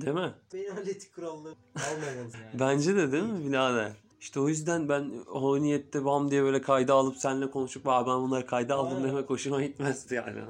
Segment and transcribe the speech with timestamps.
[0.00, 0.32] Değil mi?
[0.52, 2.60] Penaltı kuralları almamalısın yani.
[2.60, 3.92] Bence de değil mi birader?
[4.20, 8.14] İşte o yüzden ben o niyette bam diye böyle kayda alıp seninle konuşup Aa, ben
[8.14, 9.10] bunları kayda aldım Aynen.
[9.10, 10.40] demek hoşuma gitmezdi yani.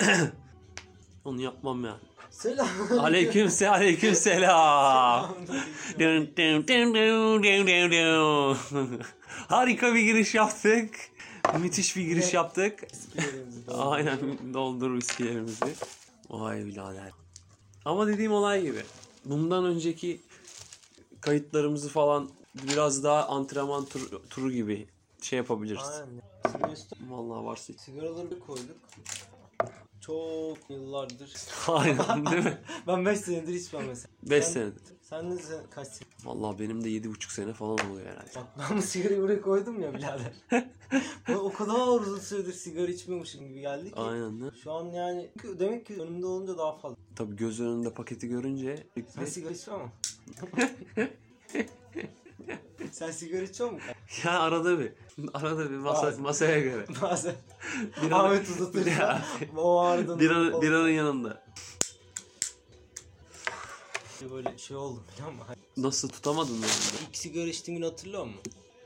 [1.24, 2.00] Onu yapmam yani.
[2.30, 2.68] Selam.
[2.98, 5.36] Aleyküm se aleyküm selam.
[9.48, 10.94] Harika bir giriş yaptık.
[11.60, 12.86] Müthiş bir giriş yaptık.
[13.68, 14.18] Aynen
[14.54, 15.74] doldur viskilerimizi.
[16.30, 17.10] Vay birader.
[17.84, 18.82] Ama dediğim olay gibi.
[19.24, 20.20] Bundan önceki
[21.20, 24.88] kayıtlarımızı falan biraz daha antrenman tur- turu gibi
[25.22, 25.82] şey yapabiliriz.
[25.82, 26.22] Aynen.
[27.10, 27.72] Vallahi varsa.
[27.72, 28.76] sigaraları koyduk.
[30.06, 31.32] Çok yıllardır.
[31.68, 32.58] Aynen değil mi?
[32.86, 34.12] Ben 5 senedir içmem mesela.
[34.22, 34.82] 5 Sen- senedir.
[35.02, 36.08] Sen de sen kaç sene?
[36.24, 38.30] Vallahi benim de 7,5 sene falan oluyor herhalde.
[38.36, 40.32] Bak ben bu sigarayı buraya koydum ya birader.
[41.28, 43.96] Ben o kadar uzun süredir sigara içmiyormuşum gibi geldi ki.
[43.96, 44.50] Aynen ne?
[44.64, 46.96] Şu an yani demek ki önümde olunca daha fazla.
[47.16, 49.92] Tabii göz önünde paketi görünce Sen sigara içiyor musun?
[52.92, 53.88] Sen sigara içiyor musun?
[54.24, 54.92] ya arada bir
[55.34, 56.22] arada bir masa, Bazen.
[56.22, 56.86] masaya göre.
[57.02, 57.34] Bazen
[58.02, 59.24] Bir an- Ahmet uzatırsa Ya.
[59.56, 61.42] o ardından bir, an, bir anın yanında.
[64.32, 65.46] böyle şey oldu biliyor musun?
[65.76, 66.66] Nasıl tutamadın mı?
[67.08, 68.40] İlk sigara içtiğin gün hatırlıyor musun?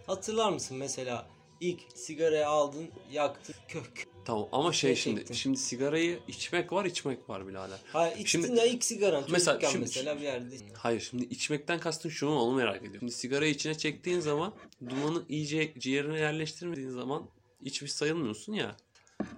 [0.07, 1.27] Hatırlar mısın mesela
[1.61, 4.07] ilk sigarayı aldın yaktın kök.
[4.25, 5.35] Tamam ama şey Ne şimdi çektin?
[5.35, 7.79] şimdi sigarayı içmek var içmek var birader.
[7.93, 10.55] Ha içtin Şimdi- ya ilk sigaran Mesela şimdi- mesela bir yerde.
[10.75, 12.99] Hayır şimdi içmekten kastın şu mu onu merak ediyorum.
[13.01, 14.55] Şimdi sigarayı içine çektiğin zaman
[14.89, 17.29] dumanı iyice ciğerine yerleştirmediğin zaman
[17.63, 18.77] içmiş sayılmıyorsun ya.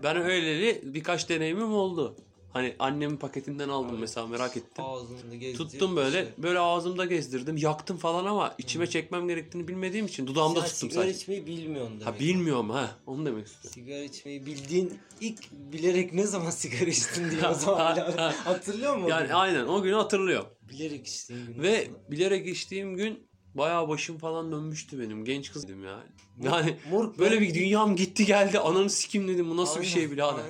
[0.03, 2.17] Ben öyleli birkaç deneyimim oldu.
[2.53, 4.01] Hani annemin paketinden aldım Evet.
[4.01, 4.85] mesela merak ettim.
[5.57, 6.33] Tuttum böyle şey.
[6.39, 11.05] böyle ağzımda gezdirdim yaktım falan ama içime çekmem gerektiğini bilmediğim için dudağımda Sen tuttum sigara
[11.05, 11.19] sadece.
[11.19, 12.15] içmeyi bilmiyorsun demek.
[12.15, 13.71] Ha bilmiyorum ha onu demek istiyorum.
[13.75, 17.97] Sigara içmeyi bildiğin ilk bilerek ne zaman sigara içtin diye o zaman
[18.45, 19.09] hatırlıyor musun?
[19.11, 20.49] Yani aynen o günü hatırlıyorum.
[20.71, 21.63] bilerek içtiğin gün.
[21.63, 25.25] Ve bilerek içtiğim gün bayağı başım falan dönmüştü benim.
[25.25, 26.01] Genç kızdım ya.
[26.43, 28.59] Yani Moruk böyle bir dünyam gitti geldi.
[28.59, 29.51] Ananı sikim dedim.
[29.51, 30.45] Bu nasıl bir Aynen, şey birader?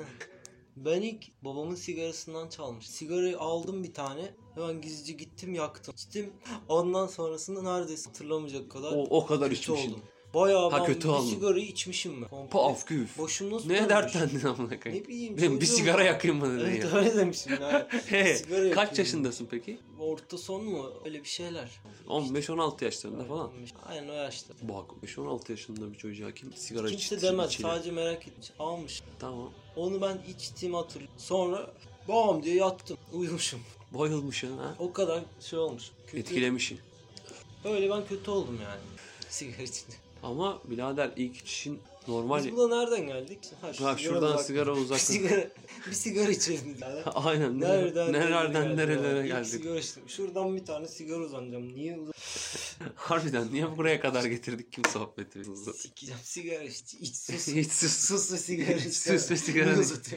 [0.84, 2.86] Ben ilk babamın sigarasından çalmış.
[2.90, 4.34] Sigarayı aldım bir tane.
[4.54, 5.94] Hemen gizlice gittim yaktım.
[5.96, 6.30] İçtim.
[6.68, 9.90] Ondan sonrasında neredeyse hatırlamayacak kadar O, o kadar kötü içmişim.
[9.92, 10.02] oldum.
[10.34, 11.26] Bayağı Ha, ben kötü bir oldun.
[11.26, 12.28] sigarayı içmişim ben.
[12.28, 12.50] Komple.
[12.50, 13.18] Paf küf.
[13.18, 13.88] Boşum nasıl Ne dönmüş?
[13.90, 15.04] dertlendin amına koyayım?
[15.04, 15.38] Ne bileyim.
[15.38, 16.12] Dedim, bir çocuğum sigara ya.
[16.12, 16.90] yakayım mı dedin Evet ya.
[16.90, 17.84] öyle demişim yani.
[18.06, 19.78] He, Sigara kaç yaşındasın peki?
[20.00, 20.92] Orta son mu?
[21.04, 21.68] Öyle bir şeyler.
[22.08, 23.50] 15-16 yaşlarında falan.
[23.86, 24.54] Aynen o yaşta.
[24.62, 27.22] Bak 5-16 yaşında bir çocuğa kim sigara Kimse içti?
[27.26, 27.50] demez.
[27.50, 27.68] içilir?
[27.68, 28.50] Sadece merak etmiş.
[28.58, 29.02] Almış.
[29.18, 29.52] Tamam.
[29.78, 31.14] Onu ben içtiğimi hatırlıyorum.
[31.18, 31.70] Sonra
[32.08, 32.96] bam diye yattım.
[33.12, 33.60] Uyumuşum.
[33.90, 34.74] Bayılmışsın ha.
[34.78, 35.90] O kadar şey olmuş.
[36.06, 36.18] Kötü.
[36.18, 36.80] Etkilemişsin.
[37.64, 38.80] Öyle ben kötü oldum yani.
[39.28, 39.96] Sigara içince.
[40.22, 42.44] Ama birader ilk içişin normal.
[42.44, 43.38] Biz buna nereden geldik?
[43.60, 45.00] Ha, şu Ha, şuradan uzak- sigara Bir uzak.
[45.00, 45.48] sigara,
[45.86, 47.02] bir sigara içelim birader.
[47.14, 47.60] Aynen.
[47.60, 49.46] Nereden, nerelerden nerelere geldik.
[49.50, 50.02] sigara içtim.
[50.08, 51.74] Şuradan bir tane sigara uzanacağım.
[51.74, 52.12] Niye uzan?
[52.94, 55.42] Harbiden niye buraya kadar getirdik ki bu sohbeti?
[55.76, 56.94] Sikeceğim sigara iç.
[57.00, 57.48] İç sus.
[57.48, 57.92] Hiç sus.
[57.92, 58.94] sus ve sigara iç.
[58.94, 59.72] Sus ve sigara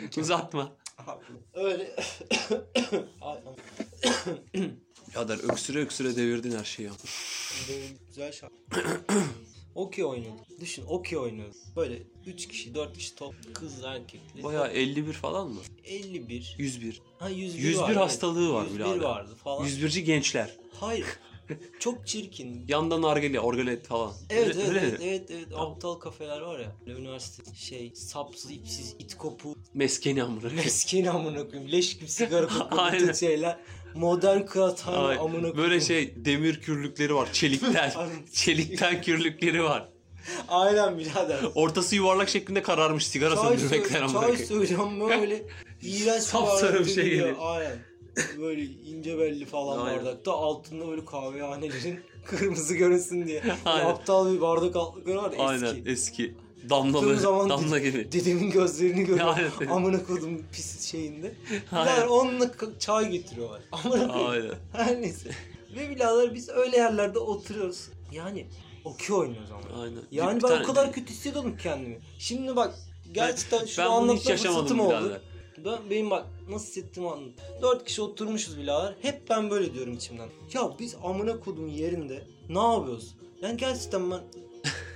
[0.07, 0.17] iç.
[0.17, 0.75] Uzatma.
[1.07, 1.95] Abi, Öyle.
[3.21, 3.37] Ay,
[5.11, 6.89] Birader öksüre öksüre devirdin her şeyi.
[8.07, 8.55] Güzel şarkı.
[9.75, 10.45] okey oynuyorduk.
[10.59, 11.57] Düşün okey oynuyoruz.
[11.75, 14.43] Böyle 3 kişi 4 kişi top kız erkekli.
[14.43, 15.59] Bayağı 51 falan mı?
[15.85, 16.55] 51.
[16.57, 17.01] 101.
[17.19, 18.99] Ha 101, 101 var, hastalığı var 101 birader.
[18.99, 19.67] vardı falan.
[19.67, 20.55] 101'ci gençler.
[20.79, 21.05] Hayır.
[21.79, 22.65] Çok çirkin.
[22.67, 24.13] Yandan nargile, orgalet falan.
[24.29, 25.05] Evet Öyle- evet, öyle evet mi?
[25.05, 26.75] evet evet aptal kafeler var ya.
[26.87, 30.49] Üniversite şey sapsız ipsiz it kopu Meskeni amına.
[30.53, 33.59] meskeni amına koyayım leş gibi sigara kokuyor şeyler.
[33.95, 35.57] Modern kıraathane amına koyayım.
[35.57, 37.29] Böyle şey demir kürlükleri var.
[37.33, 37.91] Çelikten.
[38.33, 39.89] Çelikten kürlükleri var.
[40.49, 41.39] Aynen birader.
[41.55, 44.47] Ortası yuvarlak şeklinde kararmış sigara Çay, söndürmekten amına çay koyayım.
[44.47, 45.43] söyleyeceğim böyle
[45.81, 47.35] iğrenç Sapsarı bir şey geliyor.
[47.39, 47.77] Aynen.
[48.39, 49.99] Böyle ince belli falan Aynen.
[49.99, 53.43] bardakta altında böyle kahvehanelerin kırmızı görünsün diye.
[53.65, 53.85] Aynen.
[53.85, 56.35] aptal bir bardak altlıkları var ya Aynen eski.
[56.69, 58.11] Damlalı, zaman damla gibi.
[58.11, 59.35] Dedemin gözlerini görüyorum.
[59.59, 59.71] Aynen.
[59.71, 61.33] Amına koydum pis şeyinde.
[61.71, 63.61] Birader onunla çay getiriyorlar.
[63.71, 64.13] Amına.
[64.13, 64.55] Aynen.
[64.73, 65.29] Her neyse.
[65.75, 67.87] Ve birader biz öyle yerlerde oturuyoruz.
[68.11, 68.45] Yani
[68.85, 69.81] okey oynuyoruz ama.
[69.81, 70.01] Aynen.
[70.11, 71.99] Yani Bir ben tane- o kadar kötü hissediyordum kendimi.
[72.19, 72.75] Şimdi bak
[73.11, 75.21] gerçekten bunu anlatma fırsatım oldu.
[75.65, 77.33] Ben, benim bak nasıl hissettiğimi anladım.
[77.61, 78.95] Dört kişi oturmuşuz birader.
[79.01, 80.29] Hep ben böyle diyorum içimden.
[80.53, 83.15] Ya biz amına kodum yerinde ne yapıyoruz?
[83.41, 84.19] Yani gerçekten ben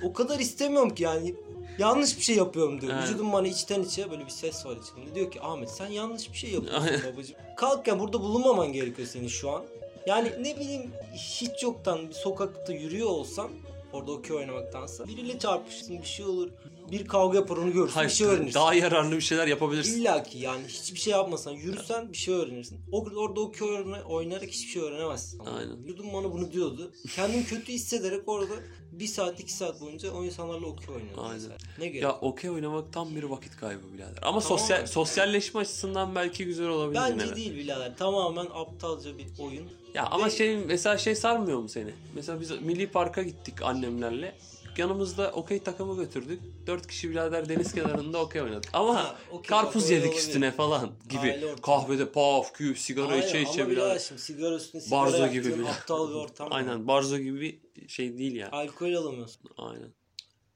[0.04, 1.36] o kadar istemiyorum ki yani
[1.80, 2.98] yanlış bir şey yapıyorum diyorum.
[3.00, 3.10] Evet.
[3.10, 5.16] Vücudum bana içten içe böyle bir ses var içimde.
[5.16, 7.36] Diyor ki Ahmet sen yanlış bir şey yapıyorsun babacığım.
[7.58, 9.64] Kalk ya burada bulunmaman gerekiyor senin şu an.
[10.06, 13.50] Yani ne bileyim hiç yoktan bir sokakta yürüyor olsan
[13.94, 16.50] orada okey oynamaktansa biriyle çarpışırsın bir şey olur.
[16.92, 18.54] Bir kavga yapar onu görürsün Hayır, bir şey öğrenirsin.
[18.60, 20.02] daha yararlı bir şeyler yapabilirsin.
[20.02, 22.80] İlla ki yani hiçbir şey yapmasan yürüsen bir şey öğrenirsin.
[22.92, 25.40] O, orada o köy oynayarak hiçbir şey öğrenemezsin.
[25.40, 25.78] Aynen.
[25.88, 26.92] Yudum bana bunu diyordu.
[27.16, 28.54] Kendim kötü hissederek orada
[28.92, 31.24] bir saat iki saat boyunca o insanlarla okey oynuyordum.
[31.24, 31.34] Aynen.
[31.36, 31.58] mesela.
[31.80, 32.04] Ne gerek?
[32.04, 34.20] Ya okey oynamak tam bir vakit kaybı birader.
[34.22, 34.42] Ama Tamam.
[34.42, 37.36] sosyal sosyalleşme açısından belki güzel olabilir yine Bence de.
[37.36, 37.98] değil birader.
[37.98, 39.66] Tamamen aptalca bir oyun.
[39.94, 41.92] Ya ama Ve- şey mesela şey sarmıyor mu seni?
[42.16, 44.36] Mesela biz Milli Park'a gittik annemlerle.
[44.78, 46.42] Yanımızda okey takımı götürdük.
[46.68, 48.70] Dört kişi birader deniz kenarında okey oynadık.
[48.74, 50.22] Ama Ha, okey, karpuz bak, yedik olabilir.
[50.22, 51.20] üstüne falan gibi.
[51.22, 51.56] Aile.
[51.62, 55.70] Kahvede paf küp sigara Aynen, içe içe birader şimdi sigara üstüne sigara Barzo gibi birader.
[55.72, 56.48] aptal bir ortam.
[56.52, 58.52] Aynen barzo gibi şey değil yani.
[58.52, 59.42] Alkol alamıyorsun.
[59.58, 59.94] Aynen.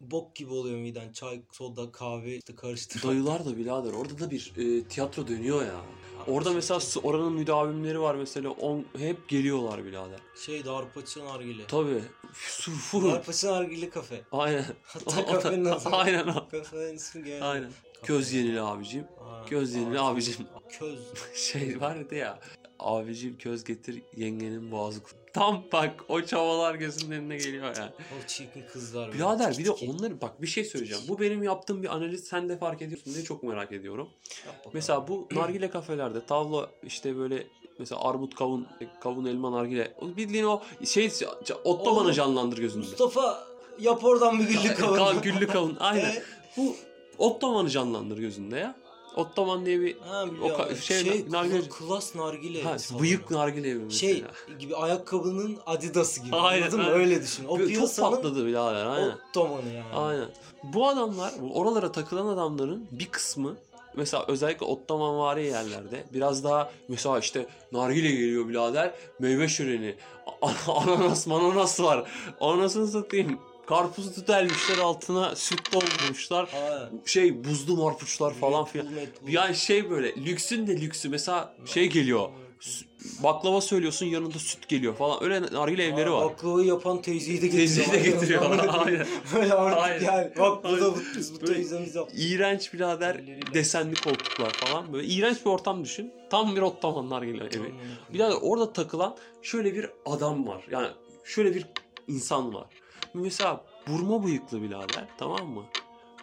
[0.01, 1.11] Bok gibi oluyor miden.
[1.11, 3.03] Çay, soda, kahve işte karıştır.
[3.07, 5.81] Dayılar da birader orada da bir e, tiyatro dönüyor ya.
[6.27, 10.19] Orada mesela s- oranın müdavimleri var mesela on, hep geliyorlar birader.
[10.45, 11.67] Şey Darpaçı Nargile.
[11.67, 12.01] Tabii.
[12.33, 13.11] Su, full.
[13.11, 14.21] Darpaçı Nargile kafe.
[14.31, 14.65] Aynen.
[14.83, 15.89] Hatta kafenin adı.
[15.91, 16.47] Aynen o.
[16.51, 17.43] Kafenin ismi geldi.
[17.43, 17.71] Aynen.
[18.05, 19.03] Göz yenili abicim.
[19.19, 20.47] Ha, göz yenili abicim.
[20.69, 20.99] Köz.
[21.35, 22.39] Şey vardı ya.
[22.79, 25.15] Abicim köz getir yengenin boğazı kut.
[25.33, 27.91] Tam bak o çavalar gözünün önüne geliyor yani.
[28.01, 29.13] O çirkin kızlar.
[29.13, 31.03] Birader bir de onları bak bir şey söyleyeceğim.
[31.07, 34.09] Bu benim yaptığım bir analiz sen de fark ediyorsun diye çok merak ediyorum.
[34.73, 37.47] Mesela bu nargile kafelerde tavla işte böyle
[37.79, 38.67] mesela armut kavun
[39.01, 41.11] kavun elma nargile bildiğin o şey
[41.63, 42.85] ottomanı canlandır gözünde.
[42.85, 43.47] Mustafa
[43.79, 44.97] yap oradan bir güllü kavun.
[44.97, 46.15] Ka- güllü kavun aynen.
[46.57, 46.75] Bu
[47.17, 48.75] ottomanı canlandır gözünde ya.
[49.15, 52.63] Ottoman diye bir Ha O ka- şey, şey, nargile- klas, nargile.
[52.63, 53.99] ha, bıyık nargile evi mesela.
[54.13, 54.23] Şey
[54.59, 56.35] gibi ayakkabının adidası gibi.
[56.35, 56.85] Aynen, Anladın mı?
[56.85, 56.99] aynen.
[56.99, 57.45] Öyle düşün.
[57.45, 59.11] O çok piyasanın patladı birader aynen.
[59.29, 59.93] ottomanı yani.
[59.95, 60.29] Aynen.
[60.63, 63.55] Bu adamlar, oralara takılan adamların bir kısmı
[63.95, 69.95] mesela özellikle Ottomanvari yerlerde biraz daha mesela işte nargile geliyor birader meyve şöleni
[70.67, 73.39] ananas mananas var anasını satayım
[73.69, 76.89] karpuzu delmişler altına süt doldurmuşlar Aynen.
[77.05, 78.87] şey buzlu marpuçlar falan filan
[79.27, 82.29] yani şey böyle lüksün de lüksü mesela şey geliyor
[83.23, 87.87] baklava söylüyorsun yanında süt geliyor falan öyle nargile evleri var Baklavayı yapan teyzeyi de getiriyor.
[87.87, 88.41] Teyzeyi de getiriyor.
[88.85, 89.07] Aynen.
[89.35, 90.05] Böyle artık Aynen.
[90.05, 90.31] yani.
[90.39, 90.99] Bak bu da bu,
[91.33, 92.15] bu teyzemiz yaptı.
[92.17, 93.21] İğrenç birader
[93.53, 96.13] desenli koltuklar falan böyle iğrenç bir ortam düşün.
[96.29, 97.73] Tam bir Ottomanlar gibi evi.
[98.13, 100.63] Birader orada takılan şöyle bir adam var.
[100.71, 100.87] Yani
[101.23, 101.65] şöyle bir
[102.07, 102.78] insan var.
[103.13, 105.63] Mesela burma bıyıklı birader tamam mı?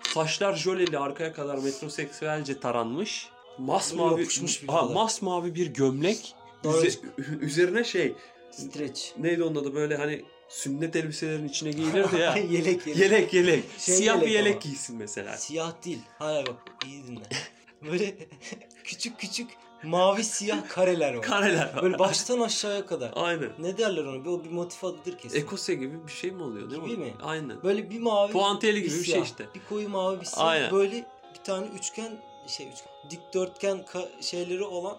[0.02, 3.28] Saçlar jöleli arkaya kadar metroseksüelce taranmış.
[3.58, 4.94] Masmavi, yapışmış bir ha, kadar.
[4.94, 6.34] masmavi bir gömlek.
[6.64, 8.14] Daha Üze- üzerine şey
[8.50, 9.12] Streç.
[9.18, 12.36] neydi onun adı böyle hani sünnet elbiselerin içine giyilirdi ya.
[12.50, 12.86] yelek yelek.
[13.00, 13.64] yelek yelek.
[13.78, 14.62] Şey Siyah bir yelek yelek ama.
[14.62, 15.36] giysin mesela.
[15.36, 16.00] Siyah değil.
[16.18, 16.56] Hayır bak
[16.86, 17.22] iyi dinle.
[17.90, 18.14] Böyle
[18.84, 19.48] küçük küçük
[19.82, 21.23] mavi siyah kareler var.
[21.23, 21.82] Kareler var.
[21.82, 23.12] Böyle baştan aşağıya kadar.
[23.17, 23.50] Aynen.
[23.58, 24.25] Ne derler ona?
[24.25, 25.38] Bir, o bir motif adıdır kesin.
[25.38, 27.05] Ekose gibi bir şey mi oluyor değil Gibi mi?
[27.05, 27.14] mi?
[27.23, 27.62] Aynen.
[27.62, 29.46] Böyle bir mavi Puantiyeli gibi bir şey işte.
[29.55, 30.46] Bir koyu mavi bir siyah.
[30.46, 30.70] Aynen.
[30.70, 30.93] Böyle
[31.34, 32.12] bir tane üçgen
[32.46, 33.84] şey üçgen dikdörtgen
[34.20, 34.96] şeyleri olan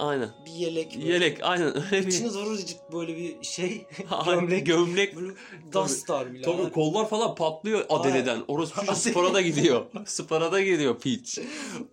[0.00, 0.28] Aynen.
[0.46, 0.96] bir yelek.
[0.96, 1.12] böyle.
[1.12, 2.12] Yelek aynen öyle bir.
[2.12, 3.86] İçine doğrucuk böyle bir şey
[4.26, 4.66] gömlek.
[4.66, 5.16] Gömlek.
[5.16, 5.32] Böyle
[5.72, 6.42] dastar bile.
[6.42, 8.44] Tabii kollar falan patlıyor Adele'den.
[8.48, 9.86] Orası çocuk spora da gidiyor.
[10.06, 11.38] spora da gidiyor piç.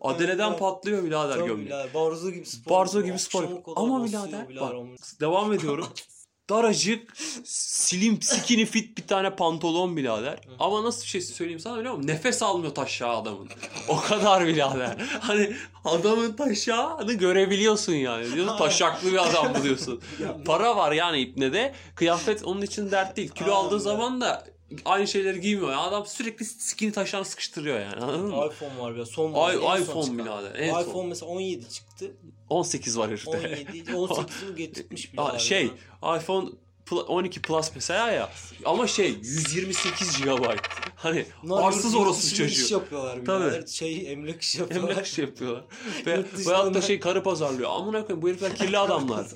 [0.02, 0.60] Adele'den Evet.
[0.60, 1.68] patlıyor birader gömlek.
[1.68, 2.72] birader, Barzo gibi spor.
[2.72, 3.44] Barzo gibi spor.
[3.76, 4.74] Ama birader bak
[5.22, 5.88] devam ediyorum.
[6.50, 7.14] Daracık
[7.46, 10.40] slim skinny fit bir tane pantolon birader.
[10.60, 12.08] Ama nasıl bir şey söyleyeyim sana biliyor musun?
[12.08, 13.50] Nefes almıyor taşağı adamın.
[13.88, 14.98] O kadar birader.
[15.20, 15.56] Hani
[15.86, 18.34] adamın taşağını görebiliyorsun yani.
[18.34, 20.02] Diyorsun taşaklı bir adam buluyorsun.
[20.46, 21.74] Para var yani ipnede.
[21.96, 23.30] Kıyafet onun için dert değil.
[23.30, 24.46] Kilo aldığı zaman da
[24.86, 25.72] aynı şeyleri giymiyor.
[25.72, 28.46] Yani adam sürekli skinny taşağını sıkıştırıyor yani anladın mı?
[28.54, 30.18] iPhone var ya son en son iPhone çıkan.
[30.18, 30.82] birader, en son.
[30.82, 32.12] iPhone mesela 17 çıktı.
[32.50, 33.32] 18 var herifte.
[33.32, 35.72] 17, 18'i getirtmiş abi şey
[36.18, 36.50] iPhone
[36.96, 38.30] 12 Plus mesela ya
[38.66, 40.46] ama şey 128 GB.
[40.96, 42.74] Hani Bunlar arsız orası dışında iş çocuğu.
[42.74, 43.44] yapıyorlar Tabii.
[43.46, 43.68] birader.
[43.68, 44.90] Şey emlak iş yapıyorlar.
[44.90, 45.64] Emlak işi yapıyorlar.
[46.06, 47.70] Ve veyahut da- şey karı pazarlıyor.
[47.70, 49.28] Amına koyayım bu herifler kirli adamlar.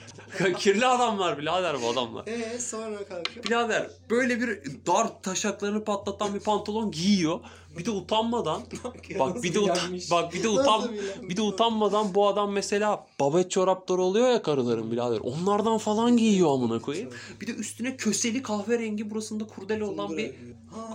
[0.57, 2.27] kirli adamlar birader bu adamlar.
[2.27, 3.43] Eee sonra kanka.
[3.43, 7.39] Birader böyle bir dar taşaklarını patlatan bir pantolon giyiyor.
[7.77, 8.61] Bir de utanmadan
[9.19, 13.51] bak bir de utan bak bir de utan bir de utanmadan bu adam mesela babet
[13.51, 15.19] çorapları oluyor ya karıların birader.
[15.19, 17.09] Onlardan falan giyiyor amına koyayım.
[17.41, 20.31] Bir de üstüne köseli kahverengi burasında kurdele olan bir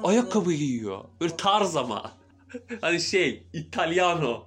[0.04, 1.04] ayakkabı giyiyor.
[1.21, 2.12] Böyle tarz ama.
[2.80, 4.45] Hani şey İtalyano.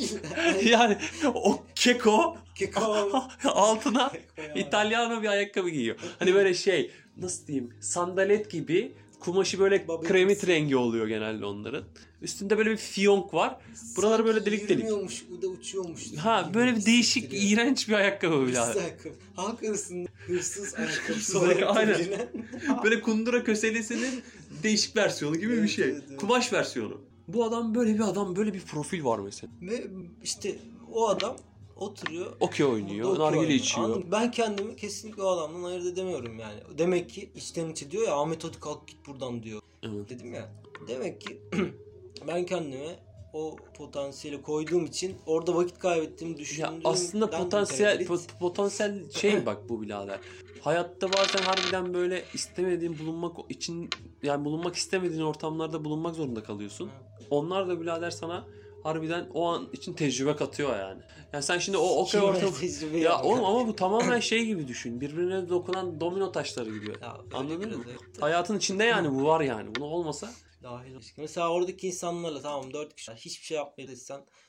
[0.64, 0.96] Yani
[1.34, 3.08] o keko Keko.
[3.44, 4.54] altına ya.
[4.54, 5.96] İtalyano bir ayakkabı giyiyor.
[6.18, 8.92] Hani böyle şey nasıl diyeyim sandalet gibi
[9.24, 10.08] kumaşı böyle Babet.
[10.08, 11.84] kremit rengi oluyor genelde onların.
[12.22, 13.56] Üstünde böyle bir fiyonk var.
[13.96, 14.70] Buraları böyle delik delik.
[14.70, 16.16] Yürümüyormuş, bu da uçuyormuş.
[16.16, 18.58] Ha böyle bir değişik iğrenç bir ayakkabı bile.
[18.58, 19.14] Hırsız ayakkabı.
[19.36, 21.98] Halk arasında hırsız ayakkabısı olarak aynen.
[21.98, 22.28] bilinen.
[22.84, 24.22] Böyle kundura köselisinin
[24.62, 25.84] değişik versiyonu gibi bir Evet, şey.
[25.84, 26.20] evet, evet.
[26.20, 27.00] Kumaş versiyonu.
[27.28, 29.52] Bu adam böyle bir adam böyle bir profil var mesela.
[29.62, 29.86] Ve
[30.22, 30.56] işte
[30.92, 31.36] o adam
[31.76, 32.36] oturuyor.
[32.40, 33.58] Okey oynuyor, Okey nargile oynuyor.
[33.60, 33.84] içiyor.
[33.86, 34.12] Anladın mı?
[34.12, 36.60] Ben kendimi kesinlikle o adamdan ayırt edemiyorum yani.
[36.78, 39.60] Demek ki içten içe diyor ya Ahmet hadi kalk git buradan diyor.
[39.82, 40.10] Evet.
[40.10, 40.52] Dedim ya.
[40.88, 41.40] Demek ki
[42.28, 42.98] ben kendime
[43.32, 49.46] o potansiyeli koyduğum için orada vakit kaybettiğimi Ya düşündüğüm aslında ben potansiyel po- potansiyel şey
[49.46, 50.20] bak bu birader.
[50.60, 53.90] Hayatta bazen harbiden böyle istemediğin bulunmak için
[54.22, 56.90] yani bulunmak istemediğin ortamlarda bulunmak zorunda kalıyorsun.
[57.30, 58.44] Onlar da birader sana
[58.84, 61.02] harbiden o an için tecrübe katıyor yani.
[61.32, 64.68] Yani sen şimdi o okey Kime ortam tecrübe ya oğlum ama bu tamamen şey gibi
[64.68, 65.00] düşün.
[65.00, 66.90] Birbirine dokunan domino taşları gibi.
[67.02, 67.84] Ya Anladın mı?
[67.90, 69.74] evet Hayatın içinde yani bu var yani.
[69.74, 70.30] Bunu olmasa
[70.64, 70.94] dahil.
[71.16, 73.88] Mesela oradaki insanlarla tamam dört kişi hiçbir şey yapmayı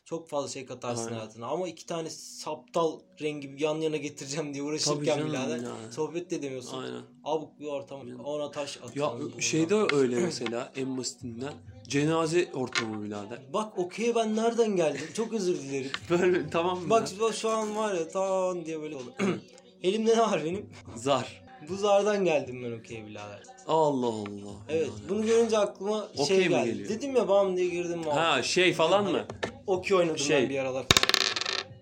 [0.06, 1.18] çok fazla şey katarsın Aynen.
[1.18, 1.48] hayatına.
[1.48, 5.92] Ama iki tane saptal rengi yan yana getireceğim diye uğraşırken birader yani.
[5.92, 6.84] sohbet de edemiyorsun.
[6.84, 7.02] Aynen.
[7.24, 8.20] Abuk bir ortam.
[8.26, 8.92] Ona taş atan.
[8.96, 11.54] Ya şeyde öyle mesela en basitinden
[11.88, 13.40] cenaze ortamı birader.
[13.54, 15.02] Bak okey ben nereden geldim?
[15.14, 15.92] Çok özür dilerim.
[16.10, 16.90] Böyle tamam mı?
[16.90, 19.14] Bak şu- şu an var ya tan diye böyle oldu.
[19.84, 20.70] Elimde ne var benim?
[20.96, 21.42] Zar.
[21.70, 23.44] Bu zardan geldim ben okey birader.
[23.68, 24.56] Allah Allah.
[24.70, 26.66] Evet bunu görünce aklıma Okey şey geldi.
[26.70, 26.90] geliyor?
[26.90, 28.24] Dedim ya bam diye girdim muhabbet.
[28.24, 29.26] Ha şey falan mı?
[29.68, 30.42] Okey oynadım Şey.
[30.44, 30.86] ben bir aralar.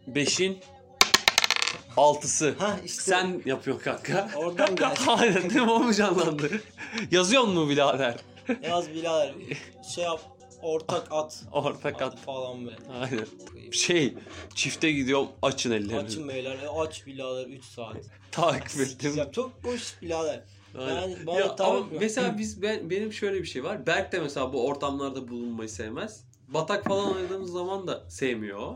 [0.08, 0.58] Beşin
[1.98, 2.56] altısı.
[2.58, 4.30] Ha işte Sen yapıyorsun kanka.
[4.36, 4.94] oradan geldi.
[5.08, 5.72] Aynen değil mi?
[5.72, 6.50] O mu canlandı?
[7.12, 8.16] Yazıyor mu birader?
[8.64, 9.34] Yaz birader
[9.96, 10.22] şey yap
[10.62, 11.44] ortak at.
[11.52, 12.20] Ortak at.
[12.20, 12.78] Falan böyle.
[13.02, 13.26] Aynen.
[13.72, 14.14] Şey
[14.56, 15.98] çifte gidiyorum açın ellerini.
[15.98, 17.96] Açın beyler e, aç birader 3 saat.
[18.32, 19.32] Takip ettim.
[19.32, 20.44] Çok boş birader.
[20.78, 20.96] Aynen.
[20.96, 23.88] Yani bana Ya ama mesela biz ben benim şöyle bir şey var.
[23.88, 26.24] Berk de mesela bu ortamlarda bulunmayı sevmez.
[26.48, 28.76] Batak falan oynadığımız zaman da sevmiyor.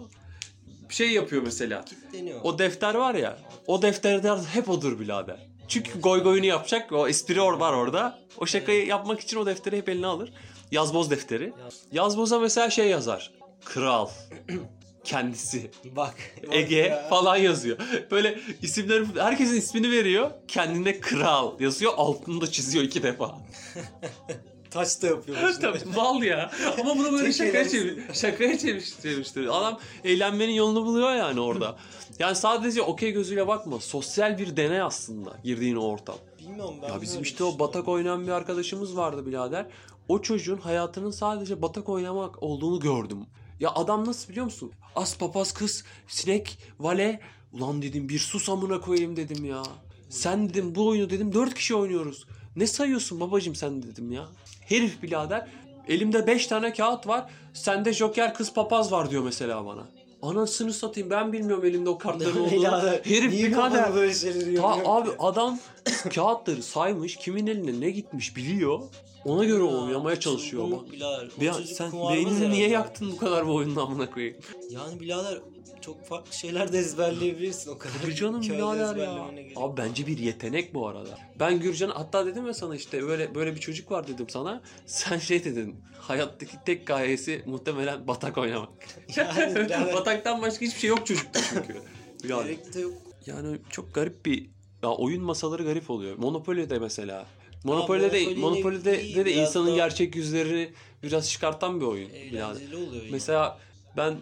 [0.89, 1.85] Şey yapıyor mesela.
[1.85, 2.39] Kitleniyor.
[2.43, 3.37] O defter var ya.
[3.67, 5.47] O defterde hep odur birader.
[5.67, 6.91] Çünkü goy goyunu yapacak.
[6.91, 8.19] O espri var orada.
[8.37, 10.33] O şakayı yapmak için o defteri hep eline alır.
[10.71, 11.53] Yazboz defteri.
[11.63, 11.81] Yaz.
[11.91, 13.31] Yazboza mesela şey yazar.
[13.65, 14.09] Kral.
[15.03, 15.71] Kendisi.
[15.85, 16.15] Bak.
[16.47, 17.07] bak Ege ya.
[17.09, 17.77] falan yazıyor.
[18.11, 20.31] Böyle isimleri herkesin ismini veriyor.
[20.47, 21.93] Kendine kral yazıyor.
[21.97, 23.37] Altını da çiziyor iki defa.
[24.71, 25.57] Taş da yapıyormuş.
[25.61, 26.51] Tabii mal ya.
[26.81, 29.57] Ama bunu böyle şakaya, çevir, şakaya çevirmiştir.
[29.57, 31.77] Adam eğlenmenin yolunu buluyor yani orada.
[32.19, 33.79] Yani sadece okey gözüyle bakma.
[33.79, 36.15] Sosyal bir deney aslında girdiğin o ortam.
[36.39, 36.87] Bilmiyorum ben.
[36.87, 39.65] Ya bizim işte o batak oynayan bir arkadaşımız vardı birader.
[40.07, 43.19] O çocuğun hayatının sadece batak oynamak olduğunu gördüm.
[43.59, 44.71] Ya adam nasıl biliyor musun?
[44.95, 47.19] As papaz kız, sinek, vale.
[47.53, 49.63] Ulan dedim bir sus amına koyayım dedim ya.
[50.09, 52.25] Sen dedim bu oyunu dedim dört kişi oynuyoruz.
[52.55, 54.25] Ne sayıyorsun babacım sen dedim ya.
[54.69, 55.47] Herif birader
[55.87, 57.29] elimde beş tane kağıt var.
[57.53, 59.87] Sende joker kız papaz var diyor mesela bana.
[60.21, 62.67] Anasını satayım ben bilmiyorum elimde o kartların olduğunu.
[63.03, 65.59] Herif birader kafana böyle şeyleri Ta, abi adam
[66.15, 68.79] kağıtları saymış, kimin eline ne gitmiş biliyor.
[69.25, 70.91] Ona göre oynamaya çalışıyor ama.
[70.91, 71.29] Birader.
[71.53, 74.37] Çocuk sen beynini niye yaktın bu kadar bu oyunun amına koyayım?
[74.69, 75.39] Yani birader
[75.87, 77.93] çok farklı şeyler de ezberleyebilirsin o kadar.
[78.01, 79.29] Tabii canım birader ya.
[79.55, 81.17] Abi bence bir yetenek bu arada.
[81.39, 84.61] Ben Gürcan hatta dedim ya sana işte böyle böyle bir çocuk var dedim sana.
[84.85, 85.75] Sen şey dedin.
[85.99, 88.69] Hayattaki tek gayesi muhtemelen batak oynamak.
[89.15, 89.69] Yani.
[89.93, 91.81] Bataktan başka hiçbir şey yok çocukta çünkü.
[92.73, 92.93] De yok.
[93.25, 94.49] Yani çok garip bir
[94.83, 96.17] ya oyun masaları garip oluyor.
[96.17, 97.25] Monopoly'de mesela.
[97.63, 100.69] Monopoly'de de Monopoly Monopoly'de de, de insanın daha- gerçek yüzlerini
[101.03, 102.09] biraz çıkartan bir oyun.
[102.09, 102.17] Yani.
[102.17, 103.03] Eğlenceli oluyor.
[103.03, 103.11] yani.
[103.11, 103.59] Mesela
[103.97, 104.17] ben e,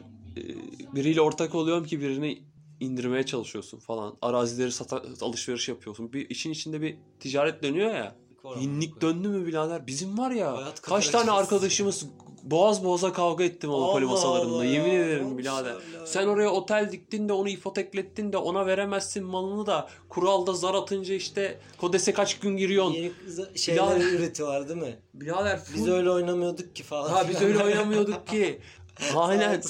[0.96, 2.44] biriyle ortak oluyorum ki birini
[2.80, 4.16] indirmeye çalışıyorsun falan.
[4.22, 6.14] Arazileri sata, alışveriş yapıyorsun.
[6.14, 8.16] Bir işin içinde bir ticaret dönüyor ya.
[8.44, 9.88] Var Hinlik döndü mü birader?
[9.88, 10.58] Bizim var ya.
[10.58, 12.06] Hayat kaç tane arkadaşımız
[12.44, 14.56] boğaz boğaza kavga etti Monopoly Allah masalarında.
[14.56, 15.06] Allah Yemin ya.
[15.06, 15.72] ederim Çok birader.
[15.74, 16.06] ya.
[16.06, 21.14] Sen oraya otel diktin de onu ipoteklettin de ona veremezsin malını da kuralda zar atınca
[21.14, 22.94] işte kodese kaç gün giriyorsun.
[22.94, 23.12] Yeni
[23.56, 25.00] şeyler Ya- üretiyorlar değil mi?
[25.14, 27.10] Birader Biz öyle oynamıyorduk ki falan.
[27.10, 28.60] Ha biz öyle oynamıyorduk ki.
[29.16, 29.62] Aynen.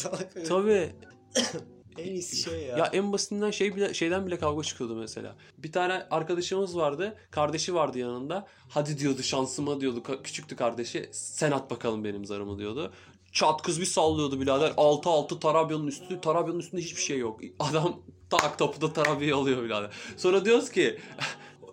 [0.48, 0.96] Tabii.
[1.98, 2.78] En iyisi şey ya.
[2.78, 5.36] Ya en basitinden şey bile, şeyden bile kavga çıkıyordu mesela.
[5.58, 7.16] Bir tane arkadaşımız vardı.
[7.32, 8.48] Kardeşi vardı yanında.
[8.70, 10.00] Hadi diyordu şansıma diyordu.
[10.00, 11.10] Ka- Küçüktü kardeşi.
[11.12, 12.94] Sen at bakalım benim zarımı diyordu.
[13.32, 14.70] Çat kız bir sallıyordu birader.
[14.72, 16.22] 6-6 Tarabya'nın üstü.
[16.22, 17.40] Tarabya'nın üstünde hiçbir şey yok.
[17.60, 19.92] Adam tak topu da Tarabya'yı alıyor birader.
[20.18, 21.00] Sonra diyoruz ki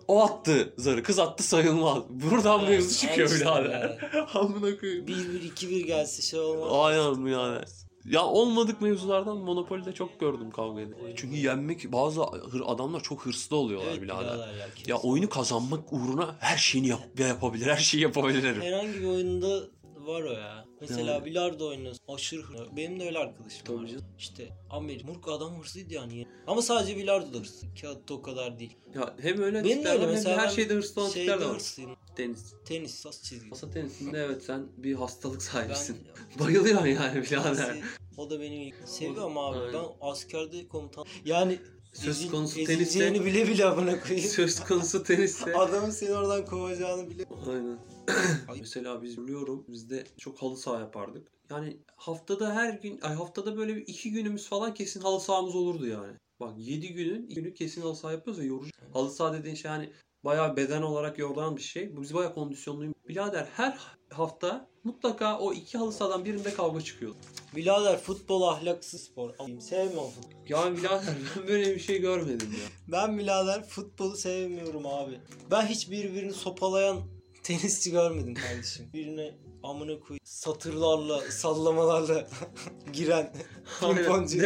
[0.07, 1.03] o attı zarı.
[1.03, 2.03] Kız attı sayılmaz.
[2.09, 3.97] Buradan Evet, mevzu çıkıyor işte birader.
[4.33, 5.05] Amına koyayım.
[5.05, 6.69] 1-1-2-1 gelse şey olmaz.
[6.71, 7.67] Aynen birader.
[8.05, 10.97] Ya olmadık mevzulardan Monopoly'de çok gördüm kavga edip.
[11.15, 14.23] Çünkü yenmek bazı hır, adamlar çok hırslı oluyorlar Evet birader.
[14.23, 14.67] birader ya.
[14.87, 18.63] Ya oyunu kazanmak uğruna her şeyini yap yapabilir, her şeyi yapabilir herif.
[18.63, 19.59] Herhangi bir oyunda
[20.07, 20.65] var o ya.
[20.81, 21.25] Mesela Yani.
[21.25, 22.01] bilardo oynuyorsun.
[22.07, 22.77] Aşırı hırslı.
[22.77, 23.87] Benim de öyle arkadaşım Tabii var.
[23.87, 24.05] canım.
[24.19, 25.07] İşte Amerika.
[25.07, 26.27] Murk adam hırsızdı yani.
[26.47, 27.63] Ama sadece bilardo da hırsız.
[27.81, 28.75] Kağıtta o kadar değil.
[28.95, 31.55] Ya hem öyle Benim de öyle hem mesela her şeyde hırslı olan tipler de var.
[31.55, 31.95] hırslıyım.
[32.15, 32.53] Tenis.
[32.65, 33.49] Tenis, sas çizgi.
[33.49, 35.97] Masa tenisinde evet sen bir hastalık sahibisin.
[36.39, 37.77] Ben Bayılıyorsun yani birader.
[38.17, 39.57] o da benim seviyorum abi.
[39.59, 39.73] Aynen.
[39.73, 41.05] Ben askerde komutan.
[41.25, 41.59] Yani
[41.93, 44.29] Söz ezil- konusu ezileceğini teniste- bile bile amına koyayım.
[44.29, 45.53] Söz konusu teniste.
[45.57, 47.25] Adamın seni oradan kovacağını bile.
[47.49, 47.77] Aynen.
[48.59, 51.27] Mesela biz biliyorum biz de çok halı saha yapardık.
[51.49, 55.87] Yani haftada her gün, ay haftada böyle bir iki günümüz falan kesin halı sahamız olurdu
[55.87, 56.13] yani.
[56.39, 58.71] Bak 7 günün iki günü kesin halı saha yapıyoruz ve yorucu.
[58.93, 59.89] Halı saha dediğin şey hani
[60.23, 61.95] bayağı beden olarak yoran bir şey.
[61.95, 62.93] Bu Biz bayağı kondisyonluyum.
[63.07, 63.77] Birader her
[64.09, 67.15] hafta mutlaka o iki halı sahadan birinde kavga çıkıyor.
[67.55, 69.29] Birader futbol ahlaksız spor.
[69.59, 70.29] Sevmiyorum futbol.
[70.49, 72.67] Yani birader ben böyle bir şey görmedim ya.
[72.87, 75.19] Ben birader futbolu sevmiyorum abi.
[75.51, 77.01] Ben hiç birbirini sopalayan
[77.43, 78.89] tenisçi görmedim kardeşim.
[78.93, 79.31] Birine
[79.63, 82.27] amına koy satırlarla, sallamalarla
[82.93, 83.33] giren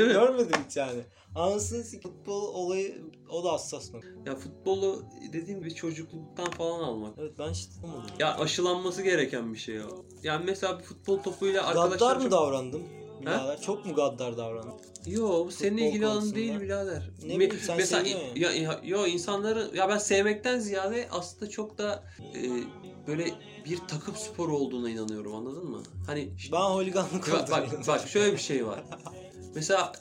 [0.07, 0.13] mi?
[0.13, 1.01] görmedim hiç yani.
[1.35, 4.07] Anasını futbol olayı o da hassas nokta.
[4.25, 7.13] Ya futbolu dediğim gibi çocukluktan falan almak.
[7.19, 8.15] Evet ben hiç tanımadım.
[8.19, 10.05] Ya aşılanması gereken bir şey o.
[10.23, 12.31] Yani mesela bir futbol topuyla Gaddar arkadaşlar mı çok...
[12.31, 12.83] davrandım?
[13.21, 14.73] Birader çok mu gaddar davrandım?
[15.05, 16.35] Yo bu senin Futbol ilgili konusunda?
[16.35, 17.09] değil birader.
[17.25, 21.77] Ne Me- bileyim, sen mesela ya, ya- yo insanları ya ben sevmekten ziyade aslında çok
[21.77, 22.03] da
[22.35, 22.39] e,
[23.07, 23.33] böyle
[23.65, 25.83] bir takım sporu olduğuna inanıyorum anladın mı?
[26.05, 28.83] Hani Ben holiganlık bak, bak, bak şöyle bir şey var.
[29.55, 29.91] Mesela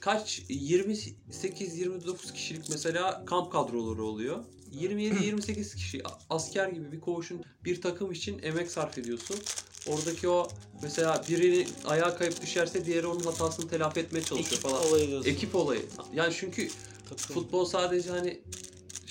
[0.00, 4.44] kaç 28 29 kişilik mesela kamp kadroları oluyor.
[4.74, 9.36] 27-28 kişi asker gibi bir koğuşun bir takım için emek sarf ediyorsun.
[9.88, 10.48] Oradaki o
[10.82, 14.86] mesela birini ayağa kayıp düşerse diğeri onun hatasını telafi etmeye çalışıyor Ekip falan.
[14.86, 15.30] olayı diyorsun.
[15.30, 15.82] Ekip olayı.
[16.14, 16.68] Yani çünkü
[17.08, 17.34] Takım.
[17.34, 18.40] futbol sadece hani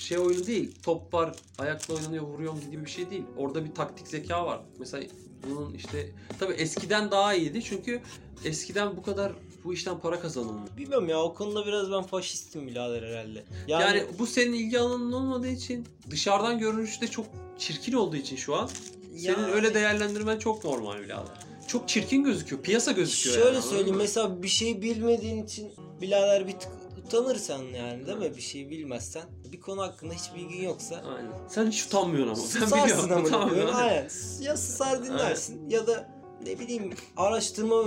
[0.07, 0.71] şey oyunu değil.
[0.83, 3.23] Top var, ayakla oynanıyor, vuruyorum gibi bir şey değil.
[3.37, 4.59] Orada bir taktik zeka var.
[4.79, 5.03] Mesela
[5.49, 8.01] bunun işte tabii eskiden daha iyiydi çünkü
[8.45, 9.31] eskiden bu kadar
[9.63, 10.77] bu işten para kazanılmıyor.
[10.77, 13.43] Bilmiyorum ya o konuda biraz ben faşistim birader herhalde.
[13.67, 17.25] Yani, Yani, bu senin ilgi alanın olmadığı için dışarıdan görünüşü de çok
[17.57, 18.69] çirkin olduğu için şu an
[19.17, 21.37] senin Yani- öyle değerlendirmen çok normal birader.
[21.67, 22.61] Çok çirkin gözüküyor.
[22.61, 23.65] Piyasa gözüküyor Şöyle yani.
[23.65, 25.71] söyleyeyim mesela bir şey bilmediğin için
[26.01, 26.71] birader bir tık
[27.07, 31.31] utanırsan yani değil mi bir şey bilmezsen bir konu hakkında hiç bilgin yoksa Aynen.
[31.49, 32.35] Sen hiç utanmıyorsun ama.
[32.47, 33.09] Sen susarsın biliyorsun.
[33.09, 33.75] ama utanmıyorsun.
[33.75, 34.09] aynen
[34.41, 36.09] ya susar dinlersin ya da
[36.45, 37.83] ne bileyim araştırma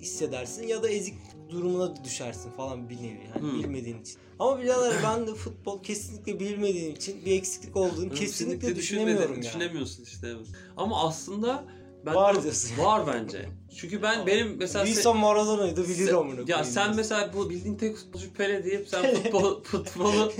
[0.00, 1.14] hissedersin ya da ezik
[1.50, 3.58] durumuna düşersin falan bir nevi yani Hmm.
[3.62, 4.16] bilmediğin için.
[4.38, 9.32] Ama birader ben de futbol kesinlikle bilmediğim için bir eksiklik olduğunu Hı, kesinlikle düşünmedi- düşünemiyorum
[9.34, 9.42] yani.
[9.42, 10.46] Düşünemiyorsun işte evet.
[10.76, 11.64] Ama aslında
[12.08, 12.78] ben Var diyorsun.
[12.78, 13.48] Var bence.
[13.76, 17.50] Çünkü ben benim mesela se- Bilsem Maradona'yı da bilir amına ya koyayım sen mesela bu
[17.50, 20.32] bildiğin tek futbolcu Pele deyip sen futbol futbolu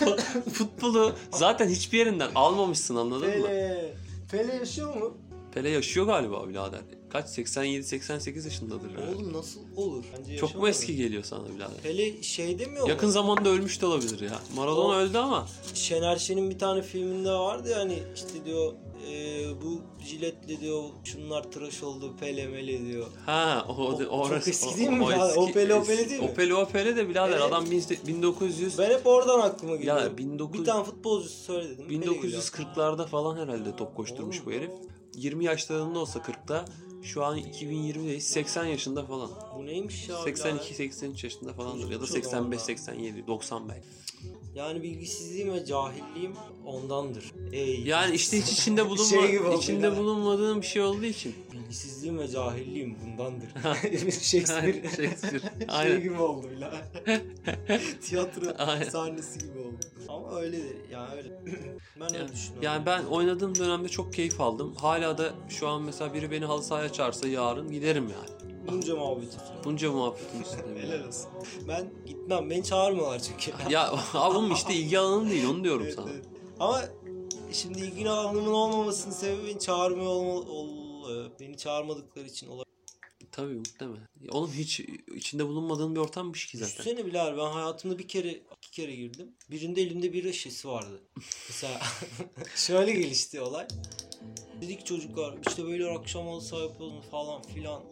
[0.52, 3.46] futbolu zaten hiçbir yerinden almamışsın anladın mı?
[3.46, 3.94] Pele.
[4.30, 5.16] Pele yaşıyor mu?
[5.54, 6.80] Pele yaşıyor galiba birader.
[7.12, 9.16] Kaç 87 88 yaşındadır herhalde.
[9.16, 10.04] Oğlum nasıl olur?
[10.18, 11.76] Bence Çok mu eski geliyor sana birader?
[11.82, 12.88] Pele şey demiyor mu?
[12.88, 14.38] Yakın zamanda ölmüş de olabilir ya.
[14.56, 18.72] Maradona O- öldü ama Şener Şen'in bir tane filminde vardı ya hani işte diyor
[19.08, 23.06] e, bu jiletle diyor şunlar tıraş oldu pele mele diyor.
[23.26, 25.06] ha o, O- o, çok orası- eski değil mi O
[25.40, 25.52] o eski.
[25.54, 26.28] Pele değil mi?
[26.32, 27.42] O Pele o Pele de birader Evet.
[27.42, 30.00] adam bin- 1900 Ben hep oradan aklıma geliyor.
[30.02, 30.84] Ya 1900 Bir tane.
[31.46, 32.42] Pele geliyor.
[32.42, 34.46] 1940'larda falan herhalde top koşturmuş Oğlum.
[34.46, 34.70] bu herif.
[35.16, 36.64] 20 yaşlarında olsa 40'ta
[37.02, 39.30] şu an 2020'deyiz 80 yaşında falan.
[39.58, 40.16] Bu neymiş ya?
[40.16, 42.64] 82 83 yaşında falandır ya da Çocuk 85 valla.
[42.66, 43.82] 87 90 belki.
[44.54, 46.32] Yani bilgisizliğim ve cahilliğim
[46.66, 47.32] ondandır.
[47.52, 47.80] Ey.
[47.80, 49.96] Yani işte hiç içinde bulunma Şey gibi oldu içinde ya.
[49.96, 51.34] bulunmadığın bir şey olduğu için.
[51.52, 53.48] Bilgisizliğim ve cahilliğim bundandır.
[54.10, 54.72] Shakespeare.
[54.96, 55.40] Shakespeare.
[55.40, 56.02] şey Aynen.
[56.02, 56.70] gibi oldu bile.
[58.02, 58.88] Tiyatro Aynen.
[58.88, 59.76] sahnesi gibi oldu.
[60.08, 60.76] Ama öyledir.
[60.92, 61.28] Yani öyle.
[62.00, 62.62] ben öyle Yani, düşünüyorum.
[62.62, 64.74] yani ben oynadığım dönemde çok keyif aldım.
[64.74, 68.39] Hala da şu an mesela biri beni halı sahaya çağırsa yarın giderim yani.
[68.72, 69.28] Bunca muhabbet.
[69.64, 70.82] Bunca muhabbetin üstünde.
[70.82, 71.30] Helal olsun.
[71.68, 72.50] Ben gitmem.
[72.50, 73.72] Beni çağırmıyorlar çünkü.
[73.72, 76.10] ya abi oğlum işte ilgi alanın değil onu diyorum Evet, sana.
[76.10, 76.24] evet.
[76.60, 76.82] Ama
[77.52, 80.70] şimdi ilgin alanımın olmamasının sebebi beni çağırmıyor olma, ol,
[81.10, 82.70] e, beni çağırmadıkları için olabilir.
[83.32, 84.08] Tabii muhtemelen.
[84.30, 84.80] Oğlum hiç
[85.16, 86.72] içinde bulunmadığın bir ortammış ki zaten.
[86.72, 89.28] Düşünsene Bilal ben hayatımda bir kere iki kere girdim.
[89.50, 91.00] Birinde elimde bir şişesi vardı.
[91.48, 91.80] Mesela
[92.56, 93.68] şöyle gelişti olay.
[94.60, 97.82] Dedik çocuklar işte böyle akşam halı yapalım falan filan.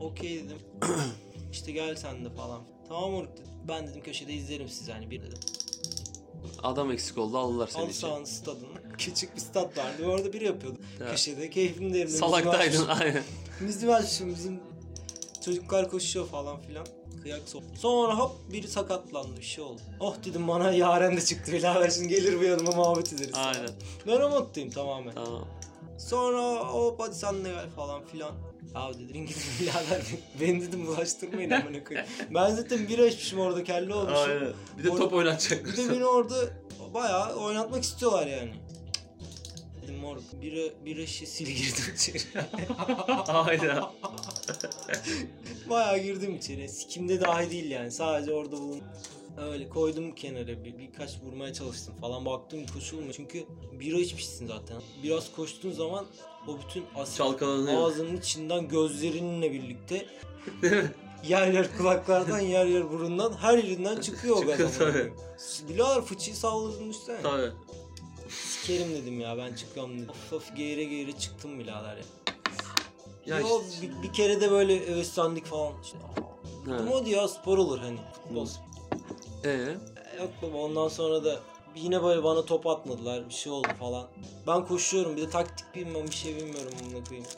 [0.00, 0.58] Okey dedim.
[1.52, 2.60] işte gel sen de falan.
[2.88, 3.52] Tamam moruk dedim.
[3.68, 5.38] Ben dedim köşede izlerim sizi hani bir dedim.
[6.62, 8.00] Adam eksik oldu aldılar seni Halı için.
[8.00, 8.68] sahanın stadının
[8.98, 10.06] küçük bir stat vardı.
[10.06, 10.78] Orada biri yapıyordu.
[11.00, 11.10] Evet.
[11.10, 12.08] Köşede keyfim derim.
[12.08, 13.22] Salaktaydın aynen.
[13.60, 14.60] Müziği açmışım bizim
[15.44, 16.86] çocuklar koşuyor falan filan.
[17.22, 17.62] Kıyak sok.
[17.78, 19.80] Sonra hop biri sakatlandı bir şey oldu.
[20.00, 23.34] Oh dedim bana yaren de çıktı birader şimdi gelir bu yanıma muhabbet ederiz.
[23.34, 23.70] Aynen.
[24.06, 25.14] Ben o moddayım tamamen.
[25.14, 25.48] Tamam.
[25.98, 28.32] Sonra hop hadi sen de gel falan filan.
[28.74, 30.02] Abi dedim gidin birader
[30.40, 32.08] beni dedim bulaştırmayın amına koyayım.
[32.34, 34.16] Ben zaten bira içmişim orada kelle olmuşum.
[34.30, 34.52] Aynen.
[34.78, 35.76] Bir de Or- top Bir oynatacaklar.
[35.76, 36.34] de beni orada
[36.94, 38.52] bayağı oynatmak istiyorlar yani.
[39.82, 42.18] Dedim moruk bira, bira şişesiyle girdim içeri.
[43.28, 43.82] Aynen.
[45.70, 46.68] bayağı girdim içeri.
[46.68, 48.80] Sikimde dahi değil yani sadece orada bulun.
[49.38, 53.12] Öyle koydum kenara bir, birkaç vurmaya çalıştım falan baktım koşulmuyor.
[53.14, 53.44] Çünkü
[53.80, 54.82] bira içmişsin zaten.
[55.02, 56.06] Biraz koştuğun zaman
[56.48, 57.82] o bütün asit Çalkalanıyor.
[57.86, 60.06] ağzının içinden gözlerinle birlikte
[60.62, 60.90] Değil mi?
[61.28, 64.78] yer yer kulaklardan yer yer burundan her yerinden çıkıyor o Çıkıyor gaz.
[64.78, 65.12] tabii.
[65.68, 67.22] Bilader fıçıyı salladın üstüne.
[67.22, 67.50] Tabii.
[68.28, 70.08] Sikerim dedim ya ben çıkıyorum dedim.
[70.10, 72.02] Of of geğire geğire çıktım birader ya.
[73.26, 75.72] Ya Yo, işte- bir, bir kere de böyle heveslendik falan.
[75.84, 75.98] İşte,
[76.66, 76.78] Ha.
[76.78, 77.98] dedim hadi ya spor olur hani.
[78.24, 78.46] Futbol.
[79.44, 79.50] Ee?
[80.18, 81.40] Yok baba ondan sonra da
[81.76, 84.06] yine böyle bana top atmadılar bir şey oldu falan.
[84.46, 87.28] Ben koşuyorum bir de taktik bilmiyorum bir şey bilmiyorum bunu koyayım.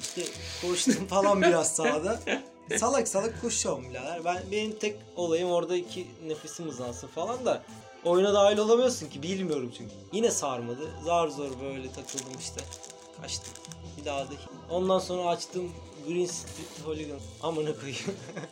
[0.00, 0.22] İşte
[0.62, 2.20] koştum falan biraz sahada.
[2.78, 4.24] Salak salak koşuyorum birader.
[4.24, 7.62] Ben benim tek olayım orada iki nefesim hızlansın falan da
[8.04, 9.94] oyuna dahil olamıyorsun ki bilmiyorum çünkü.
[10.12, 10.90] Yine sarmadı.
[11.04, 12.60] Zar zor böyle takıldım işte.
[13.20, 13.52] Kaçtım.
[14.00, 14.32] Bir daha da
[14.70, 15.72] Ondan sonra açtım
[16.08, 17.18] Green Street Hooligan.
[17.42, 17.98] Amına koyayım.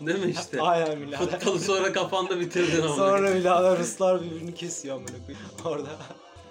[0.01, 0.61] Değil mi işte?
[0.63, 1.19] Aynen birader.
[1.41, 2.95] Futbolu sonra kafanda bitirdin ama.
[2.97, 5.89] Sonra birader Ruslar birbirini kesiyor amına koyayım orada.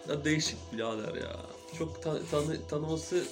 [0.09, 1.35] Ya değişik birader ya.
[1.77, 3.23] Çok ta- tanı- tanıması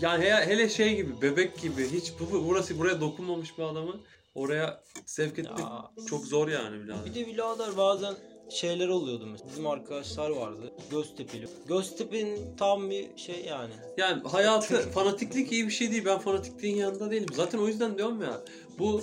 [0.00, 3.96] yani he- hele şey gibi bebek gibi hiç bu burası buraya dokunmamış bir adamı
[4.34, 5.90] oraya sevk etmek Ya.
[6.08, 7.04] çok zor yani birader.
[7.04, 8.14] Bir de birader bazen
[8.50, 9.50] şeyler oluyordu mesela.
[9.50, 10.72] Bizim arkadaşlar vardı.
[10.90, 11.48] Göztepe'li.
[11.68, 13.72] Göztepe'nin tam bir şey yani.
[13.96, 16.04] Yani hayatı fanatiklik iyi bir şey değil.
[16.04, 17.28] Ben fanatikliğin yanında değilim.
[17.34, 18.40] Zaten o yüzden diyorum ya
[18.78, 19.02] bu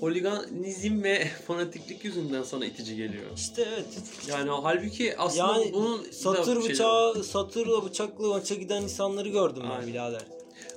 [0.00, 3.24] holiganizm ve fanatiklik yüzünden sana itici geliyor.
[3.36, 3.86] İşte evet.
[4.28, 9.70] Yani halbuki aslında Yani bunun Satır şeyleri- bıçağı, satırla bıçakla maça giden insanları gördüm ben
[9.70, 9.86] Aynen.
[9.86, 10.22] birader.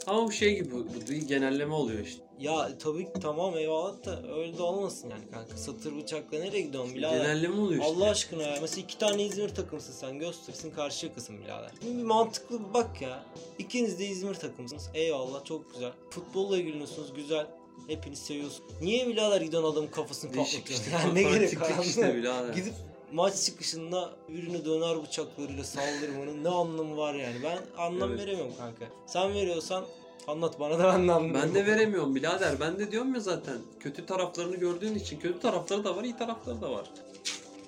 [0.08, 2.22] Ama bu şey gibi bu, bu genelleme oluyor işte.
[2.40, 5.58] Ya tabii ki tamam eyvallah da öyle de olmasın yani kanka.
[5.58, 7.18] Satır bıçakla nereye gidiyorsun birader?
[7.18, 7.94] Genelleme oluyor işte.
[7.96, 8.58] Allah aşkına ya.
[8.62, 10.20] Mesela iki tane İzmir takımsın sen.
[10.20, 11.72] Göztepe'sin karşı yakasın birader.
[11.86, 13.24] Bir mantıklı bir bak ya.
[13.60, 14.90] İkiniz de İzmir takımsınız.
[14.94, 15.92] Eyvallah çok güzel.
[16.10, 17.48] Futbolla ilgileniyorsunuz güzel.
[17.88, 18.70] Hepiniz seviyorsunuz.
[18.82, 20.86] Niye birader gidiyorsun adamın kafasını Değişik patlatıyorsun?
[20.86, 20.98] işte.
[21.08, 21.72] Yani ne gerek var?
[21.86, 22.54] İşte birader.
[22.54, 22.74] Gidip
[23.12, 27.36] maç çıkışında birini döner bıçaklarıyla saldırmanın ne anlamı var yani?
[27.44, 28.20] Ben anlam Evet.
[28.22, 28.86] veremiyorum kanka.
[29.08, 29.86] Sen veriyorsan
[30.28, 31.42] anlat bana da ben de anlamıyorum.
[31.44, 32.60] Ben de veremiyorum birader.
[32.60, 33.58] Ben de diyorum ya zaten.
[33.80, 36.90] Kötü taraflarını gördüğün için kötü tarafları da var, iyi tarafları da var.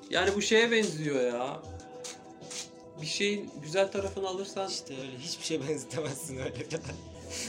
[0.09, 1.59] Yani bu şeye benziyor ya.
[3.01, 6.67] Bir şeyin güzel tarafını alırsan İşte öyle hiçbir şey benzetemezsin öyle.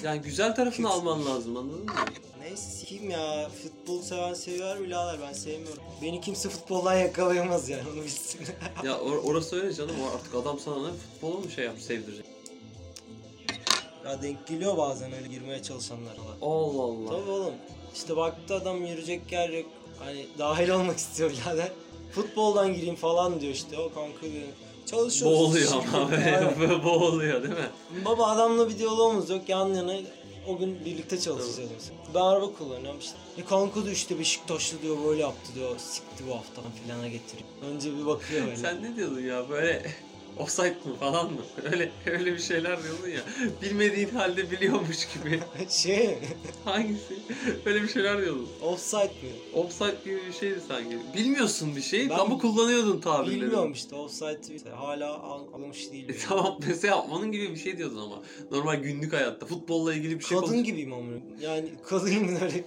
[0.03, 1.91] yani güzel tarafını alman lazım anladın mı?
[2.41, 3.49] Neyse sikeyim ya.
[3.63, 5.83] Futbol seven sever birader ben sevmiyorum.
[6.03, 8.41] Beni kimse futboldan yakalayamaz yani onu bilsin.
[8.85, 9.95] Ya or- orası öyle canım.
[10.15, 12.25] Artık adam sana ne futbola mı şey yap sevdirecek?
[14.05, 16.37] Ya denk geliyor bazen öyle girmeye çalışanlar var.
[16.43, 17.09] Allah Allah.
[17.09, 17.55] Tabii oğlum.
[17.95, 19.67] İşte baktı adam yürüyecek yer yok.
[19.99, 21.69] Hani dahil olmak istiyor birader.
[22.15, 23.79] Futboldan gireyim falan diyor işte.
[23.79, 24.49] O kanka diyor.
[24.87, 25.39] Çalışıyoruz.
[25.39, 26.61] Boğuluyor ama aynen.
[26.61, 27.71] böyle boğuluyor değil mi?
[28.05, 29.49] Baba adamla bir diyalogumuz yok.
[29.49, 29.97] Yan yana
[30.49, 31.99] o gün birlikte çalışacağız mesela.
[32.15, 33.17] Ben araba kullanıyorum işte.
[33.39, 35.79] E kanka diyor işte Beşiktaşlı diyor böyle yaptı diyor.
[35.79, 37.49] Sikti bu hafta filana getiriyor.
[37.71, 38.57] Önce bir bakıyor öyle.
[38.57, 39.91] Sen ne diyordun ya böyle
[40.39, 41.41] offside mı falan mı?
[41.73, 43.21] Öyle öyle bir şeyler diyordun ya.
[43.63, 45.41] Bilmediğin halde biliyormuş gibi.
[45.71, 46.19] şey
[46.65, 47.15] Hangisi?
[47.67, 48.49] Öyle bir şeyler diyordun.
[48.63, 49.33] offside mi?
[49.55, 50.99] Offside gibi bir şeydi sanki.
[51.17, 53.41] Bilmiyorsun bir şeyi Ben ama kullanıyordun tabirleri.
[53.41, 56.09] Bilmiyorum işte offside hala al- alınmış değil.
[56.09, 58.23] E tamam mesela onun gibi bir şey diyordun ama.
[58.51, 61.07] Normal günlük hayatta futbolla ilgili bir şey Kadın konuş- gibiyim ama.
[61.41, 62.65] Yani kadınım öyle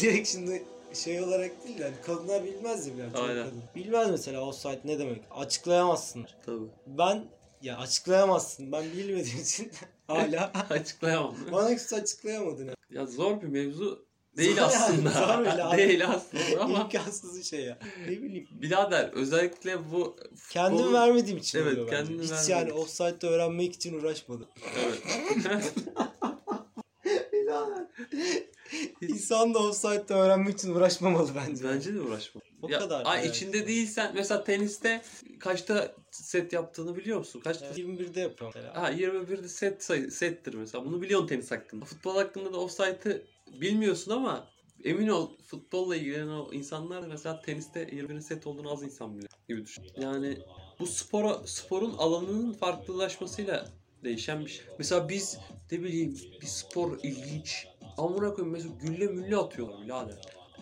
[0.00, 0.62] direkt şimdi
[0.94, 3.44] şey olarak değil yani kadınlar bilmez ya yani çoğu Aynen.
[3.44, 3.62] kadın.
[3.76, 5.22] Bilmez mesela offside ne demek.
[5.30, 6.26] Açıklayamazsın.
[6.46, 6.66] Tabii.
[6.86, 7.24] Ben
[7.62, 8.72] ya açıklayamazsın.
[8.72, 9.70] Ben bilmediğim için
[10.06, 11.36] hala Açıklayamam.
[11.52, 12.66] bana kimse açıklayamadın.
[12.66, 12.74] ya.
[12.90, 15.10] ya zor bir mevzu değil Zor yani, aslında.
[15.10, 17.78] zor bile değil aslında ama İmkansız bir şey ya.
[18.08, 18.48] Ne bileyim.
[18.50, 20.16] birader özellikle bu
[20.50, 21.96] Kendim futbolun- vermediğim için Evet, oluyor bence.
[22.16, 24.46] kendim Hiç yani offside'de öğrenmek için uğraşmadım.
[24.84, 25.02] Evet.
[29.00, 31.64] İnsan da offside'de öğrenmek için uğraşmamalı bence.
[31.64, 32.40] Bence de uğraşma.
[32.62, 33.36] O Ya, kadar, Ay evet.
[33.36, 35.02] içinde değilsen mesela teniste
[35.40, 37.40] kaçta set yaptığını biliyor musun?
[37.40, 37.66] Kaçta?
[37.66, 38.52] Evet, 21'de yapıyorum.
[38.62, 38.82] mesela.
[38.82, 40.84] Ha 21'de set sayı, settir mesela.
[40.84, 41.84] Bunu biliyorsun tenis hakkında.
[41.84, 43.22] Futbol hakkında da offside'ı
[43.60, 44.48] bilmiyorsun ama
[44.84, 49.64] emin ol futbolla ilgilenen o insanlar mesela teniste 21 set olduğunu az insan biliyor gibi
[49.64, 49.84] düşün.
[49.96, 50.38] Yani
[50.80, 53.68] bu spora sporun alanının farklılaşmasıyla
[54.04, 54.64] değişen bir şey.
[54.78, 55.38] Mesela biz
[55.72, 57.66] ne bileyim bir spor ilginç.
[57.98, 60.16] Amına koyayım mesela gülle mülle atıyorlar birader.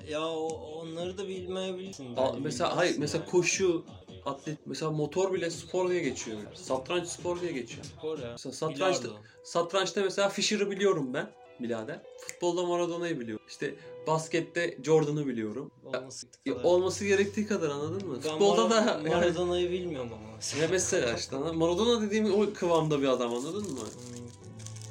[0.08, 0.46] Ya o,
[0.80, 2.16] onları da bilmeyebilirsin.
[2.16, 3.30] Aa, mesela hayır mesela yani.
[3.30, 3.84] koşu,
[4.24, 6.38] atlet mesela motor bile spor diye geçiyor.
[6.54, 7.84] Satranç spor diye geçiyor.
[7.84, 8.28] Spor ya.
[8.30, 9.20] Mesela satrançta, Bilardo.
[9.44, 11.30] satrançta mesela Fischer'ı biliyorum ben.
[11.60, 12.00] birader.
[12.18, 13.44] Futbolda Maradona'yı biliyorum.
[13.48, 13.74] İşte
[14.06, 15.70] baskette Jordan'ı biliyorum.
[15.84, 18.20] Olması, Ya, olması gerektiği kadar anladın mı?
[18.20, 20.38] Futbolda da yani, Maradona'yı bilmiyorum ama.
[20.60, 21.66] ne mesela işte anladın mı?
[21.66, 23.78] Maradona dediğim o kıvamda bir adam anladın mı?
[23.80, 24.11] Hmm.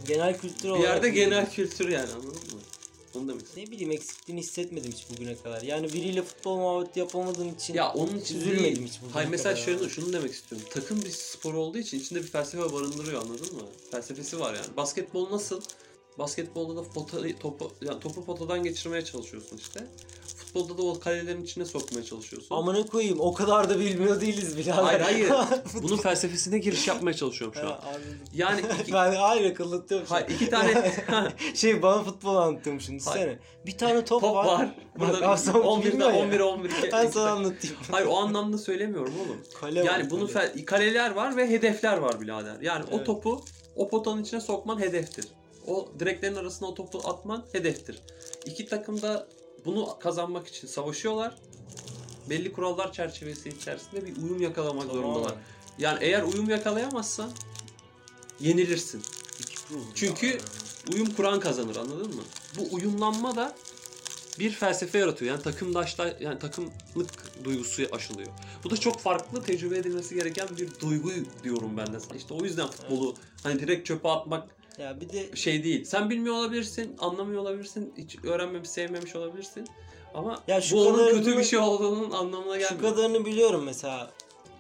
[0.08, 1.32] Genel kültür Bir olarak yerde bilmiyorum.
[1.32, 2.62] genel kültür yani anladın mı?
[3.16, 3.64] Onu demek istedim.
[3.68, 5.62] ne bileyim eksikliğini hissetmedim hiç bugüne kadar.
[5.62, 8.88] Yani biriyle futbol muhabbeti yapamadığım için Ya onun için üzülmedim değil.
[8.88, 9.66] hiç bugüne Hayır mesela kadar.
[9.66, 10.68] şöyle şunu demek istiyorum.
[10.74, 13.62] Takım bir spor olduğu için içinde bir felsefe barındırıyor anladın mı?
[13.92, 14.78] Felsefesi var yani.
[14.78, 15.62] Basketbol nasıl?
[16.20, 19.88] Basketbolda da pota, topu, yani topu potadan geçirmeye çalışıyorsun işte.
[20.54, 22.56] Futbolda da o kalelerin içine sokmaya çalışıyorsun.
[22.56, 24.84] Amına koyayım o kadar da bilmiyor değiliz birader.
[24.84, 25.30] Hayır hayır.
[25.84, 27.80] Bunun felsefesine giriş yapmaya çalışıyorum şu an.
[28.34, 30.08] Yani iki, ben hayır akıllıtıyorum.
[30.10, 30.92] hayır, iki tane
[31.56, 33.40] şey bana futbol anlatıyormuşsun düşünsene.
[33.66, 34.60] Bir tane top, top var.
[34.60, 36.20] Bak, Burada aslında 11'de bilmiyor ya.
[36.20, 37.76] 11 11 Ben sana anlatayım.
[37.92, 39.38] Hayır o anlamda söylemiyorum oğlum.
[39.62, 40.46] Kale var, Yani bunun kale.
[40.48, 42.56] fel- kaleler var ve hedefler var birader.
[42.62, 43.06] Yani o Evet.
[43.06, 43.42] topu
[43.76, 45.26] o potanın içine sokman hedeftir.
[45.68, 48.00] O direklerin arasına o topu atman hedeftir.
[48.46, 49.28] İki takım da
[49.66, 51.36] bunu kazanmak için savaşıyorlar.
[52.30, 54.96] Belli kurallar çerçevesi içerisinde bir uyum yakalamak Tamam.
[54.96, 55.34] zorundalar.
[55.78, 57.32] Yani eğer uyum yakalayamazsan
[58.40, 59.02] yenilirsin.
[59.96, 60.38] Çünkü Ya.
[60.94, 62.22] uyum kuran kazanır anladın mı?
[62.58, 63.56] Bu uyumlanma da
[64.40, 65.32] bir felsefe yaratıyor.
[65.32, 68.28] Yani takımdaşla yani takımlık duygusu aşılıyor.
[68.64, 71.12] Bu da çok farklı tecrübe edilmesi gereken bir duygu
[71.44, 71.98] diyorum ben de.
[72.18, 74.48] İşte o yüzden futbolu hani direkt çöpe atmak
[74.82, 75.86] Ya bir de şey değil.
[75.86, 79.68] Sen bilmiyor olabilirsin, anlamıyor olabilirsin, hiç öğrenmemiş, sevmemiş olabilirsin.
[80.14, 82.92] Ama Ya şu bu onun kötü bir şey olduğunun anlamına şu gelmiyor.
[82.96, 84.12] kadarını biliyorum mesela.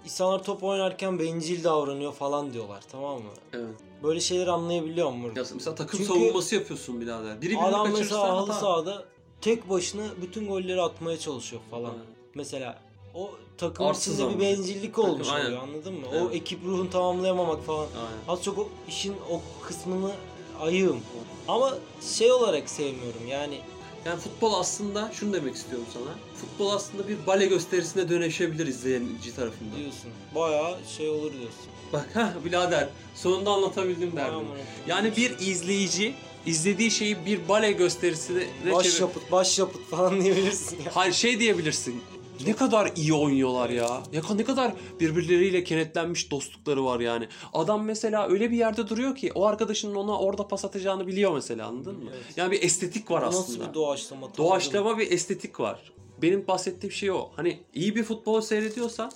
[0.05, 3.29] İnsanlar top oynarken bencil davranıyor falan diyorlar tamam mı?
[3.53, 3.75] Evet.
[4.03, 5.39] Böyle şeyleri anlayabiliyorum burada.
[5.39, 7.41] Ya mesela takım Çünkü savunması yapıyorsun birader.
[7.41, 9.05] Biri birini Adam kaçırırsa mesela halı sahada
[9.41, 11.93] tek başına bütün golleri atmaya çalışıyor falan.
[11.95, 12.05] Evet.
[12.35, 12.81] Mesela
[13.13, 15.45] o takım Arsız içinde bir bencillik olmuş aynen.
[15.45, 16.05] oluyor anladın mı?
[16.13, 16.35] O Evet.
[16.35, 17.87] ekip ruhunu tamamlayamamak falan.
[17.95, 18.27] Aynen.
[18.27, 20.11] Az çok o işin o kısmını
[20.59, 20.99] ayığım.
[21.47, 21.73] Ama
[22.17, 23.59] şey olarak sevmiyorum yani
[24.05, 26.15] Yani futbol aslında şunu demek istiyorum sana.
[26.41, 29.75] Futbol aslında bir bale gösterisine dönüşebilir izleyici tarafından.
[29.79, 30.11] diyorsun.
[30.35, 31.61] Bayağı şey olur diyorsun.
[31.93, 34.39] Bak ha birader sonunda anlatabildim derdim.
[34.87, 36.13] Yani bir izleyici
[36.45, 40.91] izlediği şeyi bir bale gösterisine baş çevir- yapıt baş yapıt falan diyebilirsin ya.
[40.95, 42.01] Hayır şey diyebilirsin.
[42.45, 44.03] Ne kadar iyi oynuyorlar ya.
[44.13, 47.27] Ya ne kadar birbirleriyle kenetlenmiş dostlukları var yani.
[47.53, 51.67] Adam mesela öyle bir yerde duruyor ki o arkadaşının ona orada pas atacağını biliyor mesela
[51.67, 52.09] anladın mı?
[52.15, 52.23] Evet.
[52.37, 53.69] Yani bir estetik var Nasıl aslında.
[53.69, 54.27] bir doğaçlama?
[54.37, 55.91] Doğaçlama bir estetik var.
[56.21, 57.29] Benim bahsettiğim şey o.
[57.35, 59.11] Hani iyi bir futbol seyrediyorsan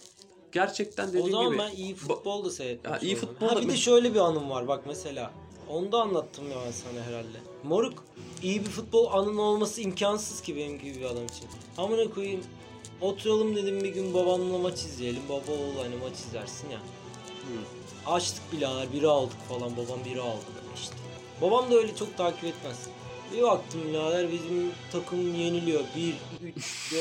[0.51, 1.57] gerçekten O dediğim zaman gibi.
[1.59, 4.49] ben iyi futbol da seyretmek Ya iyi futbol Ha da- bir de şöyle bir anım
[4.49, 5.31] var bak mesela.
[5.69, 7.37] Onu da anlattım ya ben sana herhalde.
[7.63, 7.93] Moruk
[8.43, 11.45] iyi bir futbol anın olması imkansız ki benim gibi bir adam için.
[11.77, 12.41] Amına koyayım
[13.01, 15.21] oturalım dedim bir gün babamla maç izleyelim.
[15.29, 16.79] Baba oğul hani maç izlersin ya.
[16.79, 18.11] Hı.
[18.11, 20.95] Açtık birader biri aldık falan babam biri aldı işte.
[21.41, 22.77] Babam da öyle çok takip etmez.
[23.33, 25.83] Bir baktım birader bizim takım yeniliyor.
[25.95, 26.13] 1,
[26.55, 26.93] 3,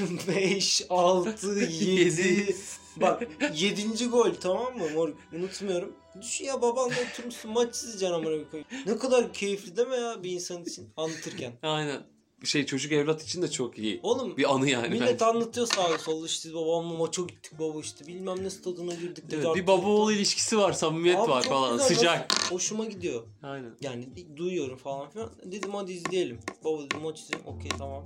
[0.00, 1.84] 4, 5, 6, 7.
[1.84, 2.56] Yedi.
[2.96, 3.22] Bak
[3.54, 4.08] 7.
[4.08, 5.92] gol tamam mı moruk unutmuyorum.
[6.22, 8.68] Düşün ya babanla oturmuşsun maç izleyeceksin amına koyayım.
[8.86, 11.52] Ne kadar keyifli değil mi ya bir insan için anlatırken.
[11.62, 12.11] Aynen.
[12.44, 14.00] Şey çocuk evlat için de çok iyi.
[14.02, 14.88] Oğlum Bir anı yani.
[14.88, 15.24] millet bence.
[15.24, 19.24] anlatıyor sağda solda işte babamla maça gittik baba işte bilmem ne stadına girdik.
[19.32, 21.72] Evet, bir baba oğul ilişkisi var, samimiyet Abi var falan.
[21.72, 22.52] güzel, Sıcak.
[22.52, 23.22] Hoşuma gidiyor.
[23.42, 23.70] Aynen.
[23.80, 25.30] Yani duyuyorum falan filan.
[25.44, 26.40] Dedim hadi izleyelim.
[26.64, 27.48] Baba dedim maç izleyelim.
[27.48, 28.04] Okey tamam.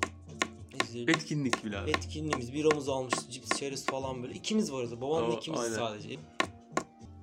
[0.85, 1.15] İzleyelim.
[1.15, 1.79] Etkinlik bile.
[1.87, 3.27] Etkinliğimiz biramızı almışız.
[3.31, 4.35] Cips çerez falan böyle.
[4.35, 5.01] İkimiz varız.
[5.01, 5.75] Babamla Ama ikimiz aynen.
[5.77, 6.09] sadece.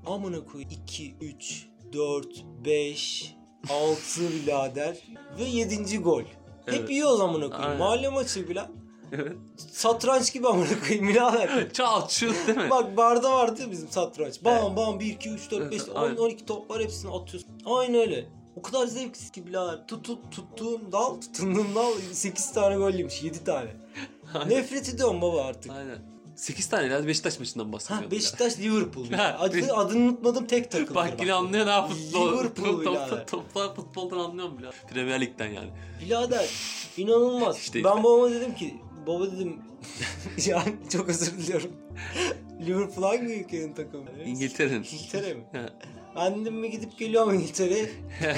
[0.05, 2.27] Amına koy 2, 3, 4,
[2.65, 3.35] 5,
[3.69, 4.97] 6 birader
[5.39, 5.97] ve 7.
[5.97, 6.23] gol.
[6.65, 6.89] Hep Evet.
[6.89, 7.65] yiyoruz amına koyayım.
[7.65, 7.77] Aynen.
[7.77, 8.65] Mahalle maçı bile.
[9.11, 9.33] Evet.
[9.71, 11.69] Satranç gibi amına koyayım birader.
[11.73, 12.69] Çal çut değil mi?
[12.69, 14.43] Bak barda vardı ya bizim satranç.
[14.45, 16.15] Bam bam 1 2 3 4 5 Evet, 10 aynen.
[16.17, 17.49] 12 top var hepsini atıyorsun.
[17.65, 18.25] Aynı öyle.
[18.55, 19.87] O kadar zevksiz ki birader.
[19.87, 23.23] Tut, tuttuğum dal, tutunduğum dal 8 tane gol yemiş.
[23.23, 23.75] 7 tane.
[24.33, 24.49] Aynen.
[24.49, 25.71] Nefret ediyorum baba artık.
[25.71, 26.12] Aynen.
[26.35, 28.05] 8 tane ya Beşiktaş maçından bahsediyorum.
[28.05, 29.11] Ha Beşiktaş Liverpool.
[29.11, 30.95] Ha, Adı, adını unutmadım tek takım.
[30.95, 32.33] Bak yine anlıyor ha futbol.
[32.33, 33.27] Liverpool Top, birader.
[33.27, 34.69] top, top, futboldan anlıyorum bile.
[34.89, 35.69] Premier Lig'den yani.
[36.05, 36.49] Birader
[36.97, 37.57] inanılmaz.
[37.57, 38.75] İşte- ben babama dedim ki
[39.07, 39.59] baba dedim
[40.45, 41.71] yani çok özür diliyorum.
[42.67, 44.03] Liverpool hangi ülkenin takımı?
[44.25, 44.83] İngiltere'nin.
[44.83, 45.43] İngiltere mi?
[46.15, 47.89] Dedim mi gidip geliyorum İngiltere'ye.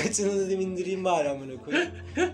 [0.04, 1.92] Kaçını dedim indireyim bari amına koyayım.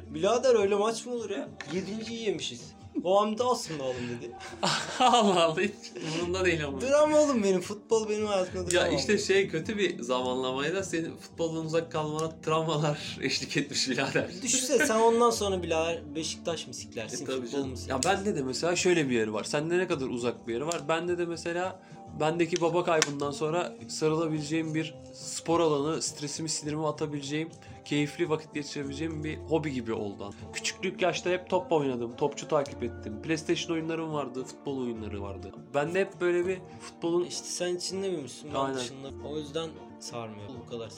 [0.10, 1.50] Birader öyle maç mı olur ya?
[1.74, 2.62] Yedinciyi yemişiz.
[2.96, 4.32] Da aslında oğlum dedi.
[5.00, 5.72] Allah Allah hiç
[6.14, 6.82] umurumda değil ama.
[6.82, 8.96] Dram oğlum benim futbol benim hayatımda Ya dram.
[8.96, 14.30] işte şey kötü bir zamanlamayla senin futboldan uzak kalmana travmalar eşlik etmiş birader.
[14.42, 17.70] Düşünsene sen ondan sonra birader Beşiktaş mı E siklersin tabii futbol canım.
[17.70, 19.44] mu Ya bende de mesela şöyle bir yeri var.
[19.44, 20.82] Sende ne kadar uzak bir yeri var.
[20.90, 21.80] Bende de mesela
[22.20, 27.50] bendeki baba kaybından sonra sarılabileceğim bir spor alanı, stresimi sinirimi atabileceğim,
[27.86, 30.34] keyifli vakit geçirebileceğim bir hobi gibi oldu.
[30.54, 33.22] Küçüklük yaşta hep top oynadım, topçu takip ettim.
[33.22, 35.52] PlayStation oyunlarım vardı, futbol oyunları vardı.
[35.74, 38.76] Ben de hep böyle bir futbolun İşte sen içinde büyümüşsün ben Aynen.
[38.78, 39.10] dışında.
[39.28, 39.70] O yüzden
[40.00, 40.90] sarmıyor bu kadar.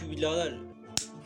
[0.00, 0.54] Çünkü birader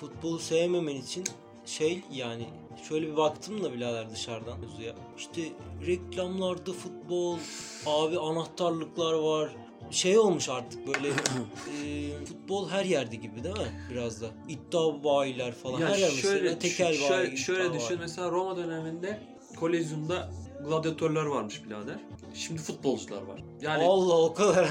[0.01, 1.25] futbolu sevmemen için
[1.67, 2.47] şey yani
[2.89, 4.95] şöyle bir baktım da birader dışarıdan mevzuya.
[5.19, 5.43] İşte
[5.87, 7.39] reklamlarda futbol,
[7.87, 9.51] abi anahtarlıklar var.
[9.91, 11.09] Şey olmuş artık böyle
[11.85, 14.27] e, futbol her yerde gibi değil mi biraz da?
[14.49, 16.99] İddia bayiler falan Ya her yer şöyle, mesela tekel bayi.
[16.99, 17.81] şöyle, şöyle bayi.
[17.81, 19.21] düşün mesela Roma döneminde
[19.57, 20.31] Kolezyum'da
[20.69, 21.97] gladyatörler varmış birader.
[22.35, 23.41] Şimdi futbolcular var.
[23.61, 24.69] Yani Allah o kadar.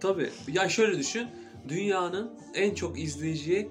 [0.00, 0.30] tabii.
[0.48, 1.28] Ya şöyle düşün.
[1.68, 3.68] Dünyanın en çok izleyiciye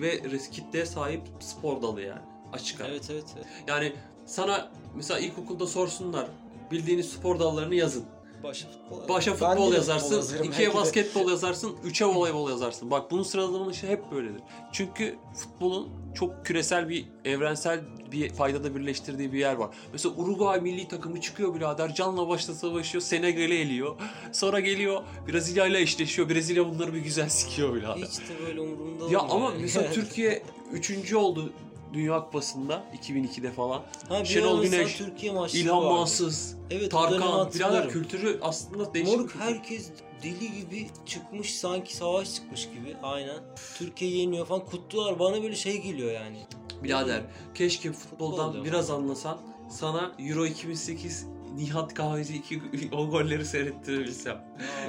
[0.00, 2.20] ve kitleye sahip spor dalı yani.
[2.52, 2.88] Açık ara.
[2.88, 3.24] evet evet.
[3.66, 3.92] Yani
[4.26, 6.26] sana mesela ilkokulda sorsunlar
[6.70, 8.04] bildiğiniz spor dallarını yazın.
[8.42, 9.08] Başa futbol.
[9.14, 10.80] Başa futbol yazarsın, yazarım ikiye belki de.
[10.80, 12.90] basketbol yazarsın, üçe voleybol yazarsın.
[12.90, 14.40] Bak bunun sıralamanın işi hep böyledir.
[14.72, 17.80] Çünkü futbolun çok küresel bir, evrensel
[18.12, 19.70] bir faydada birleştirdiği bir yer var.
[19.92, 23.96] Mesela Uruguay milli takımı çıkıyor birader, canla başla savaşıyor, Senegal'i eliyor.
[24.32, 26.28] Sonra geliyor Brezilya ile eşleşiyor.
[26.28, 28.06] Brezilya bunları bir güzel sikiyor birader.
[28.06, 29.62] Hiç de böyle umurumda Ya olmuyor ama yani.
[29.62, 31.52] mesela Türkiye üçüncü oldu
[31.92, 33.82] Dünya Kupası'nda 2002'de falan.
[34.08, 35.84] Ha, bir Şenol Güneş, Türkiye maçları İlhan.
[35.84, 39.16] Mansız, Evet, Tarkan, birader kültürü aslında değişik.
[39.16, 39.90] Moruk herkes
[40.22, 43.38] deli gibi çıkmış sanki savaş çıkmış gibi aynen.
[43.78, 46.46] Türkiye yeniyor falan kutlular bana böyle şey geliyor yani.
[46.84, 47.22] Birader
[47.54, 48.70] keşke Futbol futboldan diyorum.
[48.70, 49.38] biraz anlasan
[49.70, 51.26] sana Euro 2008
[51.56, 52.62] Nihat Kahveci iki,
[52.92, 54.44] o golleri seyrettirebilsem.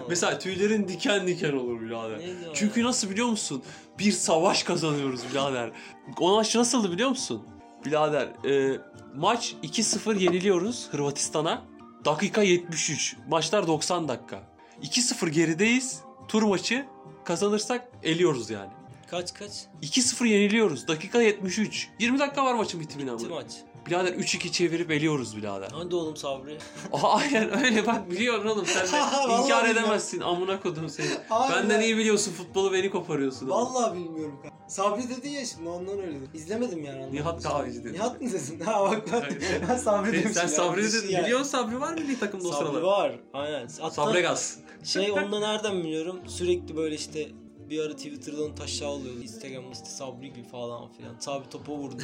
[0.09, 2.21] Mesela tüylerin diken diken olur birader.
[2.53, 3.63] Çünkü nasıl biliyor musun?
[3.99, 5.71] Bir savaş kazanıyoruz birader.
[6.19, 7.43] O maç nasıldı biliyor musun?
[7.85, 8.79] Birader e,
[9.15, 11.61] maç 2-0 yeniliyoruz Hırvatistan'a.
[12.05, 13.15] Dakika 73.
[13.27, 14.43] Maçlar 90 dakika.
[14.83, 16.01] 2-0 gerideyiz.
[16.27, 16.85] Tur maçı
[17.23, 18.71] kazanırsak eliyoruz yani.
[19.11, 19.51] kaç kaç?
[19.81, 20.87] 2-0 yeniliyoruz.
[20.87, 21.89] Dakika 73.
[21.99, 23.51] 20 dakika var maçın bitimine Bitti maç.
[23.85, 25.69] Birader 3-2 çevirip eliyoruz birader.
[25.73, 26.57] Hadi oğlum Sabri.
[27.03, 29.03] Aynen öyle bak biliyorsun oğlum sen de
[29.43, 31.07] inkar edemezsin amına kodum seni.
[31.29, 33.49] Abi Benden ben- iyi biliyorsun futbolu beni koparıyorsun.
[33.49, 34.39] Vallahi bilmiyorum.
[34.67, 36.29] Sabri dedin ya şimdi ondan öyle dedim.
[36.33, 36.99] İzlemedim yani.
[36.99, 37.13] ondan.
[37.13, 37.93] Nihat Kahveci dedi.
[37.93, 38.59] Nihat mı dedin?
[38.65, 39.37] Ha bak ben, Aynen.
[39.69, 40.33] ben Sabri Sen, demişim.
[40.33, 40.47] sen.
[40.47, 41.09] Sabri dedin.
[41.09, 41.23] yani.
[41.23, 42.81] Biliyorsun Sabri var milli takımda o Sabri sıralar.
[42.81, 43.19] var.
[43.33, 43.67] Aynen.
[43.79, 44.57] Hatta Sabregaz.
[44.83, 46.19] Şey onu da nereden biliyorum?
[46.27, 47.27] Sürekli böyle işte
[47.69, 49.19] bir ara Twitter'dan taşa alıyordu.
[49.23, 51.15] Instagram'da işte Sabri gibi falan filan.
[51.19, 52.03] Sabri topa vurdu.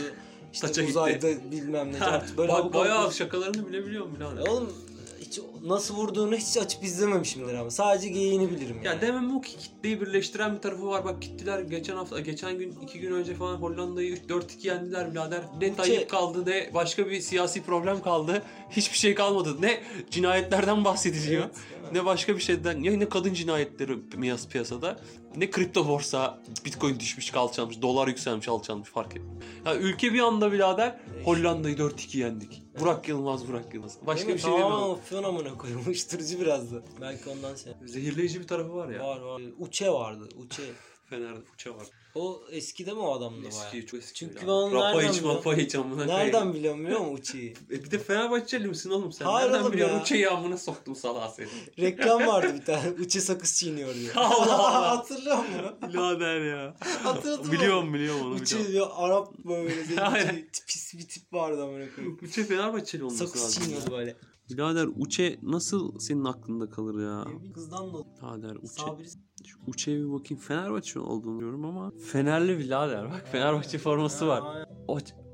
[0.53, 0.91] İşte Taça gitti.
[0.91, 1.99] uzayda bilmem ne.
[2.05, 4.17] Artık böyle Bak bayağı abuk- şakalarını bile biliyorum.
[4.21, 4.73] Ya Oğlum
[5.21, 7.71] hiç nasıl vurduğunu hiç açıp izlememişimdir ama.
[7.71, 8.85] Sadece geyiğini bilirim yani.
[8.85, 11.05] Ya demem o ki kitleyi birleştiren bir tarafı var.
[11.05, 15.41] Bak gittiler geçen hafta, geçen gün, iki gün önce falan Hollanda'yı 4-2 yendiler birader.
[15.61, 18.43] Ne Tayyip kaldı ne başka bir siyasi problem kaldı.
[18.69, 19.57] Hiçbir şey kalmadı.
[19.61, 21.43] Ne cinayetlerden bahsediliyor.
[21.43, 21.91] Evet?
[21.93, 24.99] Ne başka bir şeyden ya ne kadın cinayetleri piyas piyasada
[25.37, 29.21] ne kripto borsa bitcoin düşmüş alçalmış dolar yükselmiş alçalmış fark et.
[29.65, 32.63] Ya ülke bir anda birader Hollanda'yı 4-2 yendik.
[32.79, 33.97] Burak Yılmaz Burak Yılmaz.
[34.07, 34.39] Başka Değil bir mi?
[34.41, 34.83] şey demiyorum.
[34.83, 35.83] opsiyon amına koyayım.
[35.87, 36.81] Uyuşturucu biraz da.
[37.01, 37.73] Belki ondan şey.
[37.85, 39.03] Zehirleyici bir tarafı var ya.
[39.07, 39.41] Var var.
[39.59, 40.29] Uçe vardı.
[40.37, 40.63] Uçe.
[41.09, 41.87] Fener'de fıça var.
[42.15, 43.85] O eskide mi o adamda Eski bayağı?
[43.85, 44.13] çok eski.
[44.13, 45.33] Çünkü ben onu Rapa nereden biliyorum?
[45.35, 47.53] mapa iç amına Nereden biliyorum biliyor musun Uçe'yi?
[47.71, 49.25] E bir de Fenerbahçeli misin oğlum sen?
[49.25, 50.01] Hayır Nereden oğlum biliyorsun ya.
[50.01, 51.47] uçeyi amına soktum salağa seni.
[51.79, 52.89] Reklam vardı bir tane.
[52.99, 54.13] Uçe sakız çiğniyor diyor.
[54.17, 54.97] Allah Allah.
[54.97, 55.75] Hatırlıyor musun?
[55.93, 56.75] Birader ya.
[57.03, 57.51] Hatırladım.
[57.51, 58.73] biliyorum biliyorum onu Uçe biliyorum.
[58.73, 62.19] diyor Arap böyle zenci pis bir tip vardı amına koyayım.
[62.23, 63.63] Uçe Fenerbahçeli olması Sakız lazım.
[63.63, 64.15] çiğniyordu böyle.
[64.49, 67.25] Birader Uçe nasıl senin aklında kalır ya?
[67.43, 68.67] Bir kızdan da Birader Uçe.
[68.67, 69.05] Sabri
[69.45, 70.41] Şu Uçe'ye bir bakayım.
[70.43, 71.91] Fenerbahçe olduğunu biliyorum ama.
[72.11, 73.05] Fenerli birader.
[73.05, 74.67] Bak Fenerbahçe forması var.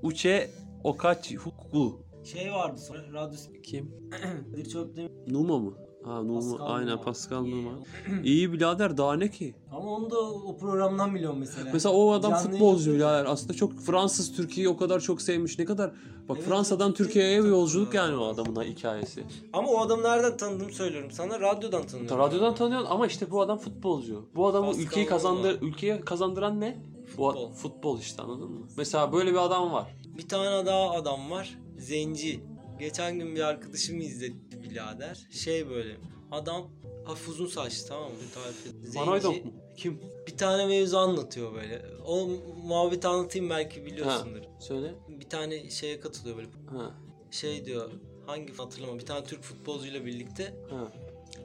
[0.04, 0.52] Uçe
[0.84, 2.06] Okachi Hukbu.
[2.24, 3.92] Şey vardı sonra radyo Kim?
[4.58, 5.74] bir çöpte Numa mı?
[6.04, 6.40] Ha Numa.
[6.40, 7.02] Pascal Aynen Numa.
[7.02, 7.72] Pascal Numa.
[8.24, 9.56] İyi birader daha ne ki?
[9.72, 11.70] Ama onu da o programdan biliyorum mesela.
[11.74, 13.26] Mesela o adam Canlı futbolcu birader.
[13.26, 15.60] Aslında çok Fransız Türkiye'yi o kadar çok sevmiş.
[15.60, 15.92] Ne kadar
[16.30, 19.24] bak Evet, Fransa'dan Türkiye'ye bir yolculuk yani o adamın hikayesi.
[19.54, 21.40] Ama o adamı nereden tanıdığımı söylüyorum sana.
[21.40, 22.20] Radyodan tanıyorum.
[22.20, 24.26] Radyodan tanıyorsun ama işte bu adam futbolcu.
[24.36, 26.78] Bu adamı Pascal ülkeyi kazandır ülkeye kazandıran ne?
[27.18, 27.52] Bu Futbol.
[27.52, 28.68] futbol işte anladın mı?
[28.78, 29.96] Mesela böyle bir adam var.
[30.18, 31.58] Bir tane daha adam var.
[31.78, 32.40] Zenci.
[32.80, 35.28] Geçen gün bir arkadaşımı izletti birader.
[35.32, 35.98] Şey böyle.
[36.32, 36.68] Adam
[37.06, 38.18] hafif uzun saçlı tamam mı?
[38.34, 39.08] Tarif et.
[39.08, 39.52] Hooydonk mu?
[39.78, 40.02] Kim?
[40.28, 41.82] Bir tane mevzu anlatıyor böyle.
[42.06, 42.28] O
[42.64, 44.42] muhabbeti anlatayım belki biliyorsundur.
[44.60, 44.94] Söyle.
[45.08, 46.48] Bir tane şeye katılıyor böyle.
[46.78, 46.92] Ha.
[47.32, 47.92] Şey diyor.
[48.26, 49.00] Hangi hatırlamam.
[49.00, 50.92] Bir tane Türk futbolcuyla birlikte Ha.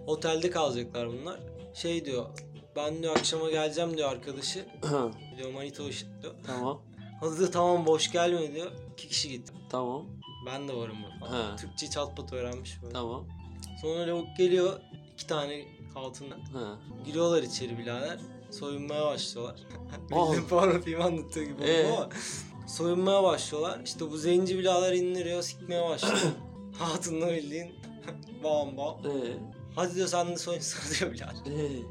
[0.07, 1.41] otelde kalacaklar bunlar.
[1.75, 2.27] Şey diyor.
[2.77, 4.67] Ben diyor akşama geleceğim diyor arkadaşı.
[4.85, 5.11] Ha.
[5.39, 5.87] Diyor manita o
[6.23, 6.35] diyor.
[6.47, 6.83] Tamam.
[7.21, 8.71] Hadi diyor tamam boş gelme diyor.
[8.93, 9.53] İki kişi gitti.
[9.71, 10.07] Tamam.
[10.47, 10.97] Ben de varım.
[11.21, 11.57] Ha.
[11.61, 12.93] Türkçe çat pat öğrenmiş böyle.
[12.93, 13.27] Tamam.
[13.83, 14.81] Sonra lavuk geliyor.
[15.21, 15.65] İki tane
[15.95, 16.41] altından.
[16.41, 16.79] Ha.
[17.05, 18.19] Giriyorlar içeri birader.
[18.51, 19.61] Soyunmaya başlıyorlar.
[20.11, 21.87] Bildiğin porno film anlatıyor gibi Ee?
[21.93, 22.09] ama.
[22.69, 23.81] Soyunmaya başlıyorlar.
[23.85, 26.17] İşte bu zenci birader indiriyor, sikmeye başlıyor.
[26.79, 27.73] Hatunla bildiğin
[28.45, 28.99] bam bam.
[29.07, 29.37] Ee,
[29.77, 31.35] Hadi diyor sen de soyunsana diyor birader.
[31.47, 31.83] ee,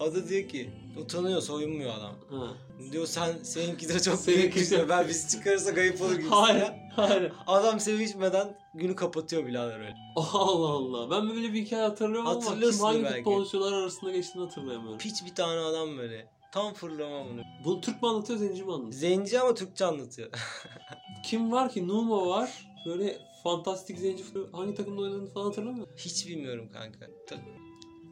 [0.00, 2.14] Adı diyor ki utanıyor soyunmuyor adam.
[2.30, 2.54] ha.
[2.92, 4.88] Diyor sen seninki de çok büyük işte.
[4.88, 6.28] Ben biz çıkarırsak ayıp olur gibi.
[6.28, 7.32] Hayır, hayır.
[7.46, 9.94] Adam sevişmeden günü kapatıyor birader öyle.
[10.16, 11.10] Allah Allah.
[11.10, 14.98] Ben böyle bir hikaye hatırlıyorum ama kim hangi futbolcular arasında geçtiğini hatırlayamıyorum.
[14.98, 16.34] Piç bir tane adam böyle.
[16.52, 17.42] Tam fırlama bunu.
[17.64, 18.92] Bunu Türk mü anlatıyor, Zenci mi anlatıyor?
[18.92, 20.30] Zenci ama Türkçe anlatıyor.
[21.24, 21.88] Kim var ki?
[21.88, 22.68] Numa var.
[22.86, 25.92] Böyle fantastik zenci hangi takımda oynadığını falan hatırlamıyorum.
[25.96, 27.06] Hiç bilmiyorum kanka.
[27.28, 27.36] Ta-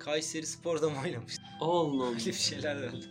[0.04, 1.38] Kayseri Spor'da mı oynamış?
[1.60, 3.06] Allah Öyle bir şeyler verdi.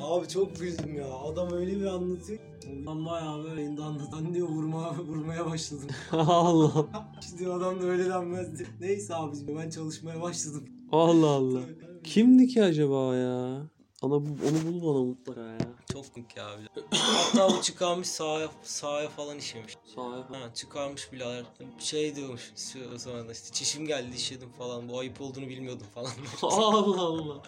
[0.00, 1.06] Abi çok güldüm ya.
[1.14, 2.38] Adam öyle bir anlatıyor.
[2.86, 5.88] Ben bayağı böyle yayında anlatan diyor vurma, vurmaya başladım.
[6.12, 6.86] Allah.
[7.20, 8.66] İşte adam da öyle denmezdi.
[8.80, 10.68] Neyse abi ben çalışmaya başladım.
[10.92, 11.60] Allah Allah.
[12.04, 13.62] Kimdi ki acaba ya?
[14.02, 15.58] Ana bu, onu bul bana mutlaka ya.
[15.92, 16.62] Çok komik ya abi.
[16.90, 19.76] Hatta bu çıkarmış sağa, sağa falan işemiş.
[19.94, 21.44] Sağa Ha çıkarmış birader.
[21.78, 24.88] Şey diyormuş şu sonra da işte çişim geldi işedim falan.
[24.88, 26.10] Bu ayıp olduğunu bilmiyordum falan.
[26.42, 27.42] Allah Allah.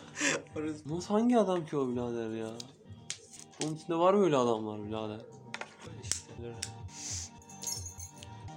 [0.87, 2.51] Nasıl hangi adam ki o birader ya?
[3.65, 5.21] Onun içinde var mı öyle adamlar birader?
[6.03, 6.55] işte.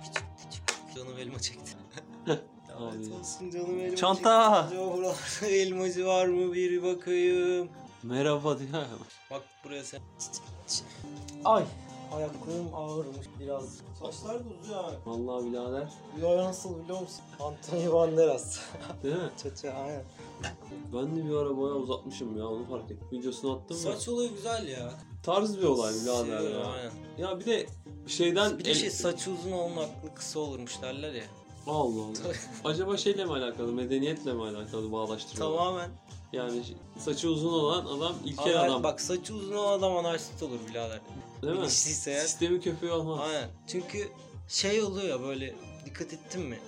[0.04, 1.72] Küçük küçük canım elma çekti.
[2.76, 2.84] Abi.
[2.84, 4.70] Lanet olsun canım elma Çanta!
[5.44, 7.70] elmacı var mı bir bakayım.
[8.10, 8.70] Merhaba diyor.
[9.32, 10.02] Bak buraya sen.
[11.46, 11.66] Ay.
[12.12, 13.80] Ayaklarım ağırmış biraz.
[14.00, 14.92] Saçlar da uzuyor ha.
[15.06, 15.90] Vallahi birader.
[16.22, 17.24] Nasıl biliyor musun?
[17.40, 18.60] Antonio Banderas.
[19.04, 19.32] Değil mi?
[19.44, 20.04] Çaça aynen.
[20.94, 23.08] Ben de bir ara bayağı uzatmışım ya onu fark ettim.
[23.12, 23.84] Videosunu attım mı?
[23.84, 24.94] Saç olayı güzel ya.
[25.24, 26.66] Tarz bir olay birader ya.
[26.66, 26.92] Aynen.
[27.18, 27.68] Ya bir de
[28.08, 28.60] şeyden...
[28.60, 31.26] Bir de şey saçı uzun olan aklı kısa olurmuş derler ya.
[31.68, 32.34] Allah Allah.
[32.64, 35.58] Acaba şeyle mi alakalı, medeniyetle mi alakalı bağdaştırıyorlar?
[35.58, 35.92] Tamamen.
[36.36, 36.64] Yani
[37.00, 38.84] saçı uzun olan adam ilkel adam.
[38.84, 41.02] Bak saçı uzun olan adam anarşist olur birader.
[41.42, 41.60] değil mi?
[41.60, 42.20] Eğer.
[42.20, 43.20] Sistemi köpeği olmaz.
[43.24, 43.50] Aynen.
[43.68, 44.10] Çünkü
[44.48, 45.56] şey oluyor ya böyle
[45.86, 46.60] dikkat ettin mi?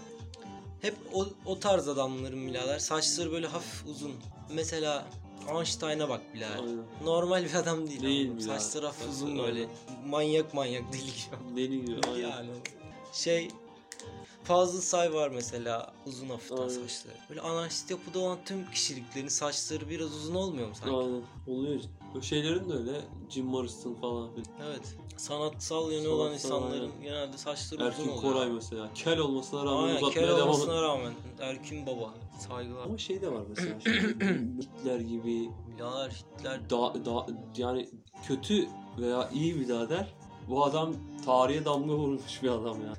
[0.81, 4.11] Hep o, o tarz adamların birader saçları böyle hafif uzun.
[4.53, 5.05] Mesela
[5.57, 6.57] Einstein'a bak birader.
[6.57, 6.83] Aynen.
[7.03, 8.01] Normal bir adam değil.
[8.01, 8.59] Değil birader.
[8.59, 9.67] Saçları hafif uzun böyle.
[10.05, 11.55] Manyak manyak deli gibi.
[11.55, 12.01] Deli gibi.
[12.07, 12.19] Aynen.
[12.29, 12.49] Yani
[13.13, 13.47] şey
[14.47, 16.67] Fazıl Say var mesela uzun hafiften Aynen.
[16.69, 17.15] saçları.
[17.29, 20.95] Böyle anarşist yapıda olan tüm kişiliklerin saçları biraz uzun olmuyor mu sanki?
[20.95, 21.21] Aynen.
[21.47, 21.81] Oluyor.
[22.17, 23.01] O şeylerin de öyle.
[23.29, 24.29] Jim Morrison falan.
[24.33, 24.47] filan.
[24.67, 24.95] Evet.
[25.17, 28.33] Sanatsal yönü olan insanların genelde saçları uzun Erkin oluyor.
[28.33, 28.89] Koray mesela.
[28.95, 32.13] Kel olmasına rağmen Aynen uzatmaya kel devam olmasına rağmen Erkin Baba
[32.47, 32.85] saygılar.
[32.85, 33.79] Ama şey de var mesela.
[34.61, 37.25] Hitler gibi Birader Hitler da, da,
[37.57, 37.89] yani
[38.27, 38.67] kötü
[38.99, 40.13] veya iyi birader
[40.49, 40.93] bu adam
[41.25, 42.93] tarihe damga vurmuş bir adam ya.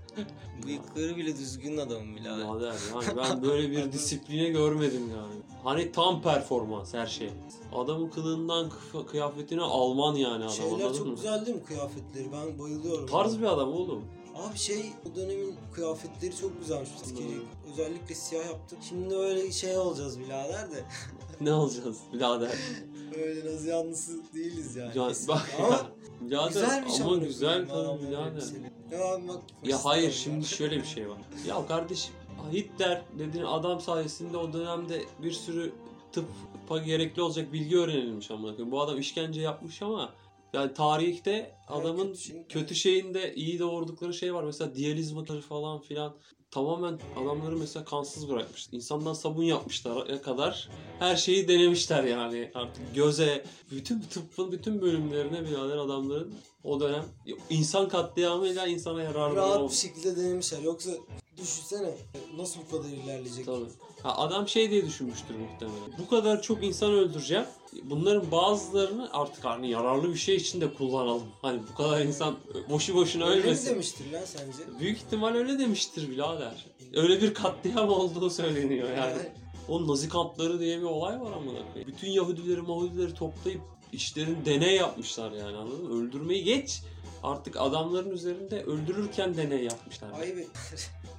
[0.66, 2.38] bıyıkları bile düzgün adamım birader.
[2.38, 5.34] Birader yani ben böyle bir disipline görmedim yani.
[5.64, 7.30] Hani tam performans her şey.
[7.74, 8.70] Adamın kılığından
[9.10, 11.14] kıyafetine Alman yani adam Şeyler çok mı?
[11.14, 12.28] güzel değil mi kıyafetleri?
[12.32, 13.06] Ben bayılıyorum.
[13.06, 14.04] Tarz bir adam oğlum.
[14.36, 16.90] Abi şey o dönemin kıyafetleri çok güzelmiş.
[17.02, 17.38] Askeri
[17.72, 18.78] özellikle siyah yaptık.
[18.88, 20.84] Şimdi öyle şey olacağız birader de.
[21.40, 22.50] Ne alacağız birader?
[23.20, 24.98] öyle nazi yanlısı değiliz yani.
[24.98, 25.86] Ya, bak Ama
[26.20, 28.26] birader güzelmiş ama güzel adamların birader.
[28.32, 28.72] elbiseleri.
[28.92, 29.42] Ya bak.
[29.64, 31.18] Ya hayır şimdi şöyle bir şey var.
[31.48, 32.14] Ya kardeşim
[32.52, 35.72] Hitler dediğin adam sayesinde o dönemde bir sürü
[36.12, 38.70] tıbba gerekli olacak bilgi öğrenilmiş koyayım.
[38.70, 40.12] Bu adam işkence yapmış ama
[40.52, 44.44] yani tarihte adamın kötü şey- kötü şeyinde iyi doğurdukları şey var.
[44.44, 46.14] Mesela diyaliz motoru falan filan.
[46.50, 48.68] Tamamen adamları mesela kansız bırakmış.
[48.72, 50.68] İnsandan sabun yapmışlar kadar
[50.98, 52.50] her şeyi denemişler yani.
[52.54, 56.34] Artık göze, bütün tıbbın bütün bölümlerine birader adamların
[56.64, 57.04] o dönem
[57.50, 59.72] insan katliamıyla insana yararlı Rahat olmuş.
[59.72, 60.62] bir şekilde denemişler.
[60.62, 60.90] Yoksa
[61.38, 61.94] düşünsene
[62.36, 63.46] nasıl bu kadar ilerleyecek?
[63.46, 63.64] Tabii.
[64.02, 65.98] Ha, adam şey diye düşünmüştür muhtemelen.
[65.98, 67.44] Bu kadar çok insan öldüreceğim.
[67.82, 71.26] Bunların bazılarını artık hani yararlı bir şey için de kullanalım.
[71.42, 72.36] Hani bu kadar insan
[72.70, 73.70] boşu boşuna Öyle ölmesin.
[73.70, 74.80] demiştir lan sence?
[74.80, 76.66] Büyük ihtimal öyle demiştir birader.
[76.94, 79.22] Öyle bir katliam olduğu söyleniyor yani.
[79.68, 81.86] O Nazi kampları diye bir olay var koyayım.
[81.86, 83.60] Bütün Yahudileri Mahudileri toplayıp
[83.92, 86.02] işlerin deney yapmışlar yani anladın mı?
[86.02, 86.82] Öldürmeyi geç.
[87.22, 90.08] Artık adamların üzerinde öldürürken deney yapmışlar.
[90.20, 90.50] Ayıp.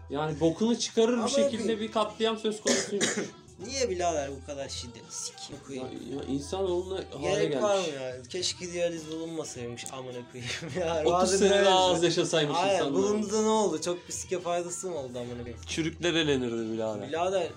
[0.09, 3.17] Yani bokunu çıkarır Ama bir şekilde bir katliam söz konusuymuş.
[3.65, 5.03] Niye birader bu kadar şiddet?
[5.09, 5.87] Sikim ya, koyayım.
[6.17, 7.93] ya insanoğluna hale Gerek var gelmiş.
[7.93, 8.15] mı ya?
[8.29, 10.99] Keşke diyaliz bulunmasaymış amına koyayım ya.
[11.01, 12.93] 30 Bazen sene öyle daha az yaşasaymış Aynen insanlar.
[12.93, 13.81] bulundu da ne oldu?
[13.81, 15.59] Çok bir sike faydası mı oldu amına koyayım?
[15.67, 17.09] Çürükler elenirdi birader.
[17.09, 17.47] Birader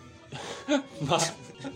[1.00, 1.20] Bak,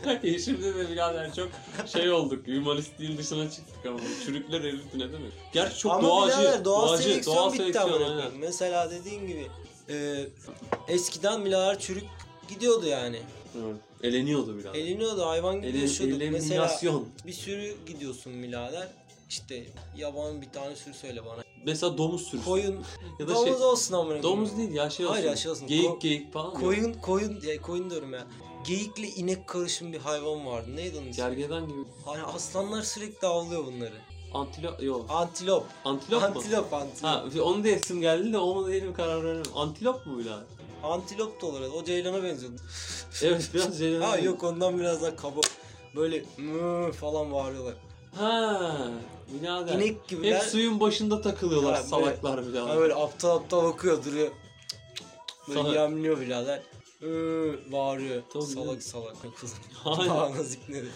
[0.45, 1.49] Şimdi de birader çok
[1.87, 2.47] şey olduk.
[2.49, 3.99] Humanistliğin dışına çıktık ama.
[4.27, 5.33] Çürükler eridi ne demek?
[5.53, 6.41] Gerçi çok ama doğacı.
[6.41, 8.17] birader doğal doğacı, seleksiyon doğal bitti seleksiyon amına aynen.
[8.17, 8.39] koyayım.
[8.41, 9.47] Mesela dediğin gibi
[9.89, 10.27] e,
[10.89, 12.05] eskiden birader çürük
[12.49, 13.21] gidiyordu yani.
[13.65, 13.77] Evet.
[14.03, 14.77] Eleniyordu biraz.
[14.77, 16.19] Eleniyordu hayvan gibi Ele, yaşıyorduk.
[16.19, 17.05] Mesela eliminasyon.
[17.27, 18.89] bir sürü gidiyorsun birader.
[19.31, 19.67] İşte
[19.97, 21.45] yaban bir tane sürü söyle bana.
[21.65, 22.45] Mesela domuz sürüsü.
[22.45, 22.77] Koyun.
[23.19, 23.67] ya da domuz şey.
[23.67, 24.23] olsun amına.
[24.23, 25.15] Domuz değil ya şey olsun.
[25.15, 25.67] Hayır ya şey olsun.
[25.67, 26.53] Geyik Ko- geyik falan.
[26.55, 26.61] ya.
[26.61, 28.27] Koyun koyun ya koyun diyorum ya.
[28.67, 30.77] Geyikle inek karışım bir hayvan vardı.
[30.77, 31.17] Neydi onun ismi?
[31.25, 31.79] Gergedan gibi.
[32.05, 33.95] Hani aslanlar sürekli avlıyor bunları.
[34.35, 35.07] Antilop yok.
[35.09, 35.65] Antilop.
[35.85, 36.29] Antilop mu?
[36.29, 37.05] Antilop, antilop.
[37.05, 39.53] Ha, onun da isim geldi de o mu değil mi karar veremedim.
[39.55, 40.45] Antilop mu birader?
[40.87, 41.61] Antilop da olur.
[41.75, 42.57] O ceylana benziyordu.
[43.23, 43.97] Evet biraz şey.
[43.97, 45.41] ha yok ondan biraz daha kaba.
[45.97, 47.75] Böyle mı falan bağırıyorlar.
[48.17, 48.89] Ha,
[49.43, 49.75] birader.
[49.75, 50.37] İnek gibiler.
[50.37, 52.61] Hep suyun başında takılıyorlar Ha, böyle- salaklar birader.
[52.69, 54.29] Ha böyle aptal aptal bakıyor duruyor.
[55.49, 55.75] Böyle Salak.
[55.75, 56.63] yemliyor birader.
[57.01, 58.23] Hı, bağırıyor.
[58.33, 58.81] Tabii salak canım.
[58.81, 59.17] salak.
[59.85, 60.15] Aynen.
[60.17, 60.87] Bağına zikleri.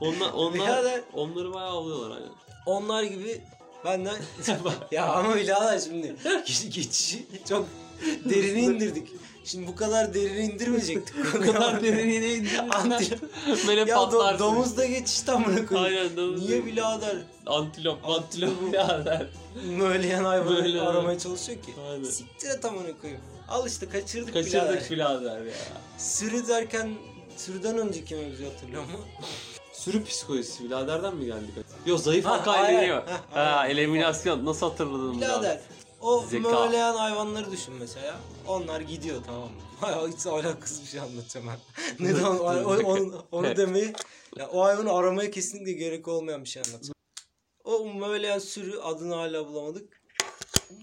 [0.00, 1.00] Onlar, onlar, Birader.
[1.12, 2.30] onları bayağı avlıyorlar aynen.
[2.66, 3.40] Onlar gibi
[3.84, 4.16] benden
[4.92, 6.16] ya ama birader şimdi
[6.46, 7.66] geç- geçişi çok
[8.24, 9.08] derine indirdik.
[9.46, 11.14] Şimdi bu kadar derine indirmeyecektik.
[11.34, 13.20] Bu kadar derinliğine indirirsen Antilop.
[13.66, 14.38] böyle ya do, patlarsın.
[14.44, 15.98] domuz da geçişti amına koyayım.
[16.00, 16.42] Aynen domuz.
[16.48, 17.16] Niye birader
[17.46, 19.26] Antilop, antilop birader.
[19.66, 20.80] möleyen hayvanı Böyle.
[20.80, 21.74] aramaya çalışıyor ki?
[21.90, 22.04] Aynen.
[22.04, 23.22] Siktir et amına koyayım.
[23.48, 24.90] Al işte kaçırdık, Kaçırdık birader.
[25.24, 25.52] birader ya.
[25.98, 26.94] Sürü derken
[27.36, 29.00] sürüden önceki mevzu hatırlıyor musun?
[29.72, 31.54] Sürü psikolojisi biraderden mi geldik?
[31.86, 32.78] Yok zayıf Ha, halka aynen.
[32.78, 33.02] eleniyor.
[33.34, 34.44] Ha, eliminasyon.
[34.46, 35.60] Nasıl hatırladın Birader
[36.00, 37.00] o Zeka.
[37.00, 38.20] hayvanları düşün mesela.
[38.48, 39.60] Onlar gidiyor tamam mı?
[39.80, 41.58] Hayır hiç alakasız bir şey anlatacağım ben.
[42.06, 43.92] Neden onu, onu, onu, demeyi
[44.36, 46.94] ya, o hayvanı aramaya kesinlikle gerek olmayan bir şey anlatacağım.
[47.64, 50.02] O möleyen sürü adını hala bulamadık.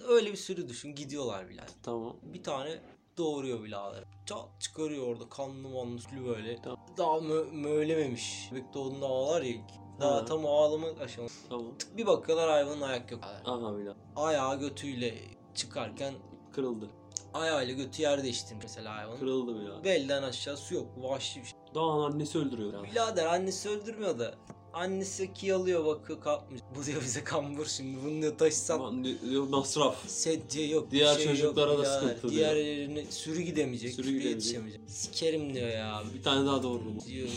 [0.07, 1.69] Öyle bir sürü düşün gidiyorlar birader.
[1.83, 2.17] Tamam.
[2.23, 2.81] Bir tane
[3.17, 4.03] doğuruyor birader.
[4.25, 6.61] Çat çıkarıyor orada kanlı manlı böyle.
[6.61, 6.79] Tamam.
[6.97, 8.49] Daha mö mölememiş.
[8.51, 9.55] Bebek doğduğunda ağlar ya.
[10.01, 10.25] Daha Ha.
[10.25, 11.49] tam ağlama aşaması.
[11.49, 11.65] Tamam.
[11.97, 13.21] Bir bakıyorlar hayvanın ayak yok.
[13.45, 13.93] Aha birader.
[14.15, 15.15] Ayağı götüyle
[15.55, 16.13] çıkarken
[16.53, 16.89] Kırıldı.
[17.33, 19.17] ayağıyla götü yer değiştirmiş mesela hayvan.
[19.19, 19.83] Kırıldı birader.
[19.83, 20.87] Belden aşağı su yok.
[20.97, 21.59] Vahşi bir şey.
[21.75, 22.83] Daha annesi öldürüyor.
[22.83, 24.35] Birader annesi öldürmüyor da.
[24.73, 26.61] Annesi kiyalıyor bakıyor kalkmış.
[26.75, 27.97] Bu diyor bize kambur şimdi.
[28.05, 30.09] Bunu diyor taşısan Aman diyor, Masraf.
[30.09, 30.91] sedye yok.
[30.91, 31.99] bir Diğer şey çocuklara yok da birader.
[31.99, 32.31] sıkıntı diyor.
[32.33, 33.93] Diğerlerine sürü gidemeyecek.
[33.93, 34.45] Sürü Sürü gidemeyecek.
[34.45, 34.81] yetişemeyecek.
[34.87, 36.03] Sikerim diyor ya.
[36.17, 36.93] Bir tane daha doğurdum.
[37.07, 37.27] diyor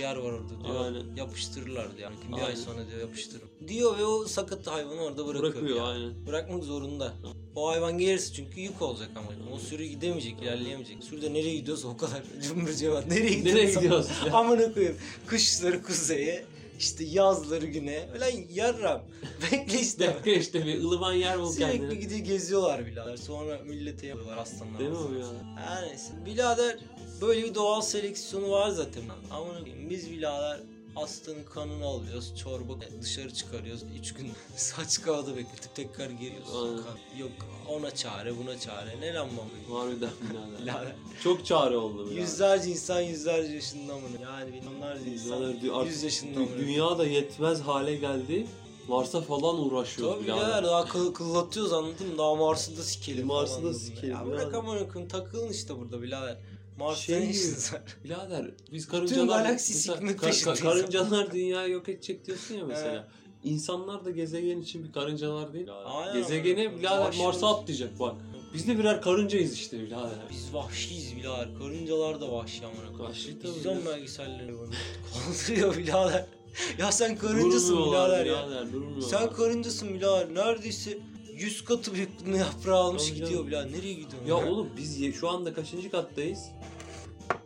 [0.00, 0.84] yer var orada diyor.
[0.84, 1.16] Aynen.
[1.16, 2.10] Yapıştırırlar diyor.
[2.28, 2.46] Bir Aynen.
[2.46, 3.48] ay sonra diyor yapıştırırım.
[3.68, 5.52] Diyor ve o sakat hayvanı orada bırakıyor.
[5.54, 5.88] Bırakıyor yani.
[5.88, 6.26] aynen.
[6.26, 7.12] Bırakmak zorunda.
[7.56, 9.28] O hayvan gelirse çünkü yük olacak ama.
[9.54, 11.04] O sürü gidemeyecek, ilerleyemeyecek.
[11.04, 13.06] Sürü de nereye gidiyorsa o kadar cımbır cevap.
[13.06, 13.58] Nereye gidiyorsa.
[13.60, 14.06] Nereye gidiyoruz?
[14.26, 14.32] ya?
[14.32, 14.96] Amına koyayım.
[15.26, 16.44] Kışları kuzeye,
[16.80, 18.08] işte yazları güneye.
[18.16, 19.02] Ulan yarram.
[19.52, 20.08] Bekle işte.
[20.08, 21.94] Bekle işte bir ılıman yer bul Sürekli kendine.
[21.94, 23.16] gidiyor geziyorlar birader.
[23.16, 24.78] Sonra millete yapıyorlar aslanlar.
[24.78, 25.26] Değil mi o ya?
[25.56, 26.12] Her neyse.
[26.26, 26.78] Birader
[27.20, 29.02] böyle bir doğal seleksiyonu var zaten.
[29.30, 29.90] Koyayım.
[29.90, 30.60] Biz birader
[31.02, 32.32] aslanın kanını alıyoruz.
[32.36, 32.72] Çorba
[33.02, 33.82] dışarı çıkarıyoruz.
[33.98, 36.48] Üç gün saç kağıdı bekletip tekrar geliyoruz.
[36.64, 36.76] Aynen.
[36.76, 37.30] Kan- Yok
[37.68, 39.00] ona çare buna çare.
[39.00, 39.28] Ne lan
[39.68, 39.78] bu?
[39.78, 40.10] Harbiden
[40.62, 40.94] birader.
[41.22, 42.20] Çok çare oldu birader.
[42.20, 44.00] Yüzlerce insan yüzlerce yaşında mı?
[44.22, 46.46] Yani milyonlarca insan Birader, yüz yaşında mı?
[46.58, 48.46] Dünya da yetmez hale geldi.
[48.88, 50.46] Mars'a falan uğraşıyoruz Tabii birader.
[50.46, 52.18] birader daha kıl, kıllatıyoruz anladın mı?
[52.18, 53.26] Daha Mars'ı da sikelim.
[53.26, 56.36] Mars'ı da sikelim, Ya bırak amına takılın işte burada birader.
[56.80, 57.82] Mars'ta Şey işiniz var?
[58.04, 59.44] Birader biz karıncalar...
[59.44, 60.60] galaksi sikmek ka- ka- peşindeyiz.
[60.60, 62.94] karıncalar dünyayı yok edecek diyorsun ya mesela.
[63.42, 63.50] He.
[63.50, 65.66] İnsanlar da gezegen için bir karıncalar değil.
[65.84, 66.14] Aynen.
[66.14, 68.14] Gezegene birader Mars'a atlayacak bak.
[68.54, 70.18] Biz de birer karıncayız işte birader.
[70.30, 71.48] Biz vahşiyiz birader.
[71.58, 73.00] Karıncalar da vahşi amına koyayım.
[73.10, 73.86] Vahşi tabii ya.
[73.86, 74.70] belgeselleri bunu.
[75.14, 76.26] Kaldırıyor birader.
[76.78, 78.48] Ya sen karıncasın birader ya.
[78.48, 78.66] birader.
[79.10, 80.34] Sen karıncasın birader.
[80.34, 80.98] Neredeyse
[81.40, 83.46] 100 katı büyüklüğünde yaprağı almış Tabii gidiyor canım.
[83.46, 83.72] birader.
[83.72, 84.26] Nereye gidiyorsun?
[84.28, 86.40] Ya oğlum biz ye- şu anda kaçıncı kattayız?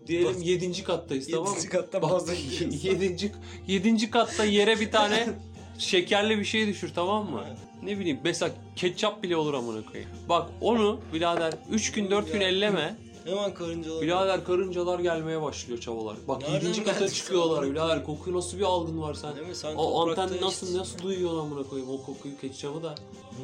[0.07, 1.51] Diyelim Bas- yedinci kattayız tamam mı?
[1.55, 2.85] Yedinci kattan fazla gidiyoruz.
[2.85, 3.33] yedinci,
[3.67, 5.29] yedinci katta yere bir tane
[5.79, 7.45] şekerli bir şey düşür tamam mı?
[7.83, 10.11] Ne bileyim mesela ketçap bile olur amına koyayım.
[10.29, 12.49] Bak onu birader 3 gün 4 gün Ya.
[12.49, 12.97] elleme.
[13.25, 14.03] Hemen karıncalar.
[14.03, 16.17] Birader karıncalar gelmeye başlıyor çavalar.
[16.29, 16.85] Bak Nereden 7.
[16.85, 17.71] kata çıkıyorlar sana?
[17.71, 18.05] birader.
[18.05, 19.37] Kokuyu nasıl bir algın var sen?
[19.37, 19.55] Değil mi?
[19.55, 22.95] Sen O toprakta anten nasıl işte- nasıl duyuyor amına koyayım o kokuyu ketçabı da.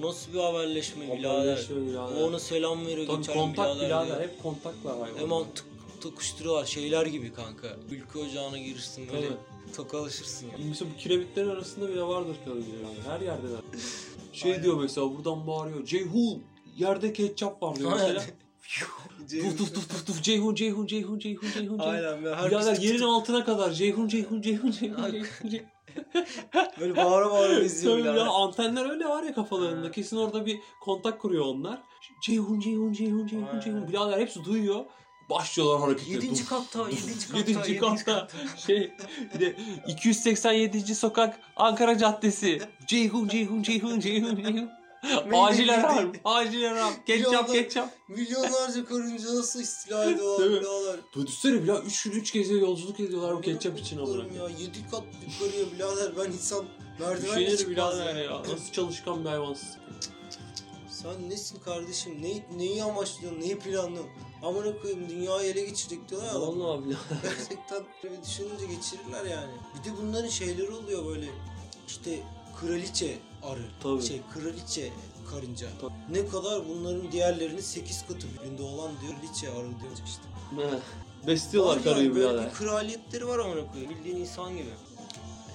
[0.02, 1.28] Bu nasıl bir haberleşme birader?
[1.38, 2.20] Haberleşiyor birader.
[2.22, 3.86] O ona selam veriyor Tabii geçen kontak birader.
[3.86, 4.20] birader, diyor.
[4.20, 5.18] hep kontakla hayvan.
[5.18, 5.64] Hemen tık
[6.00, 7.76] tokuşturuyorlar şeyler gibi kanka.
[7.90, 9.28] Ülke ocağına girirsin böyle
[9.76, 10.52] tokalaşırsın ya.
[10.68, 12.98] Mesela bu kiremitlerin arasında bile vardır karınca yani.
[13.08, 13.60] Her yerdeler.
[14.32, 14.64] Şey Aynen.
[14.64, 15.84] diyor mesela buradan bağırıyor.
[15.86, 16.42] Ceyhun
[16.78, 18.22] yerde ketçap var diyor mesela.
[18.78, 21.78] Tuf tuf tuf tuf tuf Ceyhun Ceyhun Ceyhun Ceyhun Ceyhun Ceyhun.
[21.78, 25.10] Aynen Birader tık yerin altına kadar Ceyhun Ceyhun Ceyhun Ceyhun.
[25.10, 25.66] Ceyhun Ceyhun.
[26.80, 29.90] böyle bağıra bağıra geziyor Tabii ya antenler öyle var ya kafalarında.
[29.90, 31.78] Kesin orada bir kontak kuruyor onlar.
[32.22, 33.60] Ceyhun Ceyhun Ceyhun Ceyhun.
[33.64, 33.88] Ceyhun.
[33.88, 34.84] Birader hepsi duyuyor.
[35.30, 36.12] Başlıyorlar harekete.
[36.12, 36.92] Yedinci Duf, katta, duf.
[36.92, 38.04] yedinci katta, Yedinci yedinci katta.
[38.04, 38.56] katta.
[38.56, 38.92] Şey
[39.34, 39.56] bir de
[39.88, 40.94] 287.
[40.94, 42.62] sokak Ankara Caddesi.
[42.86, 44.70] Ceyhun Ceyhun Ceyhun Ceyhun Ceyhun.
[45.32, 46.12] Acil alarm.
[46.24, 46.94] Acil alarm.
[47.07, 47.90] Ketçap ketçap.
[48.09, 51.01] Milyonlarca karınca nasıl istila ediyorlar birader.
[51.14, 53.98] Düşünsene bile 3 gün 3 gece yolculuk ediyorlar bu ketçap için.
[53.98, 56.64] Oğlum ya 7 kat yukarıya birader ben insan
[57.01, 58.38] merdivenle çıkmaz birader ya.
[58.38, 59.68] Nasıl çalışkan bir hayvansın.
[60.88, 62.22] Sen nesin kardeşim?
[62.22, 63.40] Neyi, neyi amaçlıyorsun?
[63.40, 64.11] Neyi planlıyorsun?
[64.42, 66.40] Amına koyayım dünyayı ele geçirecek diyorlar ya.
[66.40, 66.94] Vallahi bile.
[67.22, 69.53] Gerçekten bir düşününce geçirirler yani.
[69.78, 71.26] Bir de bunların şeyleri oluyor böyle.
[71.88, 72.11] İşte
[72.61, 73.61] kraliçe arı.
[73.82, 74.02] Tabii.
[74.02, 74.92] Şey kraliçe
[75.30, 75.66] karınca.
[75.80, 75.92] Tabii.
[76.22, 80.22] Ne kadar bunların diğerlerinin 8 katı büyüğünde olan diyor kraliçe arı diyor işte.
[81.26, 82.50] Besliyorlar karıyı yani, böyle birader.
[82.50, 83.90] bir kraliyetleri var amına koyayım.
[83.90, 84.70] Bildiğin insan gibi.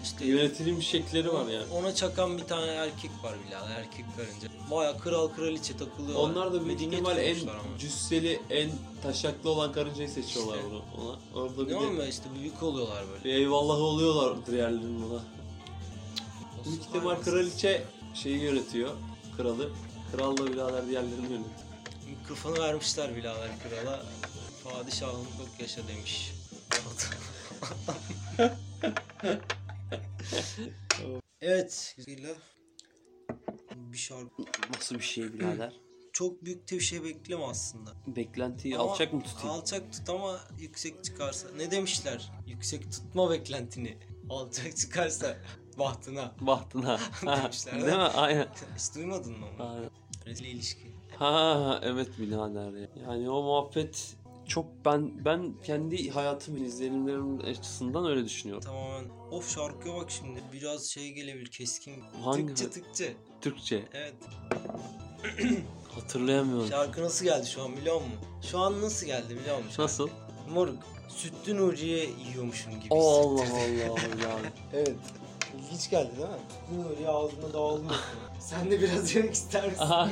[0.04, 1.66] İşte Yönetilmiş şekilleri var yani.
[1.74, 4.48] ona çakan bir tane erkek var birader erkek karınca.
[4.72, 6.20] Baya kral kraliçe takılıyor.
[6.20, 7.78] Onlar da büyük Medeniyet ihtimal en kurmuşlar ama.
[7.80, 8.70] cüsseli, en
[9.04, 10.70] taşaklı olan karıncayı seçiyorlar İşte.
[10.70, 10.82] bunu.
[11.08, 13.24] Ona, orada bir Ne de olmuyor işte büyük oluyorlar böyle.
[13.24, 15.24] bir eyvallah oluyorlar diğerlerinin ona.
[16.66, 17.34] İhtimal Hayvansız.
[17.34, 18.92] kraliçe şeyi yönetiyor.
[19.38, 19.72] Kralı.
[20.12, 21.66] Kral da birader diğerlerini yönetiyor.
[22.10, 24.06] Mikrofonu vermişler birader krala.
[24.64, 26.32] Padişahım çok yaşa demiş.
[31.42, 31.96] evet.
[31.98, 32.36] güzel.
[33.76, 34.44] Bir şarkı.
[34.76, 35.74] Nasıl bir şey birader?
[36.14, 37.92] Çok büyük de bir şey bekleme aslında.
[38.08, 39.50] Beklentiyi Ama alçak mı tutayım?
[39.50, 41.48] Alçak tut ama yüksek çıkarsa.
[41.58, 42.32] Ne demişler?
[42.48, 43.98] Yüksek tutma beklentini.
[44.30, 45.38] Alçak çıkarsa
[45.80, 46.32] bahtına.
[46.42, 47.00] Bahtına.
[47.44, 48.02] Demişler, Değil mi?
[48.04, 48.48] Aynen.
[48.78, 49.70] Hiç duymadın mı onu?
[49.70, 49.90] Aynen.
[50.26, 50.96] Rezil ilişki.
[51.20, 52.88] Ha evet birader ya.
[53.08, 54.16] Yani o muhabbet
[54.48, 58.64] çok ben ben kendi hayatımın izlenimlerim açısından öyle düşünüyorum.
[58.64, 59.06] Tamamen.
[59.32, 60.40] Of şarkıya bak şimdi.
[60.54, 62.04] Biraz şey gelebilir keskin.
[62.24, 63.14] Hangi- Tıkçı tıkçı.
[63.42, 64.14] Türkçe Evet.
[65.96, 66.68] hatırlayamıyorum.
[66.70, 68.14] Şarkı nasıl geldi şu an biliyor musun?
[68.52, 69.84] Şu an nasıl geldi biliyor musun?
[69.84, 70.10] Nasıl?
[70.54, 70.84] Moruk.
[71.10, 73.42] Sütlü Nuriye yiyormuşum gibi Allah.
[73.42, 73.92] Allah ya.
[74.74, 74.96] Evet.
[75.60, 76.36] İlginç geldi değil mi?
[76.50, 77.92] Sütlü Nuriye ağzına dağılıyor.
[78.40, 79.82] Sen de biraz yemek ister misin?
[79.84, 80.10] Aha.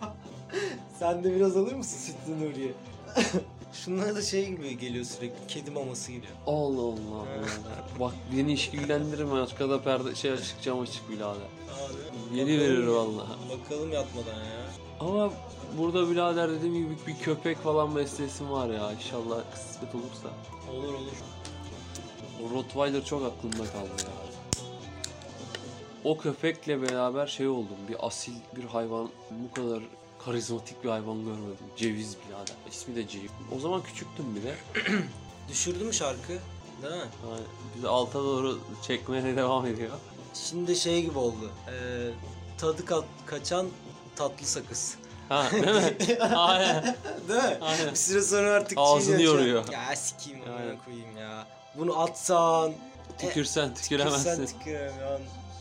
[0.98, 2.72] Sen de biraz alır mısın Sütlü Nuriye?
[3.72, 5.46] Şunlara da şey gibi geliyor sürekli.
[5.48, 6.26] Kedi maması gibi.
[6.46, 7.26] Allah Allah.
[8.00, 11.26] Bak beni işkillendirme arkada perde şey açık cam açık birader.
[11.34, 12.38] Abi.
[12.38, 13.28] Yeni verir vallahi.
[13.60, 14.62] Bakalım yatmadan ya.
[15.00, 15.32] Ama
[15.78, 20.28] burada birader dediğim gibi bir köpek falan beslesim var ya inşallah kısmet olursa.
[20.72, 21.12] Olur olur.
[22.42, 24.31] O Rottweiler çok aklımda kaldı ya.
[26.04, 27.76] O köpekle beraber şey oldum.
[27.88, 29.82] Bir asil bir hayvan bu kadar
[30.24, 31.66] karizmatik bir hayvan görmedim.
[31.76, 32.54] Ceviz birader.
[32.70, 33.30] İsmi de Ceviz.
[33.56, 34.54] O zaman küçüktüm bile.
[35.48, 36.28] Düşürdü mü şarkı?
[36.82, 37.08] Değil mi?
[37.30, 37.40] Yani
[37.76, 39.90] bizi alta doğru çekmeye devam ediyor.
[40.34, 41.50] Şimdi şey gibi oldu.
[41.68, 42.10] Ee,
[42.58, 43.66] tadı kat, kaçan
[44.16, 44.94] tatlı sakız.
[45.28, 45.64] Ha değil
[46.18, 46.24] mi?
[46.24, 46.96] Aynen.
[47.28, 47.58] Değil mi?
[47.60, 47.90] Aynen.
[47.90, 49.64] Bir süre sonra artık Ağzını yoruyor.
[49.72, 51.46] Ya sikeyim amına koyayım ya.
[51.78, 52.72] Bunu atsan,
[53.18, 54.48] Tükürsen tükürsen tüküremezsin.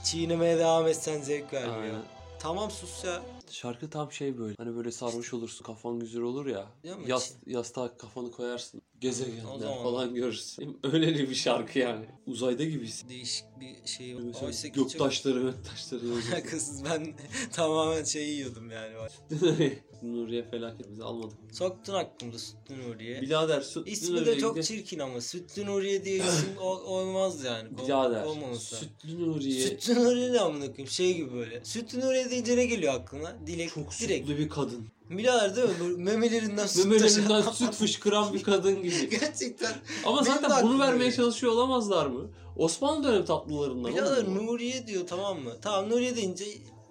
[0.03, 1.83] Çiğnemeye devam etsen zevk vermiyor.
[1.83, 2.01] Aynen.
[2.39, 3.21] Tamam sus ya.
[3.51, 4.55] Şarkı tam şey böyle.
[4.57, 6.65] Hani böyle sarhoş olursun kafan güzel olur ya.
[6.83, 7.03] Değil mi?
[7.07, 8.81] Yas, yastığa kafanı koyarsın.
[9.01, 10.79] Gezegenler zaman- falan görürsün.
[10.93, 12.05] Öyleli bir şarkı yani.
[12.27, 13.09] Uzayda gibisin.
[13.09, 14.13] Değişik bir şey.
[14.15, 16.31] Mesela Oysa ki çok göktaşları göktaşları yazıyorsun.
[16.31, 16.85] alakasız.
[16.85, 17.15] Ben
[17.51, 18.93] tamamen şey yiyordum yani.
[20.01, 21.37] Nuriye felaket bizi almadık.
[21.51, 23.21] Soktun aklımda Sütlü Nuriye.
[23.21, 27.69] Birader süt İsmi de çok çirkin ama Sütlü Nuriye diye isim ol- olmaz yani.
[27.77, 28.75] Birader Olmaması.
[28.75, 31.65] sütlü Nuriye Sütlü Nuriye ne amına koyayım şey gibi böyle.
[31.65, 33.37] Sütlü Nuriye deyince ne geliyor aklına?
[33.47, 34.27] Dilek çok direkt.
[34.27, 34.87] sütlü bir kadın.
[35.17, 35.73] Birader değil mi?
[35.79, 39.09] Böyle memelerinden süt Memelerinden taşan- süt fışkıran bir kadın gibi.
[39.19, 39.73] Gerçekten.
[40.05, 41.15] Ama Benim de zaten bunu vermeye öyle.
[41.15, 42.29] çalışıyor olamazlar mı?
[42.57, 43.95] Osmanlı dönem tatlılarından.
[43.95, 44.45] Birader oğlum bu.
[44.45, 45.51] Nuriye diyor tamam mı?
[45.61, 46.45] Tamam Nuriye deyince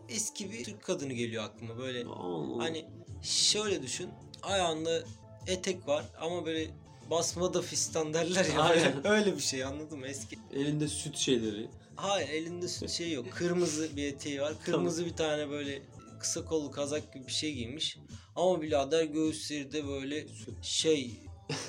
[0.08, 2.04] eski bir Türk kadını geliyor aklıma böyle.
[2.04, 2.62] Allah.
[2.64, 2.84] Hani
[3.22, 4.08] şöyle düşün.
[4.42, 5.02] Ayağında
[5.46, 6.66] etek var ama böyle
[7.10, 8.60] basmada fistan derler ya.
[8.62, 8.94] Aynen.
[9.06, 10.06] Öyle bir şey anladın mı?
[10.06, 10.38] Eski.
[10.54, 11.68] Elinde süt şeyleri.
[11.96, 13.26] Hayır elinde süt şey yok.
[13.30, 14.52] Kırmızı bir eteği var.
[14.64, 15.82] Kırmızı bir tane böyle
[16.20, 17.98] kısa kollu kazak gibi bir şey giymiş.
[18.36, 20.26] Ama birader göğüsleri de böyle
[20.62, 21.20] şey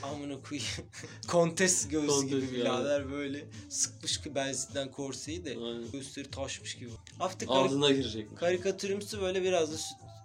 [0.03, 0.69] amına koyayım.
[1.27, 5.91] Kontes göğsü Kontes gibi birader böyle sıkmış ki belsinden korseyi de Aynen.
[5.91, 6.89] göğüsleri taşmış gibi.
[7.19, 8.37] Kar- Ağzına girecek.
[8.37, 9.77] karikatürümsü böyle biraz da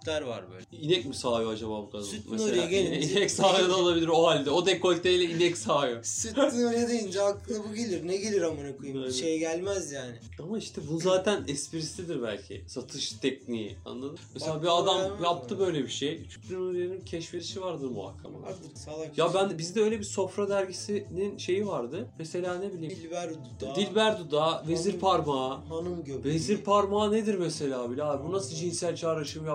[0.07, 0.65] sütler var böyle.
[0.83, 2.03] İnek mi sağıyor acaba bu kadın?
[2.03, 4.51] Süt Nuriye gelince- inek sağıyor da olabilir o halde.
[4.51, 6.03] O dekolteyle inek sağıyor.
[6.03, 8.07] Süt öyle deyince aklına bu gelir.
[8.07, 9.01] Ne gelir amına koyayım?
[9.01, 9.11] Aynen.
[9.11, 10.15] Şey gelmez yani.
[10.43, 12.63] Ama işte bu zaten esprisidir belki.
[12.67, 13.77] Satış tekniği.
[13.85, 14.17] Anladın mı?
[14.33, 15.23] Mesela Bak, bir adam öyle mi?
[15.23, 16.21] yaptı böyle bir şey.
[16.29, 18.25] Şükrü Nuriye'nin keşfedişi vardır muhakkak.
[18.25, 19.17] Vardır salak.
[19.17, 22.07] Ya ben bizde öyle bir sofra dergisinin şeyi vardı.
[22.19, 22.95] Mesela ne bileyim.
[22.95, 23.75] Dilber dudağı.
[23.75, 25.57] Dilber dudağı, vezir parmağı.
[25.69, 26.35] Hanım göbeği.
[26.35, 28.27] Vezir parmağı nedir mesela bile abi?
[28.27, 29.47] Bu nasıl cinsel çağrışım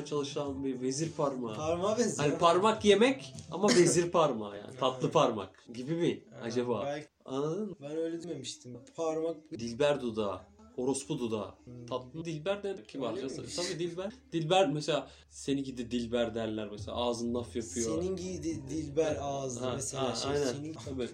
[0.00, 1.54] yaptırmaya çalışan bir vezir parmağı?
[1.56, 2.28] Parmağı benziyor.
[2.28, 4.76] Hani parmak yemek ama vezir parmağı yani.
[4.80, 6.82] Tatlı parmak gibi mi acaba?
[6.86, 7.76] belki- Anladın mı?
[7.82, 8.78] Ben öyle dememiştim.
[8.96, 10.40] Parmak Dilber dudağı.
[10.76, 11.54] Orospu dudağı.
[11.88, 13.56] Tatlı Dilber de miymiş?
[13.56, 14.12] Tabii Dilber.
[14.32, 16.96] Dilber mesela seni gidi Dilber derler mesela.
[16.96, 18.00] Ağzın laf yapıyor.
[18.00, 20.30] Senin giydi Dilber ağzı Ha, mesela ha, şey.
[20.30, 20.52] aynen.
[20.52, 21.08] Senin Tabii.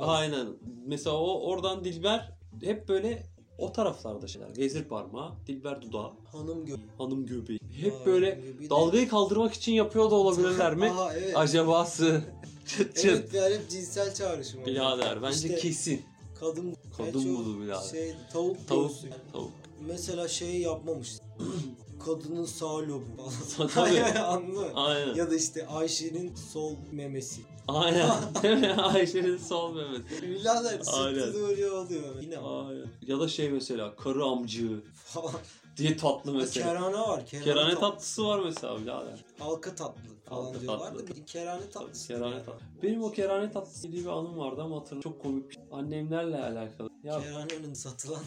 [0.00, 0.46] Aynen.
[0.86, 3.22] Mesela o oradan Dilber hep böyle
[3.58, 4.56] o taraflarda şeyler.
[4.58, 6.74] Vezir parmağı, Dilber dudağı, Hanım gö.
[6.98, 7.58] hanım göbeği.
[7.80, 10.90] Hep Aa, böyle göbeği de- dalgayı kaldırmak için yapıyor da olabilirler mi?
[10.98, 11.36] Aa, evet.
[11.36, 12.22] Acabası.
[12.66, 13.04] Çıt çıt.
[13.04, 14.60] Evet yani hep cinsel çağrışım.
[14.60, 14.66] oldu.
[14.70, 16.02] Birader bence İşte kesin.
[16.40, 17.88] Kadın, Kadın o budu birader.
[17.90, 18.88] Şey, tavuk, Tavuk.
[18.90, 19.10] göğsü.
[19.32, 19.50] Tavuk.
[19.88, 21.12] Mesela şey yapmamış.
[22.04, 23.04] Kadının sağ lobu
[23.56, 23.70] falan.
[23.70, 24.02] Tabii.
[24.18, 24.66] Anladın mı?
[24.74, 25.14] Aynen.
[25.14, 27.40] Ya da işte Ayşe'nin sol memesi.
[27.68, 28.10] Aynen.
[28.42, 28.72] Değil mi?
[28.72, 30.22] Ayşe'nin sol memesi.
[30.22, 31.34] Birader Aynen.
[31.34, 32.20] öyle oluyor.
[32.22, 32.86] Yine Aynen.
[33.06, 35.32] Ya da şey mesela karı amcığı falan.
[35.76, 36.66] diye tatlı mesela.
[36.66, 37.26] Kerane var.
[37.26, 39.24] Kerane, Kerane tat- tatlısı var mesela birader.
[39.38, 41.08] Halka tatlı falan Halka diyorlar tatlı.
[41.08, 42.08] da bir kerane tatlısı.
[42.08, 42.60] Kerane tatlı.
[42.82, 45.12] Benim o kerane tatlısı diye bir anım vardı ama hatırlıyorum.
[45.12, 45.64] Çok komik bir şey.
[45.72, 46.90] Annemlerle alakalı.
[47.04, 48.22] Ya Keranenin satılan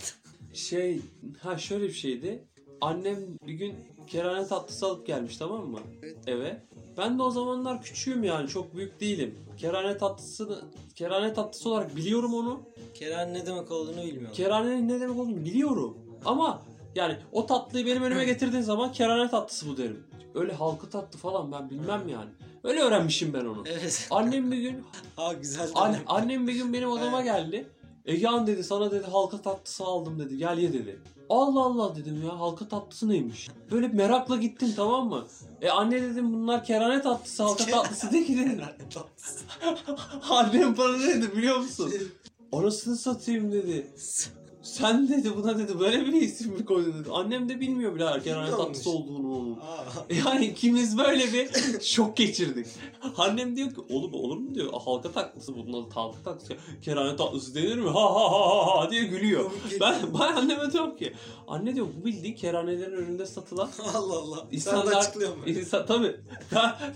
[0.53, 1.01] şey,
[1.41, 2.43] ha şöyle bir şeydi.
[2.82, 3.18] Annem
[3.48, 3.76] bir gün
[4.08, 5.80] kerane tatlısı alıp gelmiş tamam mı?
[6.04, 6.18] Evet.
[6.28, 6.62] Eve.
[6.98, 9.36] Ben de o zamanlar küçüğüm yani çok büyük değilim.
[9.58, 10.62] Kerane tatlısını
[10.96, 12.62] kerane tatlısı olarak biliyorum onu.
[12.94, 14.32] kerane ne demek olduğunu bilmiyorum.
[14.34, 15.98] Keranenin ne demek olduğunu biliyorum.
[16.26, 16.62] Ama
[16.96, 20.04] yani o tatlıyı benim önüme getirdiğin zaman kerane tatlısı bu derim.
[20.36, 22.30] Öyle halkı tatlı falan ben bilmem yani.
[22.64, 23.64] Öyle öğrenmişim ben onu.
[23.66, 24.08] evet.
[24.12, 24.84] Annem bir gün
[25.16, 25.70] ha güzel.
[25.76, 27.68] an, annem bir gün benim odama geldi.
[28.06, 30.38] Egehan dedi sana dedi halka tatlısı aldım dedi.
[30.38, 31.00] Gel ye dedi.
[31.30, 33.50] Allah Allah dedim ya halka tatlısı neymiş?
[33.72, 35.28] Böyle merakla gittim tamam mı?
[35.62, 38.64] E anne dedim bunlar kerane tatlısı halka tatlısı değil ki dedi.
[38.94, 39.40] Tatlısı.
[40.30, 41.94] Annem bana ne dedi biliyor musun?
[42.52, 43.88] Orasını satayım dedi.
[44.62, 47.10] Sen dedi buna dedi böyle bir isim mi koydun dedi.
[47.12, 48.49] Annem de bilmiyor bile Bilmiyormuş.
[48.49, 49.60] tatlısı olduğunu onun.
[50.26, 51.49] Yani ikimiz böyle bir
[51.82, 52.68] şok geçirdik.
[53.18, 54.74] Annem diyor ki oğlum olur mu diyor.
[54.86, 56.53] Halka tatlısı bunun adı halka tatlısı.
[56.82, 57.89] Kerane tatlısı denir mi?
[57.89, 59.51] Ha ha ha ha ha diye gülüyor.
[59.82, 61.14] Ben, ben anneme diyorum ki
[61.47, 64.36] anne diyor bu bildiğin kerhanelerin önünde satılan Allah Allah.
[64.36, 65.43] Sen de İnsanlar, açıklıyor mu?
[65.45, 66.16] insan, tabii.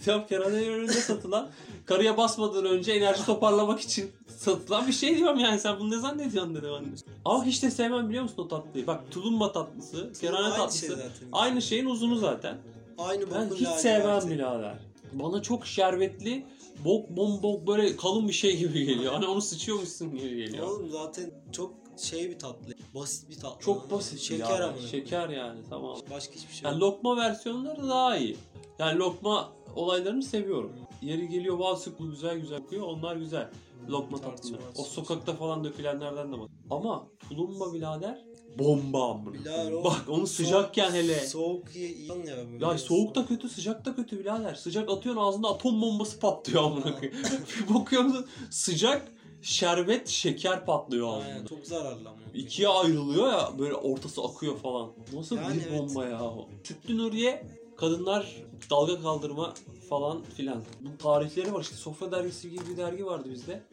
[0.06, 1.50] Diyorum kerhanelerin önünde satılan
[1.86, 6.56] karıya basmadan önce enerji toparlamak için satılan bir şey diyorum yani sen bunu ne zannediyorsun
[6.56, 6.88] dedim anne.
[7.26, 8.88] Ama hiç de sevmem biliyor musun o tatlıyı?
[8.88, 10.80] Bak tulumba tatlısı, kerane Aynı tatlısı.
[10.80, 11.10] şey zaten.
[11.32, 12.58] Aynı şeyin uzunu zaten.
[12.98, 14.76] Aynı Ben hiç sevmem birader.
[15.14, 16.46] Bana çok şerbetli,
[16.86, 19.14] bok bom bok böyle kalın bir şey gibi geliyor.
[19.14, 20.68] Hani onu sıçıyormuşsun gibi geliyor.
[20.68, 22.74] Oğlum zaten çok şey bir tatlı.
[22.96, 23.66] Basit bir tatlı.
[23.66, 24.88] Çok basit Şeker amına.
[24.88, 25.98] Şeker yani tamam.
[26.12, 26.94] Başka hiçbir şey Yani yok.
[26.94, 28.38] lokma versiyonları daha iyi.
[28.80, 30.72] Yani lokma olaylarını seviyorum.
[31.02, 32.88] Yeri geliyor bazı sıklı güzel güzel kokuyor.
[32.88, 33.50] Onlar güzel.
[33.90, 34.18] Lokma.
[34.18, 34.60] Tartışmaz.
[34.78, 36.50] O sokakta falan dökülenlerden de bak.
[36.70, 38.22] Ama tulumba birader
[38.60, 39.78] bomba amına.
[39.80, 41.20] O Bak onu sıcakken soğuk- hele.
[41.20, 42.66] Soğuk ye iyi ya böyle.
[42.66, 44.56] Ya soğuk da kötü, sıcak da kötü birader.
[44.56, 47.14] Sıcak atıyorsun ağzında atom bombası patlıyor amına koyayım.
[47.70, 49.12] bir bakıyorsun sıcak
[49.42, 51.48] şerbet şeker patlıyor Aynen, ağzında.
[51.50, 52.20] çok zararlı ama.
[52.34, 54.92] İkiye ayrılıyor ya böyle ortası akıyor falan.
[55.14, 55.80] Nasıl Yani bir evet.
[55.80, 56.50] bomba ya o.
[56.64, 58.36] Sütlü Nuriye kadınlar
[58.70, 59.54] dalga kaldırma
[59.90, 60.64] falan filan.
[60.82, 63.64] Bunun tarihleri var işte Sofra dergisi gibi bir dergi vardı bizde.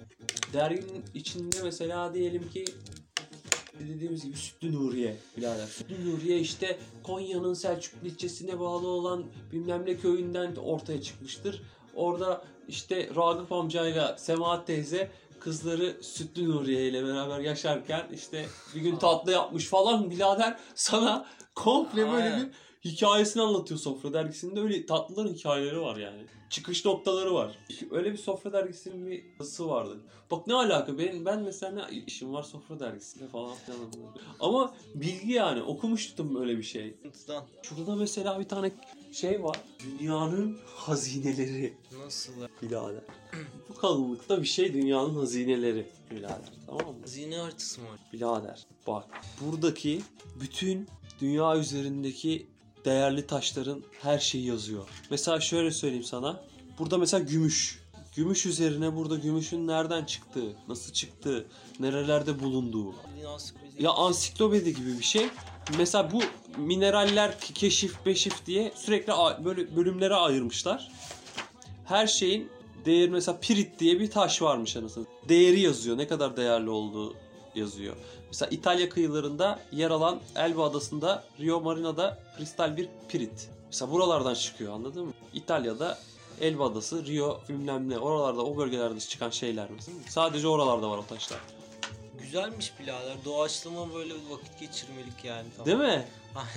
[0.53, 2.65] Derginin içinde mesela diyelim ki
[3.89, 5.67] dediğimiz gibi Sütlü Nuriye birader.
[5.67, 11.63] Sütlü Nuriye işte Konya'nın Selçuklu ilçesine bağlı olan bilmem ne köyünden ortaya çıkmıştır.
[11.95, 18.97] Orada işte Ragıp amcayla Semahat teyze kızları Sütlü Nuriye ile beraber yaşarken işte bir gün
[18.97, 22.51] tatlı yapmış falan birader sana komple böyle bir
[22.85, 26.23] hikayesini anlatıyor Sofra dergisinde öyle tatlıların hikayeleri var yani.
[26.51, 27.59] Çıkış noktaları var.
[27.91, 30.01] Öyle bir Sofra dergisinin bir yazısı vardı.
[30.31, 33.79] Bak ne alaka ben, ben mesela ne işim var Sofra dergisinde falan filan.
[34.41, 36.95] Ama bilgi yani okumuştum böyle bir şey.
[37.63, 38.73] Şurada mesela bir tane
[39.13, 39.57] şey var.
[40.01, 41.75] Dünyanın hazineleri
[42.05, 42.49] Nasıl ya?
[42.63, 43.03] birader.
[43.69, 46.53] Bu kalınlıkta bir şey dünyanın hazineleri birader.
[46.67, 47.01] Tamam mı?
[47.01, 47.99] Hazine haritası mı var?
[48.13, 49.05] Birader bak
[49.41, 50.03] buradaki
[50.41, 50.89] bütün
[51.21, 52.47] dünya üzerindeki
[52.85, 54.89] değerli taşların her şeyi yazıyor.
[55.11, 56.45] Mesela şöyle söyleyeyim sana.
[56.79, 57.81] Burada mesela gümüş.
[58.17, 61.47] Gümüş üzerine burada gümüşün nereden çıktığı, nasıl çıktığı,
[61.81, 62.95] nerelerde bulunduğu.
[63.79, 65.27] Ya ansiklopedi gibi bir şey.
[65.79, 66.23] Mesela bu
[66.61, 69.13] mineraller ke- keşif beşif diye sürekli
[69.45, 70.93] böyle bölümlere ayırmışlar.
[71.85, 72.49] Her şeyin
[72.85, 75.07] değeri mesela pirit diye bir taş varmış anasını.
[75.29, 75.99] Değeri yazıyor.
[75.99, 77.15] Ne kadar değerli olduğu
[77.55, 77.97] yazıyor.
[78.31, 83.51] Mesela İtalya kıyılarında yer alan Elba adasında Rio Marina'da kristal bir pirit.
[83.67, 85.13] Mesela buralardan çıkıyor anladın mı?
[85.35, 85.99] İtalya'da
[86.41, 89.97] Elba adası, Rio bilmem ne oralarda o bölgelerde çıkan şeyler mesela.
[90.09, 91.39] Sadece oralarda var o taşlar.
[92.19, 93.17] Güzelmiş birader.
[93.25, 95.49] Doğaçlama böyle bir vakit geçirmelik yani.
[95.57, 95.67] Tamam.
[95.67, 96.07] Değil mi?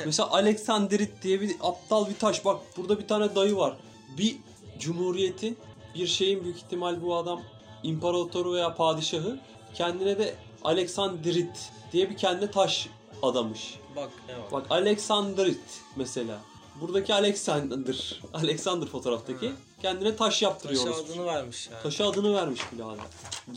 [0.05, 2.45] Mesela Aleksandrit diye bir aptal bir taş.
[2.45, 3.78] Bak burada bir tane dayı var.
[4.17, 4.38] Bir
[4.80, 5.53] cumhuriyeti,
[5.95, 7.41] bir şeyin büyük ihtimal bu adam
[7.84, 9.39] imparatoru veya padişahı
[9.74, 12.88] kendine de Aleksandrit diye bir kendine taş
[13.22, 13.76] adamış.
[13.95, 14.09] bak.
[14.51, 16.41] Bak Alexandrit mesela.
[16.82, 18.22] Buradaki Alexander.
[18.34, 19.53] Alexander fotoğraftaki Hı.
[19.82, 20.84] kendine taş yaptırıyor.
[20.84, 21.14] Taşa orospu.
[21.14, 21.84] adını vermiş yani.
[21.84, 23.05] Taşa adını vermiş birader.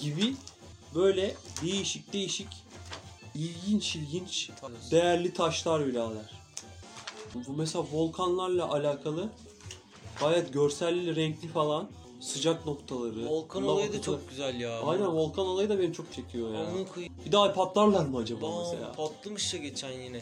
[0.02, 0.34] Gibi
[0.94, 2.48] böyle değişik değişik
[3.34, 4.50] ilginç ilginç
[4.90, 6.30] değerli taşlar birader.
[7.34, 9.28] Bu mesela volkanlarla alakalı
[10.20, 11.88] gayet görselli, renkli falan
[12.20, 13.26] sıcak noktaları.
[13.28, 14.80] Volkan lava olayı da çok güzel ya.
[14.80, 16.60] Aynen volkan olayı da beni çok çekiyor ya.
[16.60, 17.06] Onu koy.
[17.26, 18.92] Bir daha patlarlar mı acaba Bam, mesela?
[18.92, 20.20] patlamış ya geçen yine.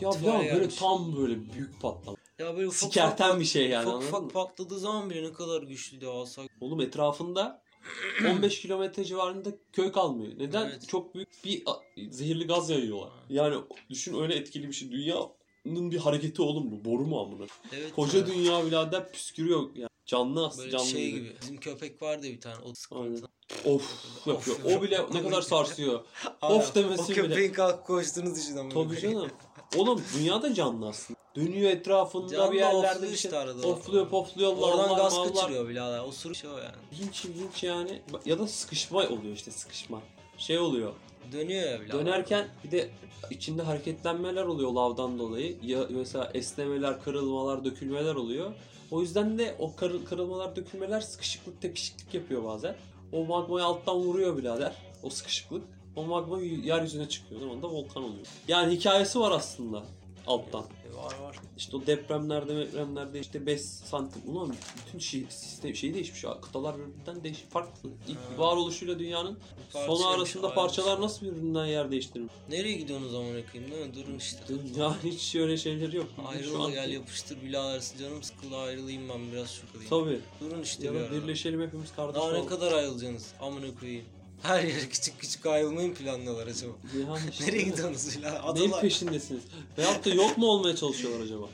[0.00, 0.74] Ya, tüfer ya böyle gelmiş.
[0.74, 2.16] tam böyle büyük patlama.
[2.38, 5.32] Ya böyle ufak Sikerten ufak, bir şey yani ufak anladın ufak patladığı zaman bile ne
[5.32, 6.46] kadar güçlü de alsak.
[6.60, 7.62] Oğlum etrafında
[8.30, 10.32] 15 kilometre civarında köy kalmıyor.
[10.38, 10.66] Neden?
[10.66, 10.88] Evet.
[10.88, 11.80] Çok büyük bir a-
[12.10, 13.10] zehirli gaz yayıyorlar.
[13.30, 13.56] Yani
[13.90, 14.90] düşün öyle etkili bir şey.
[14.92, 16.90] Dünyanın bir hareketi oğlum bu.
[16.90, 17.46] Boru mu amına?
[17.72, 18.26] Evet Koca ya.
[18.26, 19.60] dünya birader püskürüyor.
[19.74, 21.20] Yani canlı aslında Böyle canlı şey gibi.
[21.20, 21.34] gibi.
[21.42, 22.56] Bizim köpek vardı bir tane.
[22.64, 23.26] O sıkıntı.
[23.64, 23.92] Of
[24.26, 24.56] yapıyor.
[24.78, 26.00] O bile ne kadar sarsıyor.
[26.42, 27.14] Of demesi O bile.
[27.14, 28.70] köpeğin kalkıp koştuğunu düşün ama.
[28.70, 29.30] Tabii canım.
[29.76, 31.20] Oğlum dünya da canlı aslında.
[31.36, 33.14] Dönüyor etrafında Canlı bir yerlerde ofluyor bir şey.
[33.14, 33.66] işte arada.
[33.68, 34.56] Ofluyor pofluyor.
[34.56, 35.34] Oradan gaz mavlar.
[35.34, 36.00] kaçırıyor birader.
[36.08, 36.76] O sürü şey o yani.
[36.92, 38.02] İlginç ilginç yani.
[38.24, 40.00] Ya da sıkışma oluyor işte sıkışma.
[40.38, 40.92] Şey oluyor.
[41.32, 41.98] Dönüyor ya birader.
[41.98, 42.90] Dönerken bir de
[43.30, 45.56] içinde hareketlenmeler oluyor lavdan dolayı.
[45.62, 48.52] Ya mesela esnemeler, kırılmalar, dökülmeler oluyor.
[48.92, 52.76] O yüzden de o kırıl- kırılmalar, dökülmeler sıkışıklık, tepişiklik yapıyor bazen.
[53.12, 54.72] O magmayı alttan vuruyor birader.
[55.02, 55.62] O sıkışıklık.
[55.96, 57.40] O magma yeryüzüne çıkıyor.
[57.40, 58.26] O zaman da volkan oluyor.
[58.48, 59.82] Yani hikayesi var aslında
[60.26, 60.64] alttan.
[60.92, 61.36] E, Var var.
[61.56, 64.22] İşte o depremlerde, depremlerde işte 5 santim.
[64.26, 64.54] Ulan
[64.86, 66.24] bütün şey, sistem, şey değişmiş.
[66.24, 66.40] ya.
[66.40, 67.50] Kıtalar birbirinden değişik.
[67.50, 67.90] Farklı.
[68.08, 68.38] İlk Ha.
[68.38, 69.38] varoluşuyla dünyanın
[69.70, 72.32] sonu arasında parçalar nasıl birbirinden yer değiştirmiş?
[72.48, 73.94] Nereye gidiyorsunuz zaman koyayım değil mi?
[73.94, 74.38] Durun işte.
[74.76, 76.06] Ya hiç öyle şeyleri yok.
[76.26, 77.82] Ayrıl gel yapıştır birader.
[77.98, 79.90] Canım sıkıldı ayrılayım ben biraz şu kalayım.
[79.90, 80.20] Tabii.
[80.50, 83.32] Durun işte Ya bir birleşelim hepimiz kardeş Daha ne kadar ayrılacaksınız?
[83.40, 84.04] Amına koyayım.
[84.42, 86.72] Her yere küçük küçük ayrılmayı mı planlıyorlar acaba?
[87.08, 88.16] Yani işte Nereye gidiyorsunuz?
[88.16, 88.80] Neyin Adalar.
[88.80, 89.42] peşindesiniz?
[89.78, 91.46] Veyahut da yok mu olmaya çalışıyorlar acaba?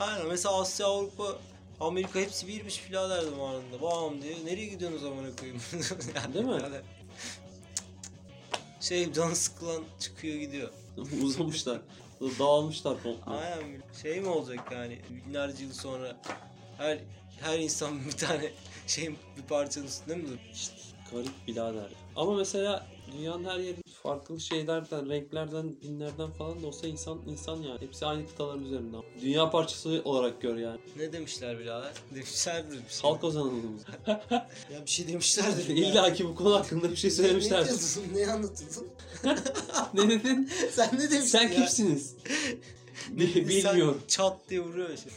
[0.00, 1.38] Aynen mesela Asya, Avrupa,
[1.80, 3.82] Amerika hepsi birmiş birader zamanında.
[3.82, 4.44] Bam diye.
[4.44, 5.60] Nereye gidiyorsunuz amına koyayım?
[6.14, 6.56] Yani Değil mi?
[6.58, 6.82] birader.
[8.80, 10.70] Şey canı sıkılan çıkıyor gidiyor.
[11.22, 11.80] Uzamışlar.
[12.38, 13.30] Dağılmışlar komple.
[13.30, 16.16] Aynen şey mi olacak yani binlerce yıl sonra
[16.78, 16.98] her
[17.40, 18.52] her insan bir tane
[18.86, 20.38] şeyin bir parçanın üstünde mi durur?
[20.54, 20.74] İşte
[21.12, 21.88] garip birader.
[22.16, 27.80] Ama mesela dünyanın her yeri farklı şeylerden, renklerden, dinlerden falan da olsa insan insan yani.
[27.80, 28.96] Hepsi aynı kıtaların üzerinde.
[29.22, 30.80] Dünya parçası olarak gör yani.
[30.96, 31.92] Ne demişler birader?
[32.14, 33.02] Demişlerdir bir şey.
[33.10, 33.82] Halk ozanlığımız.
[34.72, 35.68] Ya bir şey demişlerdir.
[35.68, 37.60] İlla ki bu konu hakkında bir şey söylemişler.
[37.60, 38.04] Ne diyorsun?
[38.14, 38.86] Ne anlatıyorsun?
[39.94, 40.50] ne dedin?
[40.72, 41.54] Sen ne demiştin Sen ya?
[41.54, 42.14] kimsiniz?
[43.10, 44.02] Bi- Sen Bilmiyorum.
[44.08, 45.12] çat diye vuruyor şey.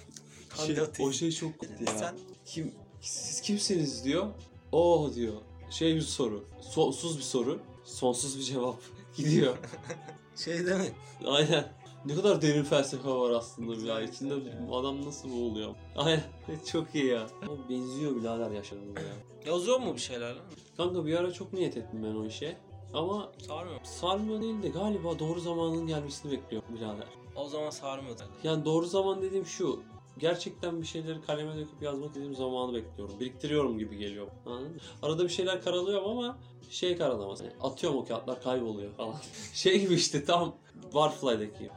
[0.65, 1.09] Şey, atıyor.
[1.09, 1.97] o şey çok kötü ya.
[1.97, 2.71] Sen Kim,
[3.01, 4.27] siz kimsiniz diyor.
[4.71, 5.33] Oh diyor.
[5.69, 6.43] Şey bir soru.
[6.61, 7.59] Sonsuz bir soru.
[7.83, 8.75] Sonsuz bir cevap.
[9.17, 9.57] Gidiyor.
[10.35, 10.91] şey değil mi?
[11.25, 11.79] Aynen.
[12.05, 13.75] Ne kadar derin felsefe var aslında ya.
[13.75, 14.67] Güzel, İçinde güzel ya.
[14.69, 15.75] bu adam nasıl boğuluyor?
[15.95, 16.23] Aynen.
[16.71, 17.27] Çok iyi ya.
[17.41, 19.13] Ama benziyor birader yaşadığında ya.
[19.45, 20.43] Yazıyor mu bir şeyler lan?
[20.77, 22.57] Kanka bir ara çok niyet ettim ben o işe.
[22.93, 23.79] Ama Sarmıyor.
[23.83, 27.07] sarmıyor değil de galiba doğru zamanın gelmesini bekliyorum birader.
[27.35, 28.15] O zaman sarmıyor.
[28.43, 29.79] Yani doğru zaman dediğim şu.
[30.19, 33.19] Gerçekten bir şeyleri kaleme döküp yazmak dediğim zamanı bekliyorum.
[33.19, 34.27] Biriktiriyorum gibi geliyor.
[34.45, 34.77] Anladın mı?
[35.01, 36.37] Arada bir şeyler karalıyorum ama
[36.69, 37.41] şey karalamaz.
[37.41, 39.15] Yani atıyorum o kağıtlar kayboluyor falan.
[39.53, 41.69] şey gibi işte tam Warfly'daki gibi.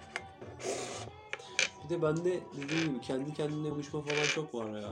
[1.84, 4.88] Bir de bende dediğim gibi kendi kendine konuşma falan çok var ya.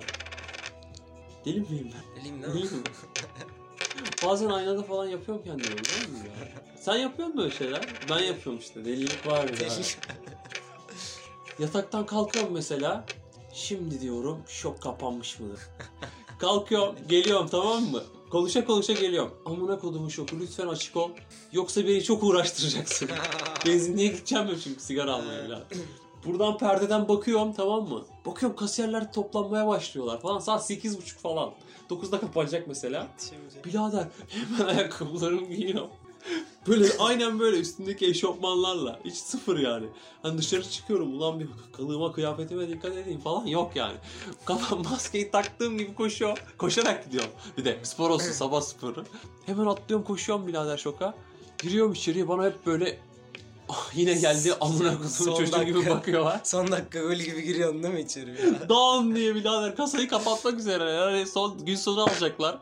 [1.44, 2.20] Deli miyim ben?
[2.20, 2.54] Elim Deli ne?
[2.54, 2.84] miyim?
[4.22, 6.48] Bazen aynada falan yapıyorum kendimi biliyor musun ya?
[6.80, 7.82] Sen yapıyor musun böyle şeyler?
[8.10, 8.84] Ben yapıyorum işte.
[8.84, 9.68] Delilik var ya.
[11.58, 13.04] Yataktan kalkıyorum mesela.
[13.52, 15.60] Şimdi diyorum şok kapanmış mıdır?
[16.38, 18.02] Kalkıyorum, geliyorum tamam mı?
[18.30, 19.34] Konuşa konuşa geliyorum.
[19.44, 21.10] Amına kodumun şoku lütfen açık ol.
[21.52, 23.08] Yoksa beni çok uğraştıracaksın.
[23.66, 25.62] Benzinliğe gideceğim ben çünkü sigara almaya falan.
[26.26, 28.04] Buradan perdeden bakıyorum tamam mı?
[28.26, 30.38] Bakıyorum kasiyerler toplanmaya başlıyorlar falan.
[30.38, 31.50] Saat 8.30 falan.
[31.90, 33.06] 9'da kapanacak mesela.
[33.64, 35.90] Birader hemen ayakkabılarımı giyiyorum.
[36.68, 39.00] Böyle aynen böyle üstündeki eşofmanlarla.
[39.04, 39.86] Hiç sıfır yani.
[40.22, 43.96] Hani dışarı çıkıyorum ulan bir kılığıma kıyafetime dikkat edeyim falan yok yani.
[44.44, 46.38] Kafam maskeyi taktığım gibi koşuyor.
[46.58, 47.30] Koşarak gidiyorum.
[47.58, 49.04] Bir de spor olsun sabah sporu.
[49.46, 51.14] Hemen atlıyorum koşuyorum birader şoka.
[51.62, 52.98] Giriyorum içeriye bana hep böyle
[53.72, 56.40] "Ah, yine geldi amına kutumu çocuğu gibi bakıyorlar.
[56.44, 58.30] Son dakika gol gibi giriyorsun değil mi içeri?
[58.46, 58.68] ya?
[58.68, 60.90] Down diye birader kasayı kapatmak üzere.
[60.90, 62.58] Yani son gün sonu alacaklar.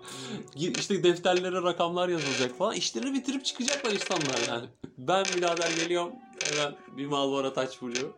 [0.56, 2.74] İşte defterlere rakamlar yazılacak falan.
[2.74, 4.66] İşlerini bitirip çıkacaklar insanlar yani.
[4.98, 6.12] Ben birader geliyorum.
[6.44, 8.08] Hemen bir Malbora taç vuruyor.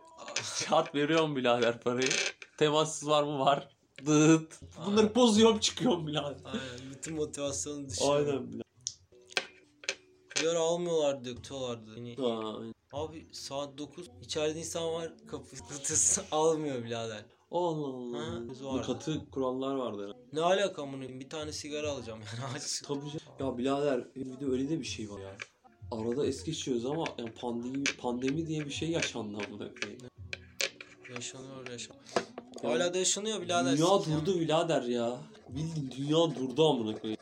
[0.67, 2.09] Çat veriyorum birader parayı.
[2.57, 3.39] Temassız var mı?
[3.39, 3.67] Var.
[4.05, 4.59] Dıt.
[4.85, 6.37] Bunları bozuyorum çıkıyorum birader.
[6.45, 6.91] Aynen.
[6.95, 8.15] Bütün motivasyonu düşüyor.
[8.15, 8.61] Aynen birader.
[10.41, 11.91] Bir ara almıyorlardı, döktüyorlardı.
[12.21, 12.73] Aa, aynen.
[12.93, 17.25] Abi saat 9 içeride insan var kapı kıtısı almıyor birader.
[17.51, 18.17] Allah Allah.
[18.19, 18.87] Ha, Bu vardı.
[18.87, 20.15] katı kurallar vardı.
[20.33, 22.81] Ne alaka amına bir tane sigara alacağım yani aç.
[22.81, 23.19] Tabii canım.
[23.39, 25.35] Ya birader bir de öyle de bir şey var ya.
[25.91, 30.01] Arada es geçiyoruz ama yani pandemi, pandemi diye bir şey yaşandı amına koyayım.
[31.15, 32.03] Yaşanıyor yaşanıyor.
[32.61, 33.77] Hala da yaşanıyor birader.
[33.77, 35.17] Dünya durdu birader ya.
[35.49, 37.21] Bildiğin dünya durdu amına koyayım.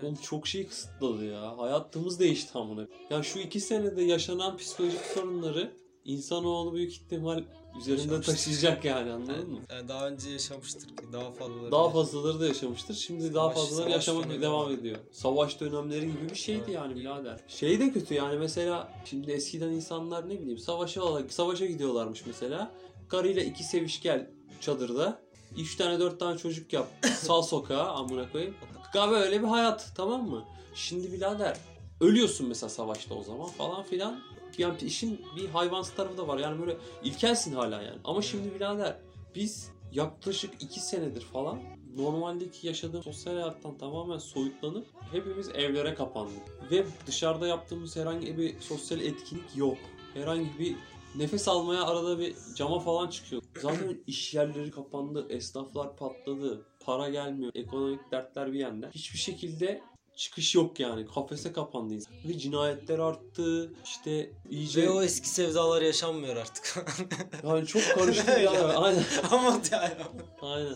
[0.00, 0.04] Evet.
[0.04, 1.58] Oğlum çok şey kısıtladı ya.
[1.58, 2.86] Hayatımız değişti amına.
[3.10, 5.72] Ya şu iki senede yaşanan psikolojik sorunları
[6.04, 7.42] insanoğlu büyük ihtimal
[7.80, 9.58] üzerinde taşıyacak yani anladın mı?
[9.70, 11.72] Yani daha önce yaşamıştır ki daha fazlaları.
[11.72, 12.94] Daha fazlaları da yaşamıştır.
[12.94, 14.96] Şimdi daha Savaş- fazlaları savaş yaşamaya dönemi devam ediyor.
[15.12, 16.74] Savaş dönemleri gibi bir şeydi Evet.
[16.74, 17.40] yani birader.
[17.48, 22.72] Şey de kötü yani mesela şimdi eskiden insanlar ne bileyim savaşa savaşa gidiyorlarmış mesela.
[23.08, 24.30] Karıyla iki sevişkel
[24.60, 25.22] çadırda.
[25.58, 26.88] Üç tane dört tane çocuk yap.
[27.18, 28.54] Sal sokağa amına koyayım.
[28.92, 30.44] Galiba öyle bir hayat tamam mı?
[30.74, 31.56] Şimdi birader
[32.00, 34.20] ölüyorsun mesela savaşta o zaman falan filan.
[34.58, 36.38] Yani işin bir hayvansı tarafı da var.
[36.38, 37.98] Yani böyle ilkelsin hala yani.
[38.04, 38.96] Ama şimdi birader
[39.34, 41.58] biz yaklaşık iki senedir falan
[41.96, 46.70] normaldeki yaşadığım sosyal hayattan tamamen soyutlanıp hepimiz evlere kapandık.
[46.70, 49.78] Ve dışarıda yaptığımız herhangi bir sosyal etkinlik yok.
[50.14, 50.76] Herhangi bir
[51.14, 53.42] nefes almaya arada bir cama falan çıkıyor.
[53.60, 58.90] Zaten iş yerleri kapandı, esnaflar patladı, para gelmiyor, ekonomik dertler bir yanda.
[58.94, 59.80] Hiçbir şekilde
[60.16, 61.06] çıkış yok yani.
[61.14, 62.14] Kafese kapandı insan.
[62.28, 63.72] Ve cinayetler arttı.
[63.84, 64.82] İşte iyice...
[64.82, 66.86] Ve o eski sevdalar yaşanmıyor artık.
[67.44, 68.50] Yani çok karıştı ya.
[68.68, 69.04] Aynen.
[69.30, 69.94] Ama yani.
[70.42, 70.74] Aynen.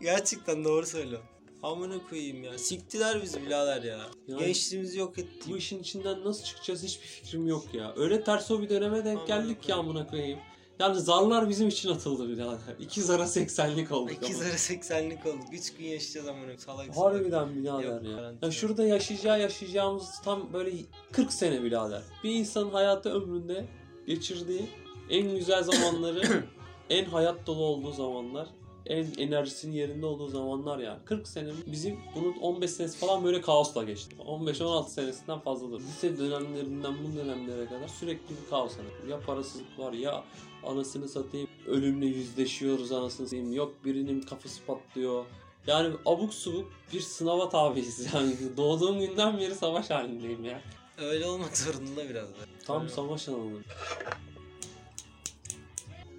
[0.00, 1.28] Gerçekten doğru söylüyorsun.
[1.62, 2.58] Amına koyayım ya.
[2.58, 4.00] Siktiler bizi birader ya.
[4.28, 5.50] Yani- Gençliğimizi yok etti.
[5.50, 7.94] Bu işin içinden nasıl çıkacağız hiçbir fikrim yok ya.
[7.96, 9.88] Öyle ters o bir döneme denk Aman geldik koyayım.
[9.88, 10.38] amına koyayım.
[10.80, 12.58] Yani zarlar bizim için atıldı birader.
[12.80, 15.44] İki zara 80'lik olduk İki zara 80'lik olduk.
[15.52, 16.96] 3 gün yaşayacağız amına salak.
[16.96, 18.32] Harbiden birader ya.
[18.42, 18.50] ya.
[18.50, 20.70] Şurada yaşayacağı yaşayacağımız tam böyle
[21.12, 22.02] 40 sene birader.
[22.24, 23.66] Bir insanın hayatı ömründe
[24.06, 24.68] geçirdiği
[25.10, 26.44] en güzel zamanları,
[26.90, 28.48] en hayat dolu olduğu zamanlar,
[28.86, 30.98] en enerjisinin yerinde olduğu zamanlar yani.
[31.04, 34.16] 40 sene bizim bunun 15 senesi falan böyle kaosla geçti.
[34.18, 35.80] 15-16 senesinden fazladır.
[35.80, 38.72] Lise dönemlerinden bu dönemlere kadar sürekli bir kaos.
[39.10, 40.24] Ya parasızlık var ya
[40.66, 43.52] anasını satayım ölümle yüzleşiyoruz anasını satayım.
[43.52, 45.24] Yok birinin kafası patlıyor.
[45.66, 48.36] Yani abuk subuk bir sınava tabiiz yani.
[48.56, 50.60] Doğduğum günden beri savaş halindeyim ya.
[50.98, 52.38] Öyle olmak zorunda biraz da.
[52.66, 52.92] Tam Öyle.
[52.92, 53.62] savaş alanı.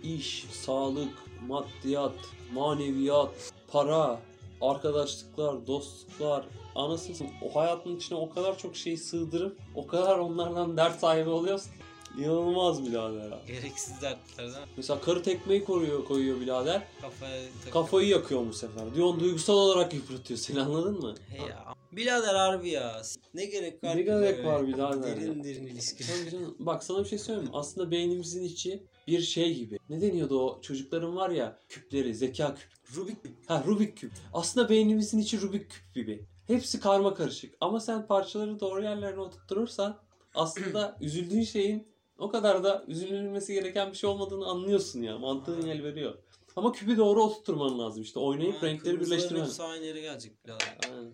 [0.03, 1.13] İş, sağlık,
[1.47, 2.15] maddiyat,
[2.53, 4.21] maneviyat, para,
[4.61, 10.99] arkadaşlıklar, dostluklar, anasını o hayatın içine o kadar çok şey sığdırıp o kadar onlardan dert
[10.99, 11.71] sahibi oluyorsun.
[12.19, 13.39] İnanılmaz birader ya.
[13.47, 14.71] Gereksiz dertler değil mi?
[14.77, 16.87] Mesela karı tekmeyi koruyor, koyuyor birader.
[17.01, 17.73] Kafaya takıp.
[17.73, 18.95] Kafayı yakıyor bu sefer.
[18.95, 21.15] Diyorsun duygusal olarak yıpratıyor seni anladın mı?
[21.29, 21.75] He ya.
[21.91, 23.01] Birader harbi ya.
[23.33, 26.31] Ne gerek var Ne gerek var birader Derin derin ilişki.
[26.31, 26.55] Canım.
[26.59, 27.55] Bak sana bir şey söyleyeyim mi?
[27.57, 29.79] Aslında beynimizin içi bir şey gibi.
[29.89, 32.69] Ne deniyordu o çocukların var ya küpleri, zeka küp.
[32.95, 34.11] Rubik Ha Rubik küp.
[34.33, 36.25] Aslında beynimizin içi Rubik küp gibi.
[36.47, 37.53] Hepsi karma karışık.
[37.61, 39.97] Ama sen parçaları doğru yerlerine oturturursan
[40.35, 41.87] aslında üzüldüğün şeyin
[42.19, 45.17] o kadar da üzülülmesi gereken bir şey olmadığını anlıyorsun ya.
[45.17, 46.13] Mantığın el veriyor.
[46.55, 48.19] Ama küpü doğru oturtturman lazım işte.
[48.19, 49.43] Oynayıp Aa, renkleri birleştirmen.
[49.45, 50.77] hepsi aynı yere gelecek birader.
[50.91, 51.11] Aynen.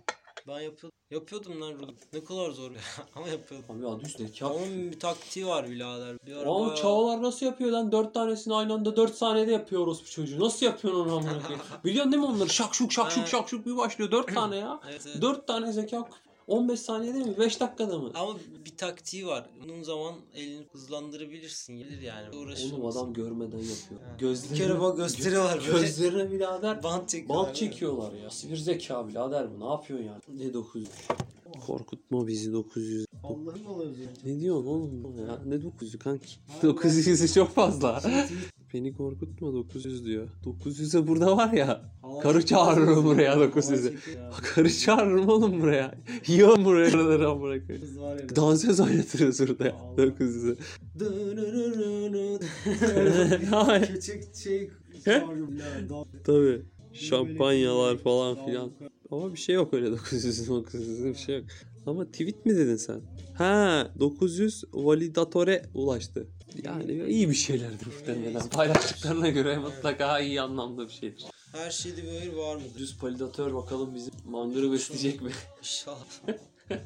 [0.47, 0.91] Ben yapıyordum.
[1.11, 1.73] Yapıyordum lan.
[2.13, 2.77] Ne kadar zor ya.
[3.15, 3.79] Ama yapıyordum.
[3.79, 6.17] Abi adı üstü zeka Onun bir taktiği var birader.
[6.27, 7.91] Bir ara Oğlum bayağı- çağlar nasıl yapıyor lan?
[7.91, 10.39] Dört tanesini aynı anda dört saniyede yapıyor orospu çocuğu.
[10.39, 11.61] Nasıl yapıyorsun onu amına koyayım?
[11.85, 12.49] Biliyorsun değil mi onları?
[12.49, 13.27] Şak şuk şak şuk Ha.
[13.27, 14.11] şak şuk bir başlıyor.
[14.11, 14.79] Dört tane ya.
[14.89, 15.21] Evet, evet.
[15.21, 16.09] Dört tane zeka
[16.51, 17.37] 15 saniyede mi?
[17.39, 18.11] 5 dakikada mı?
[18.15, 19.49] Ama bir taktiği var.
[19.63, 21.77] Bunun zaman elini hızlandırabilirsin.
[21.77, 22.37] Gelir yani.
[22.37, 24.01] Uğraşır Oğlum adam görmeden yapıyor.
[24.01, 24.15] Ha.
[24.19, 25.79] Gözlerine, Bir kere bak gösteriyorlar böyle.
[25.81, 27.47] Gözlerine birader Bant çekiyorlar.
[27.47, 28.25] bant çekiyorlar ya.
[28.25, 29.59] Nasıl bir zeka birader bu?
[29.59, 30.21] Ne yapıyorsun yani?
[30.47, 30.89] Ne 900?
[31.67, 33.05] Korkutma bizi 900.
[33.23, 33.91] Allah'ın oluyor
[34.25, 35.39] Ne diyorsun oğlum ya?
[35.45, 36.29] Ne 900'ü kanki?
[36.61, 38.01] 900'ü çok fazla.
[38.73, 40.27] Beni korkutma 900 diyor.
[40.45, 41.81] 900'e burada var ya.
[42.23, 43.93] Karı çağırırım buraya 900'e.
[44.55, 45.95] Karı çağırırım oğlum buraya.
[46.27, 47.87] Yiyorum buraya karaları amına koyayım.
[48.35, 49.75] Dansöz oynatırız burada ya.
[49.75, 50.03] Allah.
[50.03, 50.55] 900'e.
[53.49, 53.87] Hayır.
[53.93, 54.69] Küçük şey?
[56.23, 56.61] Tabii.
[56.93, 58.71] Şampanyalar falan filan.
[59.11, 61.45] Ama bir şey yok öyle 900 900 bir şey yok.
[61.85, 63.01] Ama tweet mi dedin sen?
[63.33, 66.27] Ha 900 validatore ulaştı.
[66.63, 68.49] Yani iyi bir şeylerdir muhtemelen.
[68.49, 71.25] Paylaştıklarına göre mutlaka iyi anlamda bir şeydir.
[71.51, 72.79] Her şeyde bir hayır var mıdır?
[72.79, 75.31] Düz validatör bakalım bizim mangırı besleyecek mi?
[75.59, 76.05] İnşallah.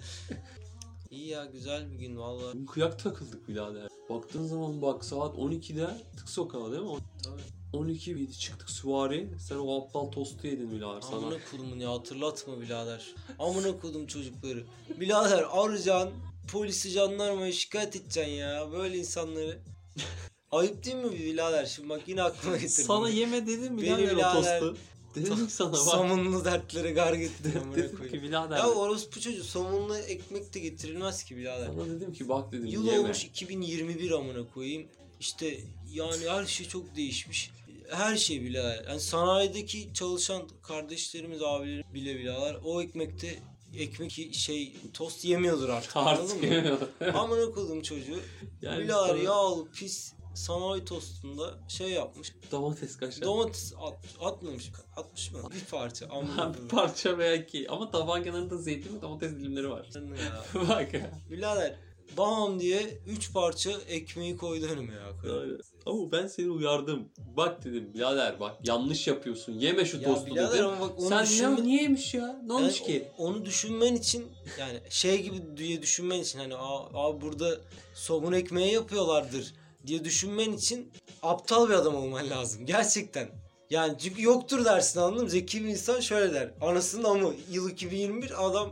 [1.12, 2.54] İyi ya güzel bir gün valla.
[2.54, 3.88] Bugün Kıyak takıldık birader.
[4.10, 5.88] Baktığın zaman bak saat 12'de
[6.18, 6.98] tık sokağa değil mi?
[7.24, 7.42] Tabii.
[7.74, 9.28] 12 miydi çıktık süvari.
[9.40, 11.16] Sen o aptal tostu yedin birader sana.
[11.16, 13.16] Amına kodumun ya hatırlatma birader.
[13.40, 14.64] Amına kodum çocukları.
[15.00, 16.14] Birader arayacaksın.
[16.48, 19.60] Polisi jandarmaya şikayet edeceksin ya böyle insanları.
[20.52, 21.66] Ayıp değil mi birader?
[21.66, 22.86] Şimdi bak yine aklıma getirdim.
[22.86, 24.78] Sana yeme dedim birader o tostu?
[25.16, 25.80] Dedim ki sana bak.
[25.80, 27.62] Somunlu dertlere gar getirdim.
[27.76, 28.58] dedim ki birader.
[28.58, 31.68] Ya orospu çocuğu somunlu ekmek de getirilmez ki birader.
[31.68, 33.00] Sana dedim ki bak dedim Yıl yeme.
[33.00, 34.88] olmuş 2021 amına koyayım.
[35.20, 35.60] İşte
[35.94, 37.52] yani her şey çok değişmiş.
[37.90, 38.86] Her şey birader.
[38.90, 43.40] Yani sanayideki çalışan kardeşlerimiz, abilerimiz bile birader o ekmekte
[43.80, 45.98] ekmek şey tost yemiyordur artık.
[45.98, 46.46] Artık anladın mı?
[46.46, 46.78] yemiyor.
[47.14, 48.20] Amına koyduğum çocuğu
[48.62, 52.34] yani sana yağlı pis sanayi tostunda şey yapmış.
[52.52, 53.22] Domates kaşar.
[53.26, 54.72] Domates at, atmamış.
[54.96, 55.40] Atmış mı?
[55.56, 56.10] Bir parça.
[56.64, 59.90] Bir parça belki ama tabağın kenarında zeytin ve domates dilimleri var.
[59.96, 60.46] ya.
[60.70, 61.12] bak ya.
[61.32, 61.80] Birader
[62.18, 65.34] bam diye 3 parça ekmeği koydu önüme ya.
[65.34, 65.58] Öyle.
[65.86, 67.10] Ama ben seni uyardım.
[67.38, 69.60] Bak dedim birader bak yanlış yapıyorsun.
[69.60, 70.66] Yeme şu Ya tostu birader dedim.
[70.66, 72.42] ama bak onu Sen düşünme- ne, niye yemiş ya?
[72.46, 73.08] Ne olmuş Yani ki?
[73.18, 74.26] Onu düşünmen için
[74.60, 77.58] yani şey gibi diye düşünmen için hani "Aa, abi burada
[77.96, 79.54] somun ekmeği yapıyorlardır
[79.88, 80.92] diye düşünmen için
[81.24, 82.66] aptal bir adam olman lazım.
[82.66, 83.30] Gerçekten.
[83.70, 85.30] Yani çünkü yoktur dersin anladın mı?
[85.30, 86.52] Zeki bir insan şöyle der.
[86.62, 88.70] Anasının amı yıl 2021 adam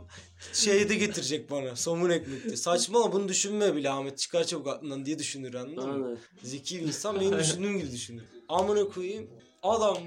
[0.52, 2.56] şeyde getirecek bana somun ekmekte.
[2.56, 6.18] Saçmalama bunu düşünme bile Ahmet çıkar çabuk aklından diye düşünür anladın mı?
[6.42, 8.24] Zeki bir insan benim düşündüğüm gibi düşünür.
[8.48, 9.30] Amına koyayım
[9.62, 9.98] adam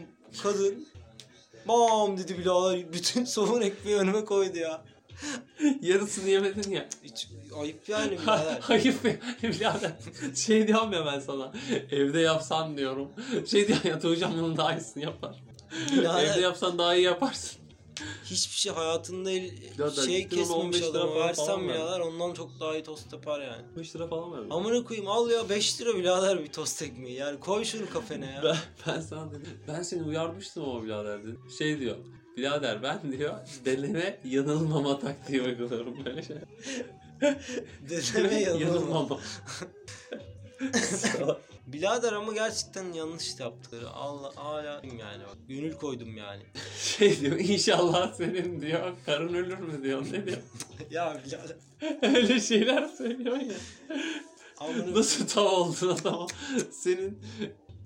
[0.44, 0.88] kadın
[1.68, 4.84] bam dedi birader bütün somun ekmeği önüme koydu ya.
[5.82, 6.90] Yarısını yemedin ya.
[7.04, 7.28] Hiç
[7.60, 8.60] ayıp yani birader.
[8.70, 9.92] Ayıp ya birader.
[10.36, 11.54] Şey diyorum ya ben sana.
[11.92, 13.12] Evde yapsan diyorum.
[13.48, 15.44] Şey diyor ya Tuğcan bunun daha iyisini yapar.
[15.94, 16.24] Birader.
[16.24, 17.67] Evde yapsan daha iyi yaparsın.
[18.26, 19.52] Hiçbir şey hayatında el,
[20.06, 23.42] şey kesmemiş 15 lira adama falan versem falan birader ondan çok daha iyi tost yapar
[23.42, 23.64] yani.
[23.78, 24.52] 5 lira falan verdim.
[24.52, 28.42] Amına koyayım al ya 5 lira birader bir tost ekmeği yani koy şunu kafene ya.
[28.44, 29.60] Ben, ben sana dedim.
[29.68, 31.40] Ben seni uyarmıştım ama birader dedim.
[31.58, 31.96] Şey diyor.
[32.38, 33.34] Birader ben diyor
[33.66, 36.38] delene yanılmama taktiği uyguluyorum böyle şey.
[37.90, 38.66] Dedeme yanılma.
[38.66, 39.20] yanılmama.
[41.68, 43.90] Birader ama gerçekten yanlış yaptıkları.
[43.90, 45.24] Allah hala yani.
[45.48, 46.44] Gönül koydum yani.
[46.80, 50.38] şey diyor inşallah senin diyor karın ölür mü diyor ne diyor.
[50.92, 51.58] ya birader.
[52.16, 53.56] Öyle şeyler söylüyor ya.
[54.58, 56.28] Amına Nasıl tav oldun adama
[56.72, 57.20] senin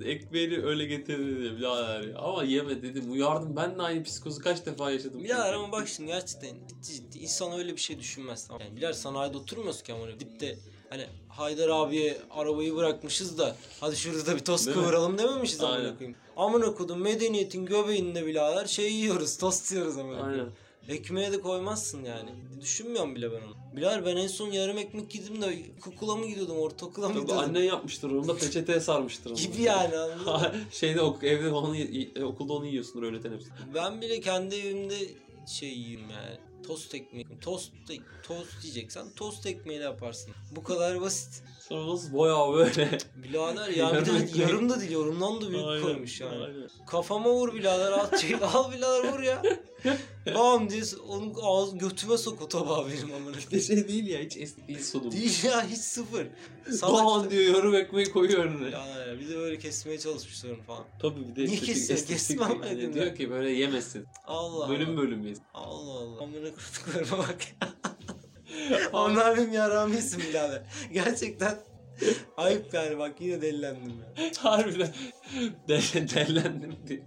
[0.06, 2.18] ekmeğini öyle getirdi diye birader ya.
[2.18, 5.24] Ama yeme dedim uyardım ben de aynı psikozu kaç defa yaşadım.
[5.24, 8.48] Birader ama bak şimdi gerçekten ciddi ciddi insan öyle bir şey düşünmez.
[8.48, 8.62] Tamam.
[8.62, 10.58] Yani birader sanayide oturmuyoruz ki ama gidip de
[10.92, 14.84] hani Haydar abiye arabayı bırakmışız da hadi şurada da bir tost Değil mi?
[14.84, 15.98] kıvıralım dememişiz amına Aynen.
[15.98, 16.18] koyayım.
[16.38, 20.40] Amına kodum medeniyetin göbeğinde birader şey yiyoruz tost yiyoruz amına koyayım.
[20.40, 20.96] Aynen.
[20.98, 22.30] Ekmeğe de koymazsın yani.
[22.62, 23.56] Düşünmüyorum bile ben onu.
[23.76, 27.50] Birader ben en son yarım ekmek yedim de kukula mı gidiyordum ortaokula mı Tabii gidiyordum?
[27.50, 29.38] annen yapmıştır onu da peçeteye sarmıştır onu.
[29.38, 30.52] Gibi yani anladın mı?
[30.72, 33.48] Şeyde ok- evde onu y- okulda onu yiyorsundur öyle teneffüs.
[33.76, 34.96] Ben bile kendi evimde
[35.48, 36.38] şey yiyeyim yani.
[36.68, 37.28] Tost ekmeği.
[37.42, 37.72] Tost,
[38.24, 40.34] tost yiyeceksen tost ekmeğiyle yaparsın.
[40.52, 41.44] Bu kadar basit.
[41.70, 42.98] Sonra nasıl boya böyle.
[43.16, 46.44] Birader ya bir de yarım da değil yorumdan da büyük Aynen, koymuş yani.
[46.44, 46.70] aynen.
[46.88, 49.44] Kafama vur birader al çek al birader vur ya.
[50.36, 53.36] Bam diye onun ağız götüme sok o tabağı benim amına.
[53.52, 55.12] Bir şey değil ya hiç eski değil sonum.
[55.12, 56.28] Değil ya hiç sıfır.
[56.82, 58.70] Doğan diyor yarım ekmeği koyuyor önüne.
[58.70, 58.86] Ya
[59.20, 60.84] bir de böyle kesmeye çalışmışlar onu falan.
[61.02, 62.78] Tabii bir de Niye estetik Kesmem yani.
[62.78, 64.06] dedim Diyor ki böyle yemesin.
[64.28, 65.44] Allah Bölüm bölüm yesin.
[65.54, 66.24] Allah Allah.
[66.24, 67.70] Amına kurduklarıma bak ya.
[68.94, 70.62] Onlar benim yaramı yesin birader.
[70.94, 71.56] Gerçekten
[72.38, 74.32] ayıp yani bak yine delilendim ya.
[74.38, 74.90] Harbiden
[75.68, 77.04] del- dellendim diye.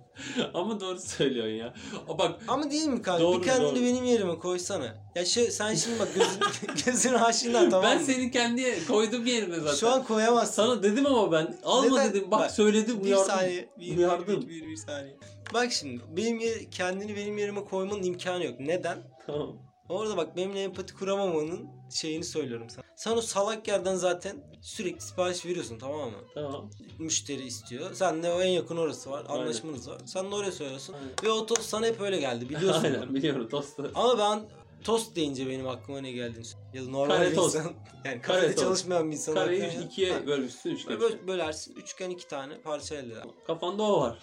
[0.54, 1.74] Ama doğru söylüyorsun ya.
[2.08, 3.22] O bak Ama değil mi kanka?
[3.22, 3.80] Doğru, bir kendini doğru.
[3.84, 4.94] benim yerime koysana.
[5.14, 6.40] Ya şu, sen şimdi bak gözün,
[6.86, 8.06] gözün aşina tamam ben mı?
[8.06, 9.76] seni kendi koydum yerine zaten.
[9.76, 10.54] Şu an koyamazsın.
[10.54, 12.10] sana dedim ama ben alma Neden?
[12.14, 12.30] dedim.
[12.30, 13.26] Bak, Bak, söyledim bir uyardım.
[13.26, 13.68] saniye.
[13.78, 14.42] Bir, Uyardım.
[14.42, 15.16] Bir, bir, bir, bir saniye.
[15.54, 18.60] Bak şimdi benim yer, kendini benim yerime koymanın imkanı yok.
[18.60, 18.98] Neden?
[19.26, 19.56] Tamam.
[19.88, 22.84] Orada bak benimle empati kuramamanın şeyini söylüyorum sana.
[22.96, 26.16] Sen o salak yerden zaten sürekli sipariş veriyorsun tamam mı?
[26.34, 26.70] Tamam.
[26.98, 27.94] Müşteri istiyor.
[27.94, 29.24] Sen de o en yakın orası var.
[29.28, 29.42] Aynen.
[29.42, 29.98] Anlaşmanız var.
[30.06, 30.94] Sen de oraya söylüyorsun.
[30.94, 31.10] Aynen.
[31.24, 32.48] Ve o tost sana hep öyle geldi.
[32.48, 32.84] Biliyorsun.
[32.84, 32.92] bunu.
[33.00, 33.90] Aynen biliyorum tostu.
[33.94, 34.42] Ama ben
[34.84, 36.46] tost deyince benim aklıma ne geldiğini.
[36.74, 37.54] Ya da normal Kare bir tost.
[37.56, 37.72] insan.
[38.04, 38.64] Yani Kare kafede tost.
[38.66, 39.34] çalışmayan bir insan.
[39.34, 40.26] Kareyi yani- ikiye Ha.
[40.26, 41.00] bölmüşsün üçgen.
[41.00, 41.76] Böyle bölersin.
[41.76, 43.14] Üçgen iki tane parça elde.
[43.46, 44.18] Kafanda o var.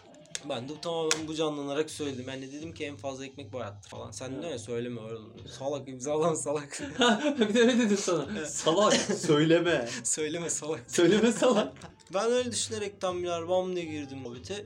[0.50, 2.26] Ben de tamamen bu canlanarak söyledim.
[2.28, 4.12] Ben de dedim ki en fazla ekmek boyattır falan.
[4.12, 5.20] Sen ne söyleme öyle.
[5.60, 6.82] Salak imzalan salak.
[7.40, 8.46] bir de ne dedim sana?
[8.46, 9.90] Salak söyleme.
[10.04, 10.84] söyleme salak.
[10.88, 11.74] Söyleme salak.
[12.14, 14.66] Ben öyle düşünerek tam birer bam diye girdim muhabbete.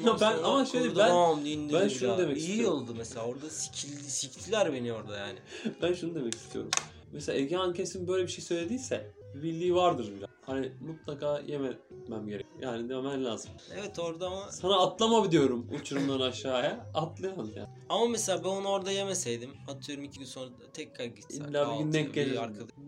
[0.00, 2.18] Ondan Ya ben- ama şöyle ben- bam diye ben şunu ya.
[2.18, 2.78] demek İyi istiyorum.
[2.82, 5.38] oldu mesela orada sikildi, siktiler beni orada yani.
[5.82, 6.70] Ben şunu demek istiyorum.
[7.12, 10.26] Mesela Egehan kesin böyle bir şey söylediyse bir bildiği vardır bile.
[10.42, 12.46] Hani mutlaka yememem gerek.
[12.60, 13.50] Yani demen lazım.
[13.74, 16.90] Evet orada ama Sana atlama diyorum uçurumdan aşağıya.
[16.94, 17.70] Atlayamam ya.
[17.88, 21.48] ama mesela ben onu orada yemeseydim atıyorum iki gün sonra tekrar gitsem.
[21.48, 22.38] İlla bir gün denk gelir.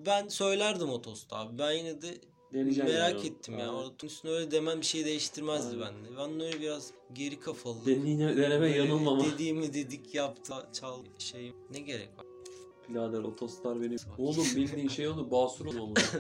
[0.07, 1.59] Ben söylerdim o tostu abi.
[1.59, 2.09] Ben yine de
[2.53, 3.27] Deneyeceğim merak yani.
[3.27, 3.75] ettim ya.
[3.75, 6.05] Orada üstüne öyle demen bir şey değiştirmezdi Aynen.
[6.05, 6.17] bende.
[6.19, 7.87] Ben öyle biraz geri kafalı.
[7.87, 9.25] Deneyine, deneme yanılmama.
[9.25, 11.53] Dediğimi dedik yaptı çal şey.
[11.71, 12.27] Ne gerek var?
[12.91, 13.99] Birader o tostlar benim.
[14.19, 15.31] Oğlum bildiğin şey oldu.
[15.31, 16.01] Basur oldu.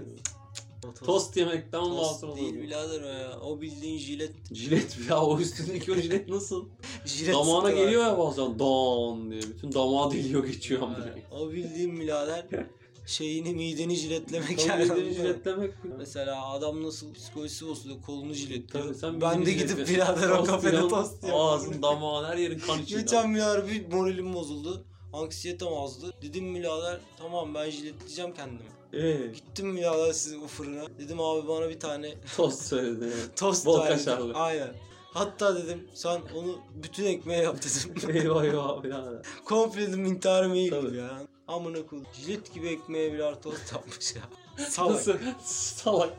[0.82, 2.36] Tost, Tost yemekten basur oldu.
[2.36, 3.40] değil birader o ya.
[3.40, 4.54] O bildiğin jilet.
[4.54, 6.68] Jilet ya o üstündeki o jilet nasıl?
[7.04, 9.42] jilet Damağına geliyor ya bazen don diye.
[9.42, 10.88] Bütün damağı deliyor geçiyor
[11.30, 12.46] O bildiğin birader
[13.06, 14.84] şeyini mideni jiletlemek yani.
[14.84, 15.74] mideni jiletlemek.
[15.98, 18.84] Mesela adam nasıl psikolojisi bozuluyor kolunu jiletliyor.
[18.84, 21.44] Tabii sen ben de gidip birader o kafede tost yiyorum.
[21.46, 23.00] Ağzın damağın her yerin kan içinde.
[23.00, 23.34] Geçen
[23.68, 24.84] bir moralim bozuldu.
[25.12, 26.12] Anksiyetem azdı.
[26.22, 28.68] Dedim birader tamam ben jiletleyeceğim kendimi.
[28.92, 30.98] Ee, Gittim birader sizin o fırına.
[30.98, 33.12] Dedim abi bana bir tane tost söyledi.
[33.36, 33.88] tost Bol dedim.
[33.96, 34.34] kaşarlı.
[34.34, 34.74] Aynen.
[35.14, 38.10] Hatta dedim sen onu bütün ekmeğe yap dedim.
[38.16, 39.22] eyvah eyvah birader.
[39.44, 40.96] Komple dedim intiharıma iyi Tabii.
[40.96, 41.22] ya.
[41.48, 42.08] Amına koyayım.
[42.12, 44.22] Jilet gibi ekmeğe birer tost yapmış ya.
[44.68, 44.90] Salak.
[44.90, 45.12] Nasıl?
[45.44, 46.12] salak.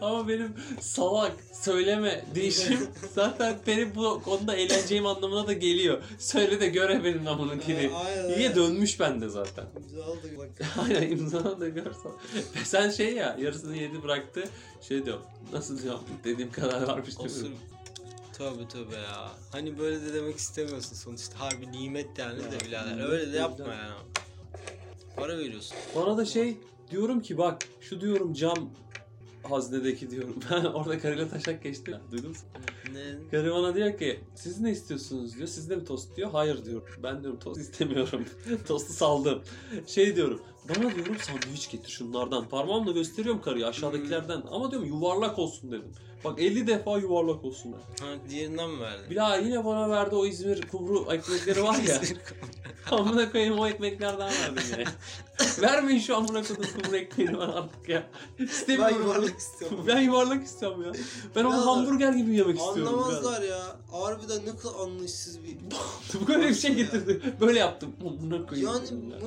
[0.00, 6.02] Ama benim salak söyleme değişim zaten benim bu konuda eğleneceğim anlamına da geliyor.
[6.18, 7.26] Söyle de göre benim.
[7.26, 9.64] Aynen, İyiye dönmüş bende zaten.
[10.08, 10.48] Oldu bak.
[10.78, 12.12] Aynen imzanı da görsen.
[12.56, 14.44] Ve sen şey ya yarısını yedi bıraktı.
[14.88, 15.18] Şey diyor
[15.52, 17.56] nasıl diyorum dediğim kadar varmış değil mi?
[18.32, 19.30] Tövbe tövbe ya.
[19.52, 21.40] Hani böyle de demek istemiyorsun sonuçta.
[21.40, 23.08] Harbi nimet yani Ya, de birader.
[23.10, 23.94] Öyle de yapma yani.
[25.16, 25.76] Para veriyorsun.
[25.96, 26.56] Bana da şey
[26.90, 28.70] diyorum ki bak şu diyorum cam
[29.42, 30.36] haznedeki diyorum.
[30.50, 31.94] Ben orada karıyla taşak geçtim.
[32.12, 32.36] Duydun mu?
[32.92, 33.30] Ne?
[33.30, 35.48] Karı bana diyor ki siz ne istiyorsunuz diyor.
[35.48, 36.30] Siz de mi tost diyor.
[36.30, 36.88] Hayır diyorum.
[37.02, 38.24] Ben diyorum tost istemiyorum.
[38.66, 39.42] Tostu saldım.
[39.86, 40.40] Şey diyorum.
[40.68, 42.48] Bana diyorum sandviç getir şunlardan.
[42.48, 44.42] Parmağımla gösteriyorum karıya aşağıdakilerden.
[44.50, 45.92] Ama diyorum yuvarlak olsun dedim.
[46.24, 47.84] Bak 50 defa yuvarlak olsun dedim.
[48.00, 49.10] Ha diğerinden mi verdin?
[49.10, 52.00] Bilal yine bana verdi o İzmir kumru ekmekleri var ya.
[52.90, 54.84] amına koyayım o ekmeklerden verdim yine.
[55.60, 58.08] Vermeyin şu amına koyduğum kumru ekmeğini bana artık ya.
[58.38, 59.02] ben İstemiyorum.
[59.02, 59.84] yuvarlak istiyorum.
[59.86, 60.92] Ben yuvarlak istiyorum ya.
[61.36, 62.94] Ben onu hamburger gibi yemek istiyorum.
[62.94, 63.76] Anlamazlar ya.
[63.90, 65.56] Harbiden ne kadar anlayışsız bir...
[66.28, 67.20] Böyle bir şey getirdi.
[67.40, 67.92] Böyle yaptım.
[68.00, 68.70] Amına koyayım.
[68.70, 69.18] Yani dedim ya.
[69.20, 69.26] bu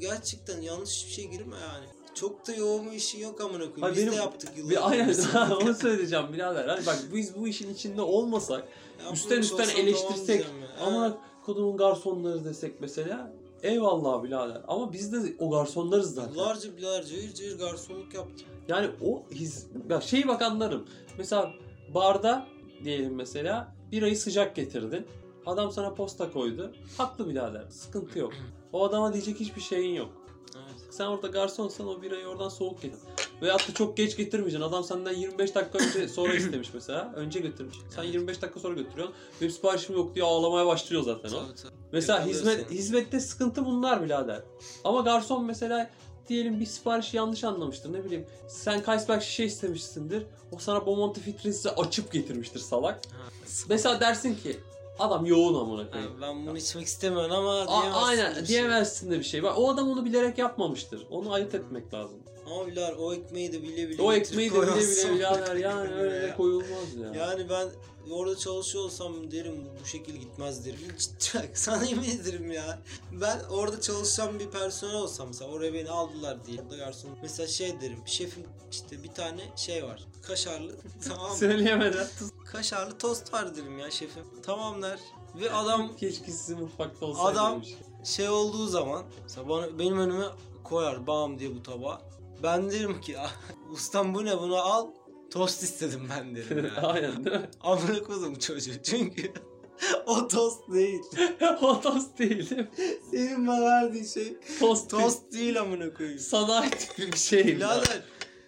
[0.00, 1.86] gerçekten yanlış bir şey girme yani.
[2.14, 3.96] Çok da yoğun bir işin yok amına koyayım.
[3.96, 4.70] Biz benim- de yaptık yıllar.
[4.70, 5.14] Bir, aynen
[5.62, 6.68] onu söyleyeceğim birader.
[6.68, 8.68] Hani bak biz bu işin içinde olmasak
[9.12, 10.46] üstten üstten eleştirsek
[10.80, 14.62] ama kodumun garsonları desek mesela eyvallah birader.
[14.68, 16.32] Ama biz de o garsonlarız zaten.
[16.32, 18.46] Yıllarca birader cayır cayır garsonluk yaptım.
[18.68, 19.66] Yani o his...
[19.90, 20.86] Bak şey bak anlarım.
[21.18, 21.52] Mesela
[21.94, 22.46] barda
[22.84, 25.06] diyelim mesela birayı sıcak getirdin.
[25.46, 26.72] Adam sana posta koydu.
[26.96, 27.64] Haklı birader.
[27.70, 28.32] Sıkıntı yok.
[28.74, 30.10] O adama diyecek hiçbir şeyin yok.
[30.56, 30.94] Evet.
[30.94, 32.98] Sen orada garsonsan o birayı oradan soğuk getir.
[33.42, 34.68] Veyahut da çok geç getirmeyeceksin.
[34.68, 37.12] Adam senden 25 dakika önce sonra istemiş mesela.
[37.16, 37.76] Önce götürmüş.
[37.90, 38.14] Sen Evet.
[38.14, 39.14] 25 dakika sonra götürüyorsun.
[39.40, 41.32] Benim siparişim yok diye ağlamaya başlıyor zaten o.
[41.32, 41.72] Tabii tabii.
[41.92, 44.42] Mesela hizmet hizmette sıkıntı bunlar birader.
[44.84, 45.90] Ama garson mesela
[46.28, 48.26] diyelim bir siparişi yanlış anlamıştır ne bileyim.
[48.48, 50.22] Sen Kaisberg şişe istemişsindir.
[50.52, 52.94] O sana Beaumonti filtresi açıp getirmiştir salak.
[52.94, 53.18] Ha.
[53.68, 54.56] Mesela dersin ki
[54.98, 56.12] adam yoğun amına Ha, koyayım.
[56.22, 58.02] ben bunu içmek istemiyorum ama A- diyemezsin.
[58.06, 58.46] aynen bir şey.
[58.46, 59.42] diyemezsin de bir şey.
[59.42, 61.06] Bak, o adam onu bilerek yapmamıştır.
[61.10, 62.16] Onu ayırt etmek lazım.
[62.46, 66.26] Ama birader o ekmeği de bile bile O ekmeği de bile bile birader yani öyle
[66.26, 66.36] Ya.
[66.36, 67.20] koyulmaz ya.
[67.26, 67.68] Yani ben
[68.10, 70.78] orada çalışıyor olsam derim bu şekilde gitmez derim.
[70.98, 72.78] Ciddi sana yemin ederim ya.
[73.12, 76.60] Ben orada çalışan bir personel olsam mesela oraya beni aldılar diye.
[76.62, 77.10] Orada garson.
[77.22, 80.04] Mesela şey derim şefim işte bir tane şey var.
[80.22, 80.76] Kaşarlı
[81.08, 81.36] tamam mı?
[81.36, 82.06] Söyleyemeden.
[82.44, 84.24] Kaşarlı tost var derim ya şefim.
[84.42, 84.98] Tamam der.
[85.40, 87.28] Ve adam Keşke sizin mutfakta olsaydı.
[87.40, 87.74] Adam- demiş.
[88.04, 90.24] şey olduğu zaman mesela bana, benim önüme
[90.64, 91.98] koyar bam diye bu tabağı.
[92.42, 93.32] Ben derim ki "Ah,
[93.72, 94.86] ustam bu ne bunu al.
[95.34, 96.82] Tost istedim ben derim ya.
[96.82, 97.48] Aynen değil mi?
[97.60, 99.32] Amına koydum çocuğu çünkü
[100.06, 101.00] o tost değil.
[101.62, 102.68] o tost değil değil mi?
[103.10, 105.02] Senin bana verdiğin şey Tost, tost.
[105.04, 106.18] tost değil amına koyayım.
[106.18, 107.46] Sanayi tipi bir şey.
[107.46, 108.02] Birader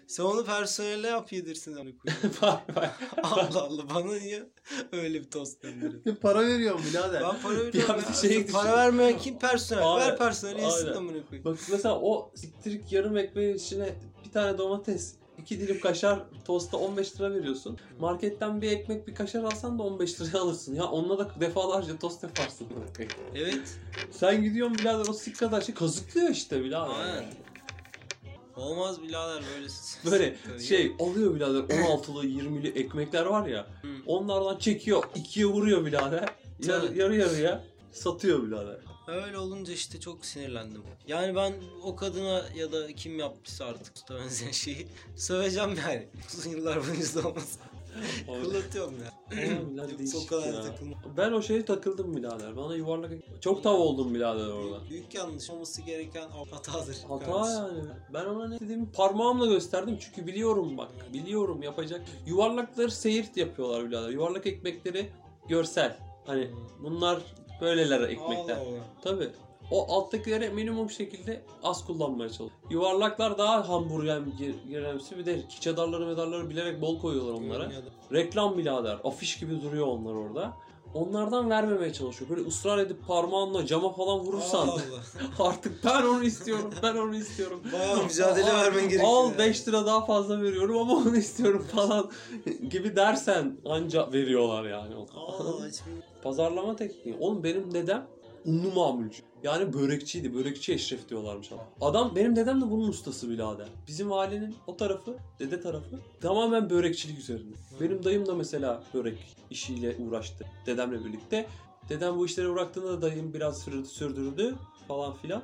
[0.06, 2.62] sen onu personele yap yedirsin amına koyayım.
[3.22, 4.42] Allah Allah bana niye
[4.92, 6.02] öyle bir tost gönderin?
[6.22, 7.22] Para veriyorum birader.
[7.22, 8.14] Ben para veriyorum Ya ya.
[8.14, 8.76] şey para düşün.
[8.76, 9.82] vermeyen kim personel?
[9.86, 11.44] Aynen, Ver personeli yesin amına koyayım.
[11.44, 13.94] Bak mesela o siktirik yarım ekmeğin içine
[14.24, 17.78] bir tane domates, iki dilim kaşar tosta 15 lira veriyorsun.
[18.00, 20.74] Marketten bir ekmek bir kaşar alsan da 15 liraya alırsın.
[20.74, 22.66] Ya onunla da defalarca tost yaparsın.
[23.34, 23.78] Evet.
[24.10, 26.94] Sen gidiyorsun birader o sik kadar şey kazıklıyor işte birader.
[26.94, 27.24] Aynen.
[28.56, 29.42] Olmaz birader
[30.10, 30.36] böyle.
[30.50, 33.66] Böyle şey alıyor birader 16'lı 20'li ekmekler var ya.
[34.06, 36.28] Onlardan çekiyor ikiye vuruyor birader.
[36.66, 36.98] Yarı, Tabii.
[36.98, 37.64] yarı yarıya.
[37.92, 38.76] Satıyor birader.
[39.06, 40.82] Öyle olunca işte çok sinirlendim.
[41.08, 46.08] Yani ben o kadına ya da kim yaptıysa artık usta benzeyen şeyi söveceğim yani.
[46.34, 47.60] Uzun yıllar boyunca olmasa.
[48.26, 49.12] Kırlatıyorum ya.
[50.00, 50.62] Yoksa o kadar ya.
[50.62, 50.96] takılma.
[51.16, 52.56] Ben o şeye takıldım birader.
[52.56, 54.90] Bana yuvarlak çok tav oldum birader orada.
[54.90, 56.96] Büyük yanlış olması gereken hatadır.
[57.08, 57.54] Hata kardeşim.
[57.54, 57.88] yani.
[58.14, 60.88] Ben ona ne dediğimi parmağımla gösterdim çünkü biliyorum bak.
[61.12, 62.02] Biliyorum yapacak.
[62.26, 64.10] Yuvarlakları seyir yapıyorlar birader.
[64.10, 65.08] Yuvarlak ekmekleri
[65.48, 65.98] görsel.
[66.26, 66.50] Hani
[66.82, 67.22] bunlar
[67.60, 68.56] böyleler ekmekler.
[68.56, 68.84] Allah Allah.
[69.02, 69.28] Tabi.
[69.70, 72.52] O alttakileri minimum şekilde az kullanmaya çalış.
[72.70, 74.20] Yuvarlaklar daha hamburger
[74.68, 77.72] giremsi bir de çedarları medarları bilerek bol koyuyorlar onlara.
[78.12, 78.98] Reklam birader.
[79.04, 80.52] Afiş gibi duruyor onlar orada.
[80.94, 82.30] Onlardan vermemeye çalışıyor.
[82.30, 84.80] Böyle ısrar edip parmağınla cama falan vurursan Allah
[85.38, 86.70] artık ben onu istiyorum.
[86.82, 87.60] Ben onu istiyorum.
[87.72, 89.02] Bayağı mücadele vermen gerekiyor.
[89.06, 89.38] Al yani.
[89.38, 92.10] 5 lira daha fazla veriyorum ama onu istiyorum falan
[92.70, 94.94] gibi dersen anca veriyorlar yani.
[94.94, 95.32] Aa.
[96.22, 97.16] Pazarlama tekniği.
[97.20, 98.06] Oğlum benim dedem
[98.44, 99.22] unlu mamulcu.
[99.42, 100.34] Yani börekçiydi.
[100.34, 101.64] Börekçi Eşref diyorlarmış adam.
[101.80, 103.68] Adam benim dedem de bunun ustası birader.
[103.88, 107.52] Bizim ailenin o tarafı, dede tarafı tamamen börekçilik üzerine.
[107.80, 110.46] Benim dayım da mesela börek işiyle uğraştı.
[110.66, 111.46] Dedemle birlikte.
[111.88, 114.54] Dedem bu işlere bıraktığında da dayım biraz sürdü, sürdürdü
[114.88, 115.42] falan filan.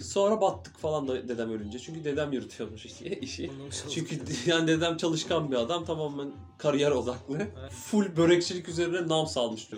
[0.00, 1.78] Sonra battık falan da dedem ölünce.
[1.78, 3.50] Çünkü dedem yürütüyormuş işi.
[3.90, 7.38] Çünkü yani dedem çalışkan bir adam tamamen kariyer odaklı.
[7.70, 9.70] Full börekçilik üzerine nam salmış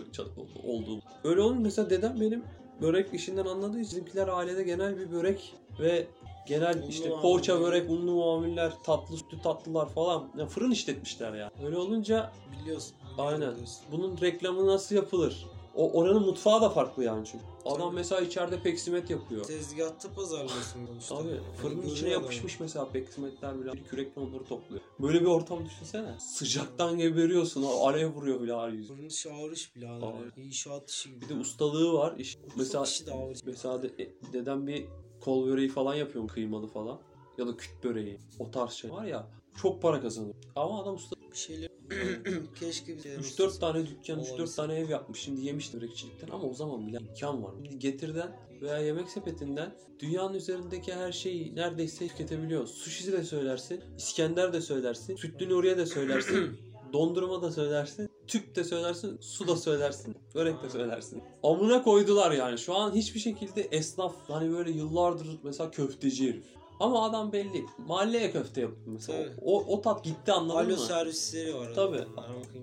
[0.64, 1.00] olduğum.
[1.24, 2.42] Öyle olunca mesela dedem benim
[2.82, 6.06] börek işinden anladığı için bizimkiler ailede genel bir börek ve
[6.46, 10.28] genel Unlu işte poğaça börek, unlu mamuller, tatlı sütlü tatlılar falan.
[10.38, 11.50] Yani fırın işletmişler ya.
[11.64, 12.32] Öyle olunca
[12.62, 12.96] Biliyorsun.
[13.18, 13.52] Aynen.
[13.52, 13.84] Biliyorsun.
[13.92, 15.46] bunun reklamı nasıl yapılır?
[15.74, 17.44] O oranın mutfağı da farklı yani çünkü.
[17.64, 19.44] Adam mesela içeride peksimet yapıyor.
[19.44, 21.16] Tezgahta pazarlıyorsun sonuçta.
[21.16, 22.22] Abi Yani fırının içine adam.
[22.22, 24.82] yapışmış mesela peksimetler bile bir kürekle onları topluyor.
[25.00, 26.14] Böyle bir ortam düşünsene.
[26.20, 27.62] Sıcaktan geberiyorsun.
[27.62, 28.94] Alev vuruyor bile her yüzü.
[28.94, 30.06] Fırın işi ağır iş birader.
[30.06, 30.36] Ağır.
[30.36, 31.20] İnşaat işi gibi.
[31.20, 32.16] Bir de ustalığı var.
[32.18, 33.36] İş, Mesela, mesela işi de ağır.
[33.46, 34.86] mesela de, e, dedem bir
[35.20, 37.00] kol böreği falan yapıyor kıymalı falan.
[37.38, 38.18] Ya da küt böreği.
[38.38, 39.30] O tarz şey var ya.
[39.62, 40.34] Çok para kazanıyor.
[40.56, 41.68] Ama adam usta Bir şeyler
[42.60, 44.46] keşke bir şey 3-4 tane dükkan, 3-4 Olabilir.
[44.56, 45.20] tane ev yapmış.
[45.20, 47.54] Şimdi yemiş börekçilikten ama o zaman bile imkan var.
[47.62, 52.66] Şimdi getirden veya yemek sepetinden dünyanın üzerindeki her şeyi neredeyse tüketebiliyor.
[52.66, 56.56] Sushi'si de söylersin, İskender de söylersin, sütlü Nuriye de söylersin,
[56.92, 61.22] dondurma da söylersin, tüp de söylersin, su da söylersin, börek de söylersin.
[61.42, 62.58] Amına koydular yani.
[62.58, 66.44] Şu an hiçbir şekilde esnaf hani böyle yıllardır mesela köfteci herif.
[66.80, 67.64] Ama adam belli.
[67.86, 69.18] Mahalleye köfte yapıyor mesela.
[69.24, 69.34] Tabii.
[69.44, 70.86] O, o tat gitti anladın Alo mı?
[70.86, 71.72] servisleri var.
[71.74, 72.04] Tabii.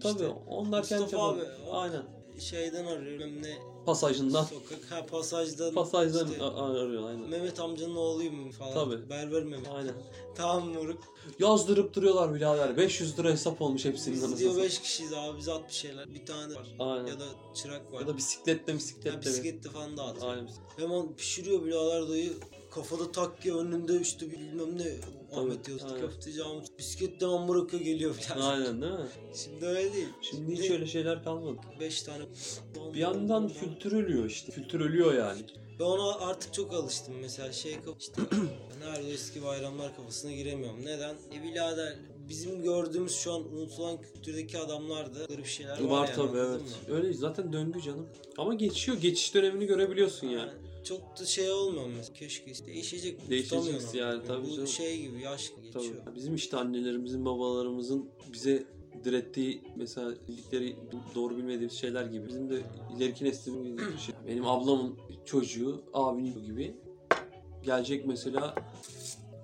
[0.03, 0.27] Tabii işte.
[0.47, 1.57] onlar kendi Mustafa abi, çabaları.
[1.69, 2.03] o- Aynen.
[2.39, 4.43] Şeyden arıyorum ne Pasajından.
[4.43, 5.73] sokak ha pasajdan.
[5.73, 7.29] Pasajdan işte, arıyor aynen.
[7.29, 8.73] Mehmet amcanın oğluyum falan.
[8.73, 9.09] Tabii.
[9.09, 9.67] Berber Mehmet.
[9.73, 9.93] Aynen.
[10.35, 11.01] tamam moruk.
[11.39, 12.77] Yazdırıp duruyorlar birader.
[12.77, 14.57] 500 lira hesap olmuş hepsinin Biz diyor satayım.
[14.57, 16.13] 5 kişiyiz abi biz at bir şeyler.
[16.13, 16.75] Bir tane var.
[16.79, 17.07] Aynen.
[17.07, 18.01] Ya da çırak var.
[18.01, 19.21] Ya da bisikletle bisikletle.
[19.21, 20.23] bisikletle falan da at.
[20.23, 20.49] Aynen.
[20.77, 22.33] Hemen pişiriyor birader dayı.
[22.71, 24.85] Kafada takya önünde işte bilmem ne.
[25.39, 26.01] Ahmet aynen.
[26.01, 26.79] köfteci Ahmet.
[26.79, 28.51] Bisikletle amuraka geliyor falan.
[28.51, 29.07] Aynen değil mi?
[29.33, 30.07] Şimdi öyle değil.
[30.21, 31.57] Şimdi hiç öyle şeyler kalmadı.
[31.79, 32.23] 5 tane.
[32.93, 34.51] Bir yandan kültür ölüyor işte.
[34.51, 35.41] Kültür ölüyor yani.
[35.79, 37.13] Ben ona artık çok alıştım.
[37.21, 38.21] Mesela şey işte
[38.79, 40.85] nerede eski bayramlar kafasına giremiyorum.
[40.85, 41.15] Neden?
[41.33, 41.95] E birader
[42.29, 46.61] bizim gördüğümüz şu an unutulan kültürdeki adamlarda böyle bir şeyler var, Var yani, tabii evet.
[46.61, 46.95] mı?
[46.95, 48.07] Öyle zaten döngü canım.
[48.37, 48.97] Ama geçiyor.
[48.97, 50.37] Geçiş dönemini görebiliyorsun yani.
[50.39, 50.51] Yani
[50.83, 52.13] çok da şey olmuyor mesela.
[52.13, 53.19] Keşke işte değişecek.
[53.29, 54.67] Tutamıyorum yani, tabii Bu canım.
[54.67, 55.95] şey gibi yaş geçiyor.
[56.05, 56.15] Tabii.
[56.15, 58.63] Bizim işte annelerimizin, babalarımızın bize
[59.03, 60.75] direttiği mesela bildikleri
[61.15, 62.27] doğru bilmediğimiz şeyler gibi.
[62.27, 62.61] Bizim de
[62.97, 64.15] ileriki neslin gibi şey.
[64.27, 66.75] Benim ablamın çocuğu, abinin gibi
[67.63, 68.55] gelecek mesela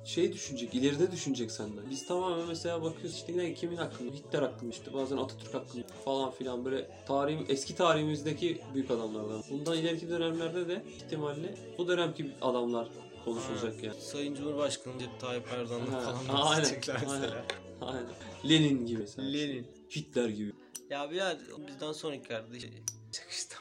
[0.08, 1.90] şey düşünecek, ileride düşünecek senden.
[1.90, 6.32] Biz tamamen mesela bakıyoruz işte ne kimin hakkında, Hitler hakkında işte bazen Atatürk hakkında falan
[6.32, 9.44] filan böyle tarihim, eski tarihimizdeki büyük adamlardan.
[9.50, 12.88] Bundan ileriki dönemlerde de ihtimalle bu dönemki adamlar
[13.26, 14.02] konuşulacak yani.
[14.02, 17.46] Sayın Cumhurbaşkanı Recep Tayyip Erdoğan'la falan bahsedecekler mesela.
[17.82, 18.06] Aynen.
[18.50, 19.28] Lenin gibi mesela.
[19.28, 19.68] Lenin.
[19.96, 20.54] Hitler gibi.
[20.90, 22.72] Ya birader bizden sonrakilerde şey
[23.12, 23.56] çıkıştı.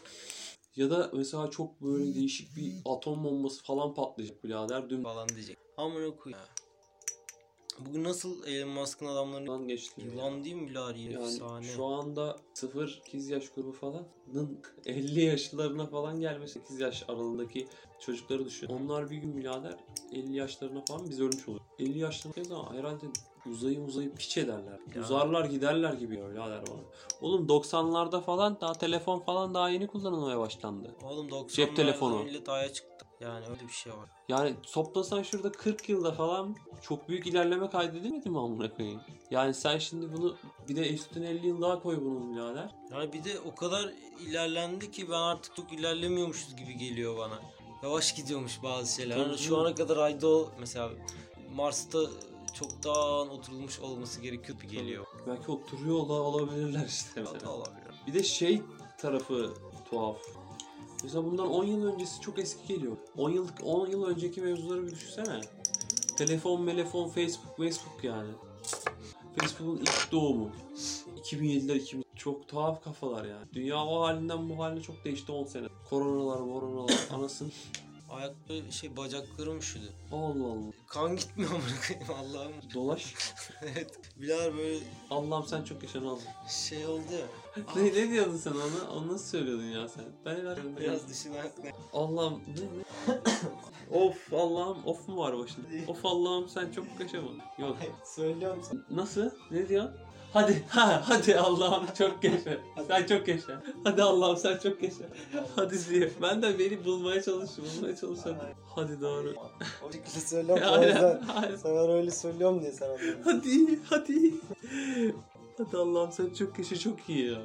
[0.77, 4.91] Ya da mesela çok böyle değişik bir atom bombası falan patlayacak birader.
[4.91, 5.59] Dün falan diyecek.
[5.77, 6.33] Amına koy.
[7.81, 10.01] Bugün nasıl Elon Musk'ın adamlarını falan geçti.
[10.05, 10.95] yılan değil mi birader?
[10.95, 11.67] Yani Efsane.
[11.67, 17.69] şu anda 0-8 yaş grubu falanın 50 yaşlarına falan gelmesi 8 yaş aralığındaki
[18.01, 18.67] çocukları düşün.
[18.67, 19.77] Onlar bir gün birader
[20.13, 21.61] 50 yaşlarına falan biz ölmüş olur.
[21.79, 23.07] 50 yaşlarına zaman herhalde
[23.51, 24.79] uzayı uzayı piç ederler.
[24.95, 25.03] Ya.
[25.03, 26.81] Uzarlar giderler gibi ya birader bana.
[27.21, 30.95] Oğlum 90'larda falan daha telefon falan daha yeni kullanılmaya başlandı.
[31.03, 32.25] Oğlum 90'larda Cep telefonu.
[32.25, 33.07] millet aya çıktı.
[33.21, 34.09] Yani öyle bir şey var.
[34.29, 39.01] Yani toplasan şurada 40 yılda falan çok büyük ilerleme kaydedilmedi mi amına koyayım?
[39.31, 40.37] Yani sen şimdi bunu
[40.69, 42.75] bir de üstüne 50 yıl daha koy bunun birader.
[42.93, 47.39] Yani bir de o kadar ilerlendi ki ben artık çok ilerlemiyormuşuz gibi geliyor bana.
[47.83, 49.17] Yavaş gidiyormuş bazı şeyler.
[49.17, 50.91] Yani şu ana kadar ayda o mesela
[51.55, 51.99] Mars'ta
[52.59, 55.07] çoktan oturulmuş olması gerekiyor gibi geliyor.
[55.27, 57.87] Belki oturuyor ola, olabilirler işte Hata olabilir.
[58.07, 58.63] Bir de şey
[58.99, 59.55] tarafı
[59.91, 60.17] tuhaf.
[61.03, 62.97] Mesela bundan 10 yıl öncesi çok eski geliyor.
[63.17, 65.41] 10 yıl 10 yıl önceki mevzuları bir düşünsene.
[66.19, 68.31] Telefon, telefon, Facebook, Facebook yani.
[69.41, 70.51] Facebook'un ilk doğumu.
[71.17, 73.47] 2007'ler 2000 çok tuhaf kafalar yani.
[73.53, 75.67] Dünya o halinden bu haline çok değişti 10 sene.
[75.91, 77.53] Koronalar, moronalar, anasın.
[78.11, 79.93] Ayakları şey bacaklarım üşüdü.
[80.13, 80.73] Allah Allah.
[80.87, 82.53] Kan gitmiyor amına koyayım Allah'ım.
[82.75, 83.15] Dolaş.
[83.63, 83.99] evet.
[84.17, 84.79] Bilal böyle
[85.11, 86.21] Allah'ım sen çok yaşa ne oldu?
[86.49, 87.27] şey oldu ya.
[87.77, 88.91] ne, ne diyordun sen ona?
[88.93, 90.05] Onu nasıl söylüyordun ya sen?
[90.25, 91.37] Ben herhalde Biraz dışına.
[91.93, 93.19] Allah'ım ne, ne?
[93.99, 95.67] of Allah'ım of mu var başında?
[95.89, 97.31] Of Allah'ım sen çok yaşa mı?
[97.59, 97.77] Yok.
[98.05, 98.81] Söylüyorum sana.
[98.91, 99.31] Nasıl?
[99.51, 99.93] Ne diyor?
[100.37, 102.59] Hadi ha hadi Allah'ım çok yaşa.
[102.89, 103.63] Sen çok yaşa.
[103.85, 105.05] Hadi Allah'ım sen çok yaşa.
[105.57, 106.11] Hadi diyor.
[106.23, 108.57] Ben de beni bulmaya çalış, bulmaya çalış hadi.
[108.75, 109.35] Hadi doğru.
[109.89, 110.65] O şekilde söylüyorum.
[110.79, 113.17] o yüzden sana öyle söylüyorum diye anladın.
[113.25, 114.35] Hadi hadi.
[115.59, 117.39] Hadi Allah'ım sen çok yaşa çok iyi ya.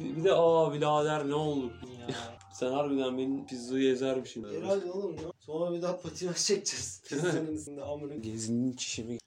[0.00, 1.70] Bir de aa birader ne olur.
[2.08, 2.14] Ya.
[2.52, 4.44] Sen harbiden benim pizzayı ezermişsin.
[4.44, 5.32] Herhalde oğlum ya.
[5.40, 7.02] Sonra bir daha patinaj çekeceğiz.
[7.08, 8.14] Pizzanın üstünde amına.
[8.14, 9.18] Gezinin çişimi.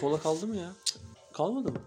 [0.00, 0.72] Kola kaldı mı ya?
[1.32, 1.78] Kalmadı mı?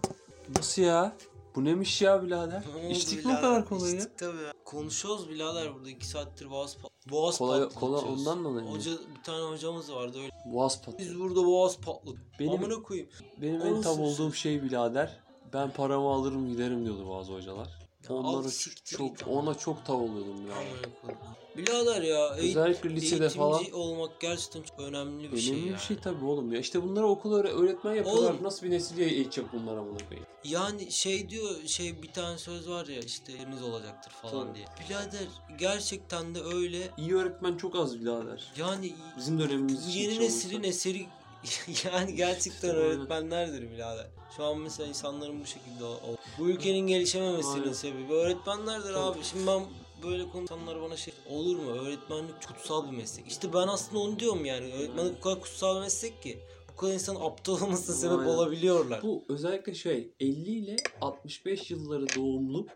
[0.56, 1.16] Nasıl ya?
[1.56, 2.62] Bu neymiş ya birader?
[2.74, 3.40] Ne oldu İçtik mi o birader?
[3.42, 3.96] kadar kolayı?
[3.96, 4.52] İçtik tabii ya.
[4.64, 8.04] Konuşuyoruz birader burada iki saattir boğaz pat boğaz Kola, patlatıyoruz.
[8.04, 8.72] kola ondan dolayı mı?
[8.72, 10.30] Hoca bir tane hocamız vardı öyle.
[10.46, 10.98] Boğaz patı.
[10.98, 12.20] Biz burada boğaz patladık.
[12.40, 13.10] Benim- Amına koyayım.
[13.42, 15.20] Benim en Orası tam olduğum şey birader.
[15.52, 17.68] Ben paramı alırım giderim diyordu bazı hocalar.
[18.10, 20.54] Ya al siktir çok git ona çok tav oluyordum ya.
[20.56, 21.20] Amına koyayım.
[21.56, 23.70] Birader ya eğit- Özellikle lisede eğitimci falan.
[23.72, 25.80] olmak gerçekten çok önemli bir Önemli şey bir yani.
[25.80, 26.60] şey tabii oğlum ya.
[26.60, 28.30] İşte bunları okul öğre- öğretmen yapıyorlar.
[28.30, 28.42] Oğlum.
[28.42, 30.26] Nasıl bir nesil eğitecek bunlar amına koyayım.
[30.44, 34.54] Yani şey diyor şey bir tane söz var ya işte yeriniz olacaktır falan Tabii.
[34.54, 34.66] diye.
[34.88, 35.26] Birader
[35.58, 36.90] gerçekten de öyle.
[36.98, 38.52] İyi öğretmen çok az birader.
[38.56, 40.68] Yani Bizim dönemimiz bu için yeni hiç neslin olmasa.
[40.68, 41.06] eseri
[41.84, 44.06] yani gerçekten öğretmenlerdir birader.
[44.36, 47.72] Şu an mesela insanların bu şekilde ol- bu ülkenin gelişememesinin Aynen.
[47.72, 48.98] sebebi öğretmenlerdir Tabii.
[48.98, 49.18] abi.
[49.24, 49.62] Şimdi ben
[50.02, 51.70] böyle konuşanlar bana şey olur mu?
[51.70, 53.26] Öğretmenlik kutsal bir meslek.
[53.28, 54.72] İşte ben aslında onu diyorum yani.
[54.74, 56.38] Öğretmenlik bu kadar kutsal bir meslek ki.
[56.72, 58.30] Bu kadar insan aptal olmasına sebep Aynen.
[58.30, 59.02] olabiliyorlar.
[59.02, 62.66] Bu özellikle şey 50 ile 65 yılları doğumlu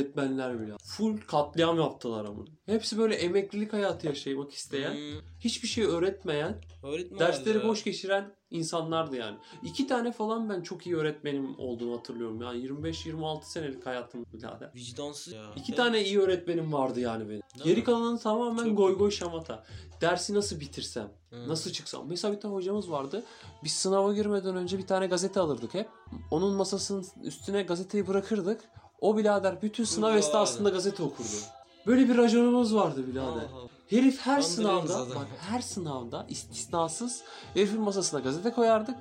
[0.00, 0.72] öğretmenler bile.
[0.84, 2.44] Full katliam yaptılar ama.
[2.66, 7.64] Hepsi böyle emeklilik hayatı yaşamak isteyen, Hmm, hiçbir şey öğretmeyen, öğretmen dersleri ya.
[7.68, 9.36] boş geçiren insanlardı yani.
[9.62, 12.42] İki tane falan ben çok iyi öğretmenim olduğunu hatırlıyorum.
[12.42, 14.70] Yani 25-26 senelik hayatım birader.
[14.74, 15.44] Vicdansız ya.
[15.56, 17.40] İki Ben- tane iyi öğretmenim vardı yani benim.
[17.54, 17.84] Değil Geri mi?
[17.84, 19.64] kalanı tamamen Çok goy goy şamata.
[20.00, 21.48] Dersi nasıl bitirsem, Hı.
[21.48, 22.06] nasıl çıksam.
[22.08, 23.24] Mesela bir tane hocamız vardı.
[23.64, 25.88] Biz sınava girmeden önce bir tane gazete alırdık hep.
[26.30, 28.60] Onun masasının üstüne gazeteyi bırakırdık.
[29.00, 30.28] O birader bütün sınav Uyuyorlardı.
[30.28, 31.28] esnasında gazete okurdu.
[31.86, 33.28] Böyle bir raconumuz vardı birader.
[33.30, 33.68] Allah.
[33.90, 37.22] Herif her Kandırıyorsunuz sınavda, bak her sınavda istisnasız
[37.54, 38.96] herifin masasına gazete koyardık.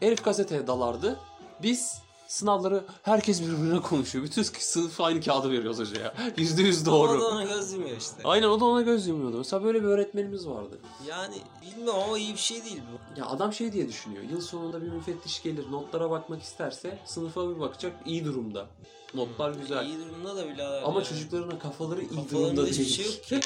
[0.00, 1.16] Herif gazeteye dalardı.
[1.62, 1.98] Biz
[2.28, 4.24] sınavları herkes birbirine konuşuyor.
[4.24, 6.14] Bütün sınıf aynı kağıdı veriyoruz hocaya.
[6.36, 7.20] Yüzde yüz O doğru.
[7.20, 8.16] da ona göz yumuyor işte.
[8.24, 9.38] Aynen o da ona göz yumuyordu.
[9.38, 10.78] Mesela böyle bir öğretmenimiz vardı.
[11.08, 12.97] Yani bilmiyorum ama iyi bir şey değil bu.
[13.18, 14.22] Ya adam şey diye düşünüyor.
[14.30, 18.66] Yıl sonunda bir müfettiş gelir notlara bakmak isterse sınıfa bir bakacak iyi durumda.
[19.14, 19.86] Notlar güzel.
[19.86, 20.82] İyi durumda da birader.
[20.82, 21.08] Ama yani.
[21.08, 22.96] çocuklarına kafaları iyi Kafalarında durumda hiçbir değil.
[22.96, 23.40] şey yok ki.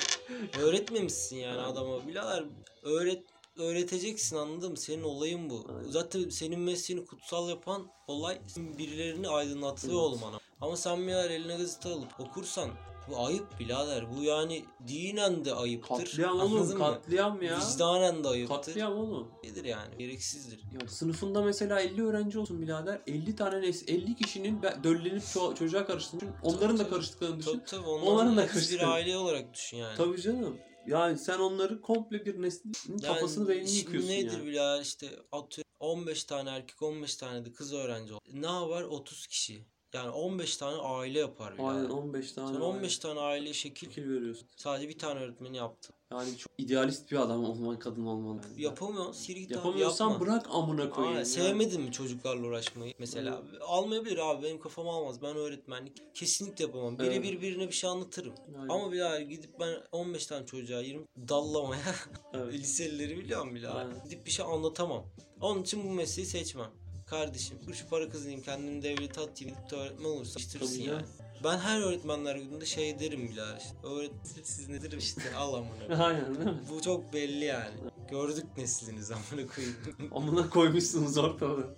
[0.60, 2.06] Öğretmemişsin yani adama.
[2.06, 2.44] Birader
[2.82, 3.22] öğret
[3.58, 4.76] öğreteceksin anladın mı?
[4.76, 5.66] Senin olayın bu.
[5.78, 5.90] Aynen.
[5.90, 10.02] Zaten senin mesleğini kutsal yapan olay birilerini aydınlatıyor Evet.
[10.02, 10.38] olmana.
[10.60, 12.70] Ama sen birader eline gazete alıp okursan
[13.08, 14.16] bu ayıp birader.
[14.16, 15.96] Bu yani dinen de ayıptır.
[15.96, 17.58] Katliam oğlum katliam ya.
[17.58, 18.56] Vicdanen de ayıptır.
[18.56, 19.28] Katliam oğlum.
[19.44, 19.98] Nedir yani?
[19.98, 20.60] Gereksizdir.
[20.80, 23.00] Ya sınıfında mesela 50 öğrenci olsun birader.
[23.06, 26.20] 50 tane nes 50 kişinin döllenip ço- çocuğa karıştığını.
[26.42, 26.90] Onların da tabii.
[26.90, 27.52] karıştıklarını düşün.
[27.52, 27.88] Tabii tabii.
[27.88, 29.96] Onların Onların da da bir aile olarak düşün yani.
[29.96, 30.56] Tabii canım.
[30.86, 34.46] Yani sen onları komple bir neslin kafasını beynini yıkıyorsun nedir yani.
[34.46, 38.20] birader işte atıyorum 15 tane erkek 15 tane de kız öğrenci oldu.
[38.32, 39.64] Ne var 30 kişi.
[39.94, 41.74] Yani 15 tane aile yapar birader.
[41.74, 42.52] Aynen 15 tane.
[42.52, 44.48] Sen 15 tane aile şekil fikir veriyorsun.
[44.56, 45.92] sadece bir tane öğretmeni yaptı.
[46.12, 48.34] Yani çok idealist bir adam olman, kadın olman.
[48.34, 48.62] Yani.
[48.62, 50.26] Yapamıyorsun siri git Yapamıyorsan yapma.
[50.26, 51.16] bırak amına koyayım.
[51.16, 53.42] Aynen, sevmedin mi çocuklarla uğraşmayı mesela?
[53.60, 55.22] Almayabilir abi benim kafam almaz.
[55.22, 56.96] Ben öğretmenlik kesinlikle yapamam.
[56.98, 57.12] Evet.
[57.12, 58.34] Birebir birine bir şey anlatırım.
[58.56, 58.68] Aynen.
[58.68, 61.94] Ama birader gidip ben 15 tane çocuğa 20 dallamaya
[62.34, 62.54] Evet.
[62.60, 63.68] Liselileri biliyorum bile.
[63.68, 64.04] Aynen.
[64.04, 65.04] Gidip bir şey anlatamam.
[65.40, 66.70] Onun için bu mesleği seçmem.
[67.12, 70.98] Kardeşim şu para kazanayım kendimi devlete atayım gidip de öğretmen olursa Tabii yetiştirirsin canım.
[70.98, 71.06] yani.
[71.44, 73.76] Ben her öğretmenler gününde şey derim birader işte.
[73.86, 76.04] Öğretmen siz nedir işte al amına.
[76.04, 76.60] Aynen değil mi?
[76.70, 77.74] Bu çok belli yani.
[78.10, 79.76] Gördük nesliniz amına koyayım.
[80.14, 81.74] Amına koymuşsunuz ortalığı.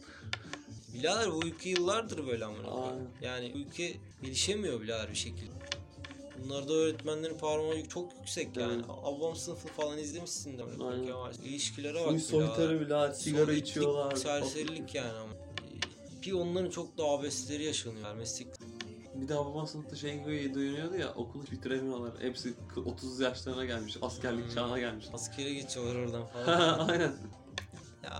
[0.94, 3.08] birader bu ülke yıllardır böyle amına koyayım.
[3.22, 5.52] Yani ülke gelişemiyor birader bir şekilde.
[6.44, 8.72] Bunlarda öğretmenlerin parmağı çok yüksek yani.
[8.74, 8.84] Evet.
[9.04, 10.62] Ablam sınıfı falan izlemişsin de.
[10.84, 11.42] Aynen.
[11.44, 14.16] İlişkilere bak Şimdi soytarı bile sigara içiyorlar.
[14.16, 15.32] Serserilik yani ama.
[16.22, 18.14] Ki onların çok daha abesleri yaşanıyor.
[18.14, 18.48] Meslek
[19.14, 22.12] Bir daha babam sınıfta şey duyuyordu ya okulu bitiremiyorlar.
[22.20, 22.54] Hepsi
[22.86, 23.96] 30 yaşlarına gelmiş.
[24.02, 24.54] Askerlik Hmm.
[24.54, 25.06] çağına gelmiş.
[25.12, 26.78] askere geçiyorlar oradan falan.
[26.88, 27.12] Aynen.
[28.04, 28.18] ya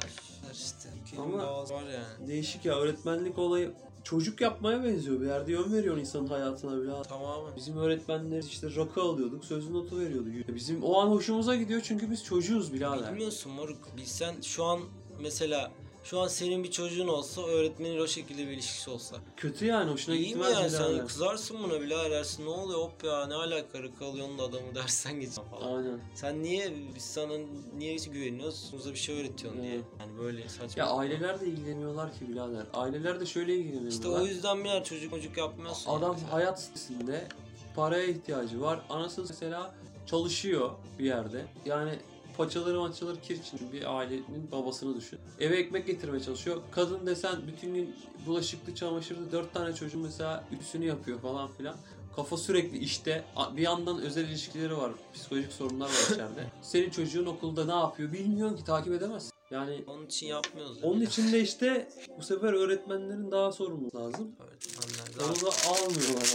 [0.53, 0.89] işte.
[1.19, 2.29] Ama- var yani.
[2.29, 3.75] Değişik ya öğretmenlik olayı
[4.05, 5.21] çocuk yapmaya benziyor.
[5.21, 7.03] Bir yerde yön veriyor insanın hayatına bile.
[7.03, 7.57] Tamamen.
[7.57, 10.29] Bizim öğretmenler işte rakı alıyorduk, sözlü notu veriyordu.
[10.55, 13.13] Bizim o an hoşumuza gidiyor çünkü biz çocuğuz birader.
[13.13, 13.79] Bilmiyorsun moruk.
[13.97, 14.81] Bilsen şu an
[15.23, 15.73] mesela
[16.05, 19.17] şu an senin bir çocuğun olsa öğretmenin o şekilde bir ilişkisi olsa.
[19.37, 20.99] Kötü yani hoşuna İyi mi gitmez yani birader.
[20.99, 24.75] sen kızarsın buna bile dersin ne oluyor hop ya ne alaka rakı alıyorsun da adamı
[24.75, 25.77] dersen geç falan.
[25.77, 26.01] Aynen.
[26.15, 27.33] Sen niye biz sana
[27.77, 28.73] niye güveniyoruz?
[28.79, 29.75] Bize bir şey öğretiyorsun diye.
[29.75, 29.85] Evet.
[30.01, 30.83] Yani böyle saçma.
[30.83, 32.67] Ya aileler de ilgileniyorlar ki birader.
[32.75, 33.91] Aileler de şöyle ilgileniyorlar.
[33.91, 35.91] İşte o yüzden bir yer çocuk çocuk yapmıyorsun.
[35.91, 36.31] Adam yani.
[36.31, 37.29] hayat sitesinde
[37.77, 38.81] paraya ihtiyacı var.
[38.91, 39.75] Anası mesela
[40.07, 41.47] çalışıyor bir yerde.
[41.65, 41.99] Yani
[42.37, 45.19] paçaları maçaları kir için bir ailenin babasını düşün.
[45.41, 46.63] Eve ekmek getirmeye çalışıyor.
[46.71, 47.97] Kadın desen bütün gün
[48.27, 51.77] bulaşıklı çamaşırlı dört tane çocuğun mesela ütüsünü yapıyor falan filan.
[52.17, 53.25] Kafa sürekli işte.
[53.57, 54.93] Bir yandan özel ilişkileri var.
[55.15, 56.51] Psikolojik sorunlar var içeride.
[56.63, 59.31] Senin çocuğun okulda ne yapıyor bilmiyorsun ki takip edemezsin.
[59.51, 60.79] Yani Onun için yapmıyoruz.
[60.83, 61.05] onun yani.
[61.05, 61.89] için de işte
[62.19, 64.37] bu sefer öğretmenlerin daha sorumlu lazım.
[64.41, 66.35] Öğretmenler Onu zaten da almıyorlar.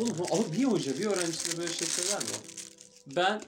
[0.00, 2.28] Oğlum ama bir hoca bir öğrencisine böyle şey söyler mi?
[3.16, 3.42] Ben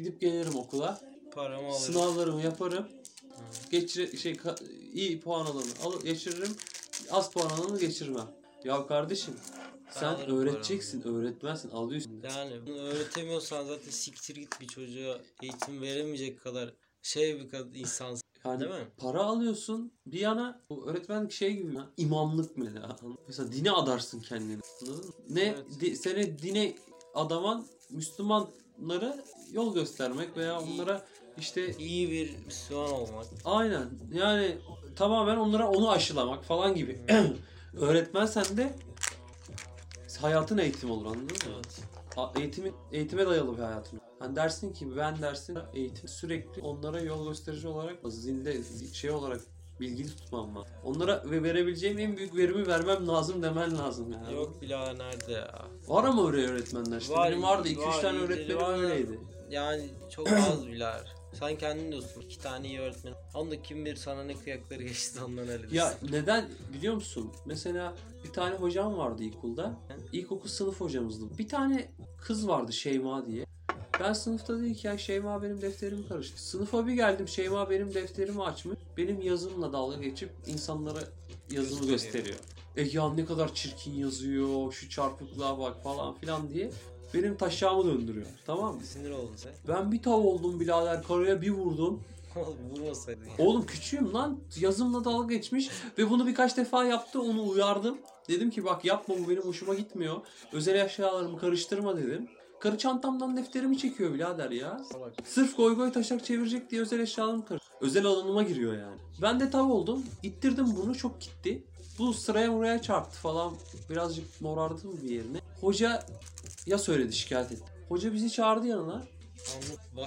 [0.00, 1.00] gidip gelirim okula.
[1.34, 1.80] paramı alırım.
[1.80, 2.88] Sınavlarımı yaparım.
[3.70, 6.56] Geçir şey ka- iyi puan alanı al geçiririm.
[7.10, 8.26] Az puan alanı geçirmem.
[8.64, 9.34] Ya kardeşim
[9.90, 12.20] sen alırım öğreteceksin, öğretmensin, alıyorsun.
[12.24, 18.22] Yani bunu öğretemiyorsan zaten siktir git bir çocuğa eğitim veremeyecek kadar şey bir kadar insansın.
[18.44, 18.88] Yani Değil mi?
[18.96, 22.96] para alıyorsun bir yana bu öğretmenlik şey gibi ya, imamlık mesela.
[23.26, 24.60] Mesela dine adarsın kendini.
[24.82, 25.12] Anladın mı?
[25.28, 25.64] Ne Evet.
[25.80, 26.76] di- seni dine
[27.14, 27.66] adaman
[28.80, 29.16] Müslümanlara
[29.52, 31.02] yol göstermek veya onlara
[31.38, 33.24] işte İyi bir Müslüman olmak.
[33.44, 34.58] aynen yani
[34.96, 37.00] tamamen onlara onu aşılamak falan gibi.
[37.80, 38.74] Öğretmen sende
[40.20, 41.30] hayatın eğitimi olur anladın mı?
[41.54, 41.80] Evet.
[42.16, 44.00] A- Eğitimin, eğitime dayalı bir hayatın.
[44.18, 49.40] Hani dersin ki ben dersin eğitim sürekli onlara yol gösterici olarak zinde zi- şey olarak
[49.80, 50.68] bilgili tutmam var.
[50.84, 54.34] Onlara ve verebileceğim en büyük verimi vermem lazım demen lazım yani.
[54.34, 55.66] Yok birader nerede ya?
[55.88, 57.14] Var ama öyle öğretmenler işte.
[57.14, 58.78] Var, Benim vardı 2-3 var, tane öğretmenim var.
[58.78, 59.20] öyleydi.
[59.50, 61.14] Yani çok az birader.
[61.32, 63.14] Sen kendin diyorsun iki tane iyi öğretmen.
[63.34, 67.30] Onu da kim bilir sana ne kıyakları geçti ondan öyle Ya neden biliyor musun?
[67.46, 67.94] Mesela
[68.24, 69.78] bir tane hocam vardı ilkokulda.
[70.12, 71.38] İlkokul sınıf hocamızdı.
[71.38, 71.90] Bir tane
[72.22, 73.46] kız vardı Şeyma diye.
[74.00, 76.42] Ben sınıfta dedi ki ya Şeyma benim defterimi karıştı.
[76.42, 78.78] Sınıfa bir geldim Şeyma benim defterimi açmış.
[78.96, 81.00] Benim yazımla dalga geçip insanlara
[81.50, 82.36] yazımı Gösteriyor.
[82.76, 86.70] E ya ne kadar çirkin yazıyor, şu çarpıklığa bak falan filan diye.
[87.14, 88.26] Benim taşağımı döndürüyor.
[88.46, 88.80] Tamam mı?
[88.84, 89.52] Sinir oldun sen.
[89.68, 92.00] Ben bir tav oldum birader karıya bir vurdum.
[92.36, 93.32] Oğlum Vurmasaydın ya.
[93.38, 94.38] Oğlum küçüğüm lan.
[94.60, 95.68] Yazımla dalga geçmiş
[95.98, 97.22] ve bunu birkaç defa yaptı.
[97.22, 97.98] Onu uyardım.
[98.28, 100.16] Dedim ki bak yapma bu benim hoşuma gitmiyor.
[100.52, 102.28] Özel eşyalarımı karıştırma dedim.
[102.60, 104.80] Karı çantamdan defterimi çekiyor birader ya.
[104.92, 105.14] Salak.
[105.24, 107.62] Sırf goy goy taşak çevirecek diye özel eşyalarımı karış.
[107.80, 108.98] Özel alanıma giriyor yani.
[109.22, 110.04] Ben de tav oldum.
[110.22, 111.64] İttirdim bunu çok gitti.
[111.98, 113.54] Bu sıraya buraya çarptı falan.
[113.90, 115.38] Birazcık morardım bir yerine.
[115.60, 116.04] Hoca
[116.66, 117.64] ya söyledi şikayet etti.
[117.88, 119.02] Hoca bizi çağırdı yanına.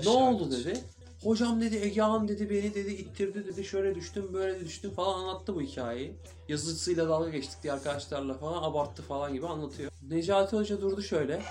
[0.03, 0.83] Ne oldu dedi.
[1.23, 5.61] Hocam dedi Egehan dedi beni dedi ittirdi dedi şöyle düştüm böyle düştüm falan anlattı bu
[5.61, 6.13] hikayeyi.
[6.49, 9.92] Yazısıyla dalga geçtik diye arkadaşlarla falan abarttı falan gibi anlatıyor.
[10.13, 11.41] Necati Hoca durdu şöyle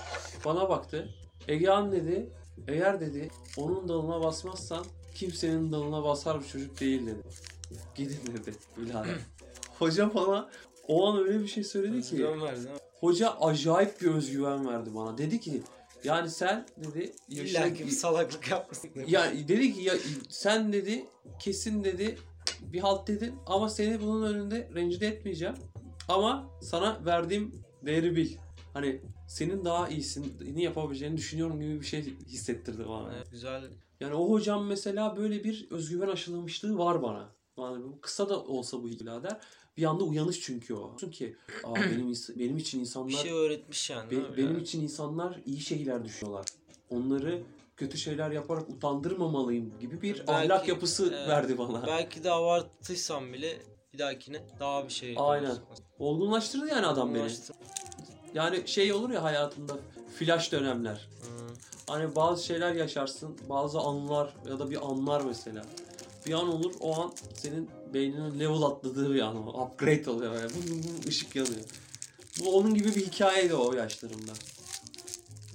[0.45, 1.09] bana baktı.
[1.47, 2.29] Egehan dedi
[2.67, 4.85] eğer dedi onun dalına basmazsan
[5.15, 7.19] kimsenin dalına basar bir çocuk değil dedi.
[7.95, 9.15] Gidin dedi birader.
[9.79, 10.49] Hoca bana
[10.87, 12.25] o an öyle bir şey söyledi ki.
[12.99, 15.17] Hoca acayip bir özgüven verdi bana.
[15.17, 15.61] Dedi ki
[16.03, 18.89] yani sen dedi yaşına- İlla ki bir salaklık yapmasın.
[19.07, 19.93] ya dedi ki ya
[20.29, 21.05] sen dedi
[21.39, 22.17] kesin dedi
[22.61, 25.55] bir halt dedin ama seni bunun önünde rencide etmeyeceğim.
[26.09, 28.31] Ama sana verdiğim değeri bil.
[28.73, 33.13] Hani senin daha iyisini yapabileceğini düşünüyorum gibi bir şey hissettirdi bana.
[33.15, 33.63] Evet, güzel.
[33.99, 37.29] Yani o hocam mesela böyle bir özgüven aşılamışlığı var bana.
[37.57, 39.39] Yani bu kısa da olsa bu birader.
[39.77, 40.95] Bir anda uyanış çünkü o.
[40.99, 44.11] Çünkü aa benim benim için Bir insanlar şey öğretmiş yani.
[44.11, 44.61] Be- benim Yani.
[44.61, 46.45] için insanlar iyi şeyler düşünüyorlar.
[46.89, 47.43] Onları
[47.77, 51.27] kötü şeyler yaparak utandırmamalıyım gibi bir Belki- ahlak yapısı evet.
[51.29, 51.87] verdi bana.
[51.87, 53.57] Belki de abarttıysam bile
[53.93, 55.55] bir dahakine daha bir şey Aynen.
[55.99, 57.29] Olgunlaştırdı yani adam beni.
[58.33, 59.73] Yani şey olur ya hayatında
[60.19, 61.09] flash dönemler.
[61.21, 61.53] Hı.
[61.87, 65.65] Hani bazı şeyler yaşarsın, bazı anlar ya da bir anlar mesela.
[66.25, 69.63] Bir an olur, o an senin beyninin level atladığı bir an o.
[69.63, 70.45] Upgrade oluyor böyle.
[70.45, 71.61] Vum vum vum, ışık yanıyor.
[72.39, 74.31] Bu onun gibi bir hikayeydi o yaşlarımda.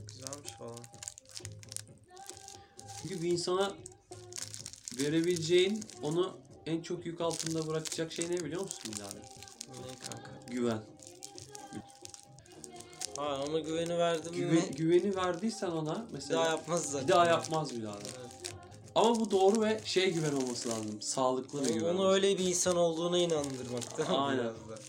[0.08, 0.78] Güzelmiş falan.
[3.02, 3.72] Çünkü bir insana
[5.00, 6.36] verebileceğin, onu
[6.66, 9.24] en çok yük altında bırakacak şey ne biliyor musun yani?
[9.68, 10.30] Ne kanka?
[10.50, 10.82] Güven.
[13.18, 14.70] Ha ona güveni verdim Güve- mi?
[14.76, 17.08] güveni verdiysen ona Bir mesela daha yapmaz zaten.
[17.08, 17.92] bir daha yapmaz birader.
[18.20, 18.52] Evet.
[18.94, 21.02] Ama bu doğru ve şey güven olması lazım.
[21.02, 21.94] Sağlıklı bir güven.
[21.94, 24.38] onu öyle bir insan olduğuna inandırmak tamam mı Aynen.
[24.44, 24.82] biraz da.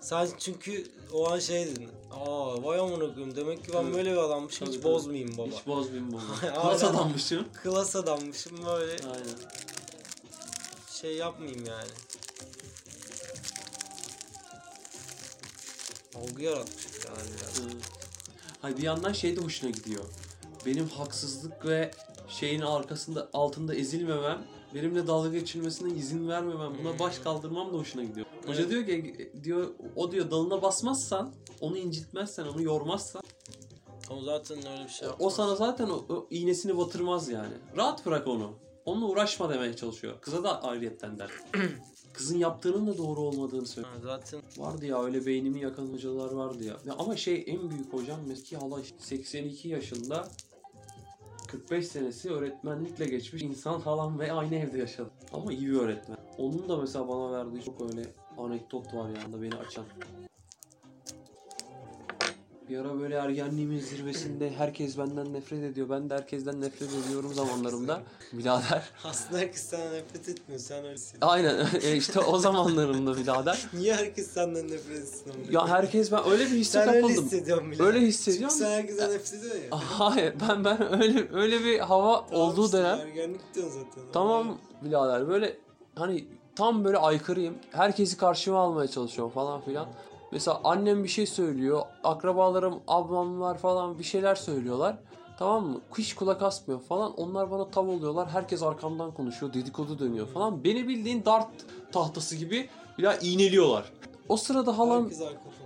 [0.00, 1.88] Sen çünkü o an şey dedin.
[2.10, 3.94] Aa vay amına koyayım demek ki ben Tabii.
[3.94, 4.92] böyle bir adammışım Tabii, hiç tabii.
[4.92, 5.46] bozmayayım baba.
[5.56, 6.14] Hiç bozmayayım.
[6.42, 6.54] Aynen.
[6.62, 7.46] Klas adammışım.
[7.62, 9.38] Klas adammışım böyle Aynen.
[10.92, 11.88] şey yapmayayım yani.
[16.22, 17.58] Algı yaratmış yani biraz.
[17.58, 17.78] Hı.
[18.62, 20.04] Hayır bir yandan şey de hoşuna gidiyor.
[20.66, 21.90] Benim haksızlık ve
[22.28, 28.26] şeyin arkasında altında ezilmemem, benimle dalga geçilmesine izin vermemem, buna baş kaldırmam da hoşuna gidiyor.
[28.46, 28.70] Hoca Evet.
[28.70, 33.22] diyor ki diyor o diyor dalına basmazsan, onu incitmezsen, onu yormazsan
[34.10, 35.26] O zaten öyle bir şey o, yapmaz.
[35.26, 37.54] o sana zaten o, o iğnesini batırmaz yani.
[37.76, 38.52] Rahat bırak onu.
[38.84, 40.20] Onunla uğraşma demeye çalışıyor.
[40.20, 41.30] Kıza da ayrıyetten der.
[42.18, 43.94] Kızın yaptığının da doğru olmadığını söylüyor.
[43.94, 46.76] Ha, zaten Vardı ya öyle beynimi yakan hocalar vardı ya.
[46.86, 50.28] ya ama şey en büyük hocam meski hala 82 yaşında
[51.48, 55.10] 45 senesi öğretmenlikle geçmiş insan falan ve aynı evde yaşadı.
[55.32, 56.18] Ama iyi bir öğretmen.
[56.38, 58.06] Onun da mesela bana verdiği çok öyle
[58.38, 59.84] anekdot var yanında beni açan.
[62.70, 65.88] Bir ara böyle ergenliğimin zirvesinde herkes benden nefret ediyor.
[65.90, 68.00] Ben de herkesten nefret ediyorum zamanlarımda.
[68.32, 68.82] Birader.
[69.04, 71.28] aslında herkes senden nefret etmiyor sen öyle hissediyorsun.
[71.34, 73.66] Aynen E işte o zamanlarımda birader.
[73.72, 77.24] Niye herkes senden nefret etsin Ya herkes ben öyle bir hisse Sen öyle kapıldım.
[77.24, 77.82] hissediyorsun bile.
[77.82, 78.56] Öyle Çünkü hissediyorum.
[78.58, 79.68] sen herkese nefret ediyorsun ya.
[79.98, 84.02] Hayır ben ben öyle öyle bir hava Tamam olduğu işte, dönem Ergenlik diyorsun zaten.
[84.12, 85.56] tamam birader böyle
[85.94, 86.24] hani
[86.56, 87.54] tam böyle aykırıyım.
[87.70, 89.88] Herkesi karşıma almaya çalışıyorum falan filan.
[90.32, 91.82] Mesela annem bir şey söylüyor.
[92.04, 94.96] Akrabalarım, ablamlar falan bir şeyler söylüyorlar.
[95.38, 95.80] Tamam mı?
[95.98, 97.14] Hiç kulak asmıyor falan.
[97.14, 98.28] Onlar bana tav oluyorlar.
[98.28, 99.54] Herkes arkamdan konuşuyor.
[99.54, 100.64] Dedikodu dönüyor falan.
[100.64, 101.48] Beni bildiğin dart
[101.92, 102.68] tahtası gibi
[102.98, 103.92] ya iğneliyorlar.
[104.28, 105.10] O sırada halam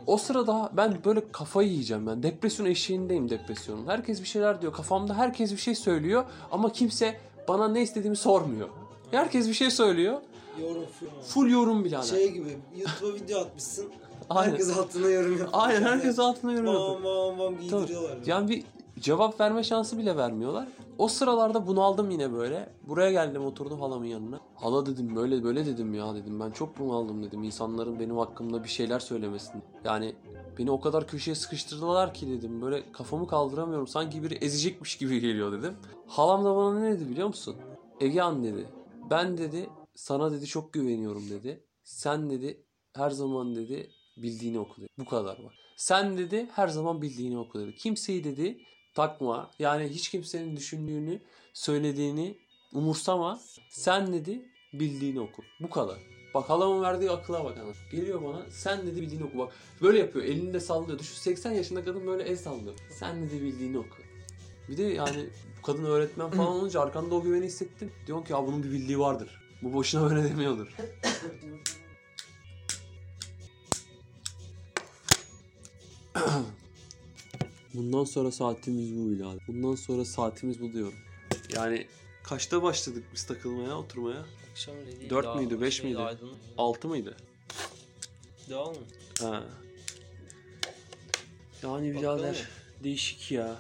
[0.07, 2.23] o sırada ben böyle kafayı yiyeceğim ben.
[2.23, 3.87] Depresyon eşiğindeyim depresyonun.
[3.87, 4.73] Herkes bir şeyler diyor.
[4.73, 8.69] Kafamda herkes bir şey söylüyor ama kimse bana ne istediğimi sormuyor.
[9.11, 10.21] Herkes bir şey söylüyor.
[10.61, 11.07] Yorum full.
[11.23, 12.03] Full yorum birader.
[12.03, 13.93] Şey gibi YouTube'a video atmışsın.
[14.35, 14.51] Aynen.
[14.51, 15.49] Herkes altına yorum yapıyor.
[15.53, 17.05] Aynen herkes altına yorum yapıyor.
[17.05, 18.19] Bam bam bam giydiriyorlar.
[18.27, 18.65] Yani bir
[19.01, 20.69] cevap verme şansı bile vermiyorlar.
[20.99, 22.69] O sıralarda bunaldım yine böyle.
[22.89, 24.41] Buraya geldim oturdum halamın yanına.
[24.55, 26.41] Hala dedim böyle böyle dedim ya dedim.
[26.41, 27.43] Ben çok bunaldım dedim.
[27.43, 29.63] İnsanların benim hakkımda bir şeyler söylemesini.
[29.85, 30.15] Yani
[30.59, 32.63] beni o kadar köşeye sıkıştırdılar ki dedim.
[32.63, 33.87] Böyle kafamı kaldıramıyorum.
[33.87, 35.75] Sanki biri ezecekmiş gibi geliyor dedim.
[36.07, 37.57] Halam da bana ne dedi biliyor musun?
[38.01, 38.67] Egehan dedi.
[39.11, 41.65] Ben dedi sana dedi çok güveniyorum dedi.
[41.85, 44.89] Sen dedi her zaman dedi bildiğini oku dedi.
[44.99, 45.53] Bu kadar bak.
[45.77, 47.75] Sen dedi her zaman bildiğini oku dedi.
[47.75, 48.59] Kimseyi dedi
[48.95, 49.51] takma.
[49.59, 51.21] Yani hiç kimsenin düşündüğünü,
[51.53, 52.39] söylediğini
[52.73, 53.41] umursama.
[53.71, 55.43] Sen dedi bildiğini oku.
[55.61, 55.99] Bu kadar.
[56.35, 57.73] Bak halamın verdiği akıla bak ana.
[57.91, 59.39] Geliyor bana sen dedi bildiğini oku.
[59.39, 59.53] Bak
[59.83, 60.99] böyle yapıyor elini de sallıyor.
[60.99, 62.75] Düşün 80 yaşında kadın böyle el sallıyor.
[62.91, 63.97] Sen dedi bildiğini oku.
[64.69, 65.27] Bir de yani
[65.59, 67.93] bu kadın öğretmen falan olunca arkanda o güveni hissettim.
[68.07, 69.41] Diyorum ki ya bunun bir bildiği vardır.
[69.63, 70.77] Bu boşuna böyle demiyordur.
[77.75, 79.43] Bundan sonra saatimiz bu birader.
[79.49, 80.95] Bundan sonra saatimiz bu diyorum.
[81.55, 81.87] Yani
[82.23, 84.25] kaçta başladık biz takılmaya, oturmaya?
[84.51, 85.11] Akşam değil.
[85.11, 85.99] Dört daha müydü, beş şey, miydi?
[85.99, 86.37] aydınlık.
[86.59, 87.17] 6 mıydı?
[88.49, 88.81] Devam mı?
[89.21, 89.45] Ha.
[91.63, 92.49] Yani birader
[92.85, 93.57] değişik ya.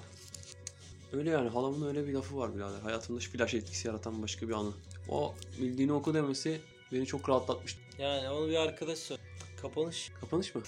[1.12, 2.80] Öyle yani halamın öyle bir lafı var birader.
[2.80, 4.72] Hayatımda flash etkisi yaratan başka bir anı.
[5.08, 6.60] O bildiğini oku demesi
[6.92, 7.80] beni çok rahatlatmıştı.
[7.98, 9.18] Yani onu bir arkadaş sor.
[9.62, 10.10] Kapanış.
[10.20, 10.62] Kapanış mı?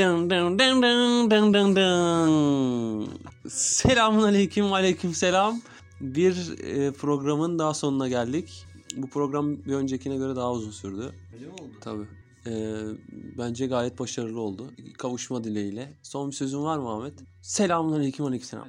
[0.00, 3.08] Dın dın dın dın dın dın dın.
[3.48, 5.60] Selamun aleyküm aleyküm selam.
[6.00, 8.66] Bir e, programın daha sonuna geldik.
[8.96, 11.12] Bu program bir öncekine göre daha uzun sürdü.
[11.34, 11.72] Öyle mi oldu?
[11.80, 12.06] Tabii.
[12.46, 12.52] E,
[13.38, 14.70] bence gayet başarılı oldu.
[14.98, 15.92] Kavuşma dileğiyle.
[16.02, 17.14] Son bir sözün var mı Ahmet?
[17.42, 18.68] Selamun aleyküm aleyküm selam.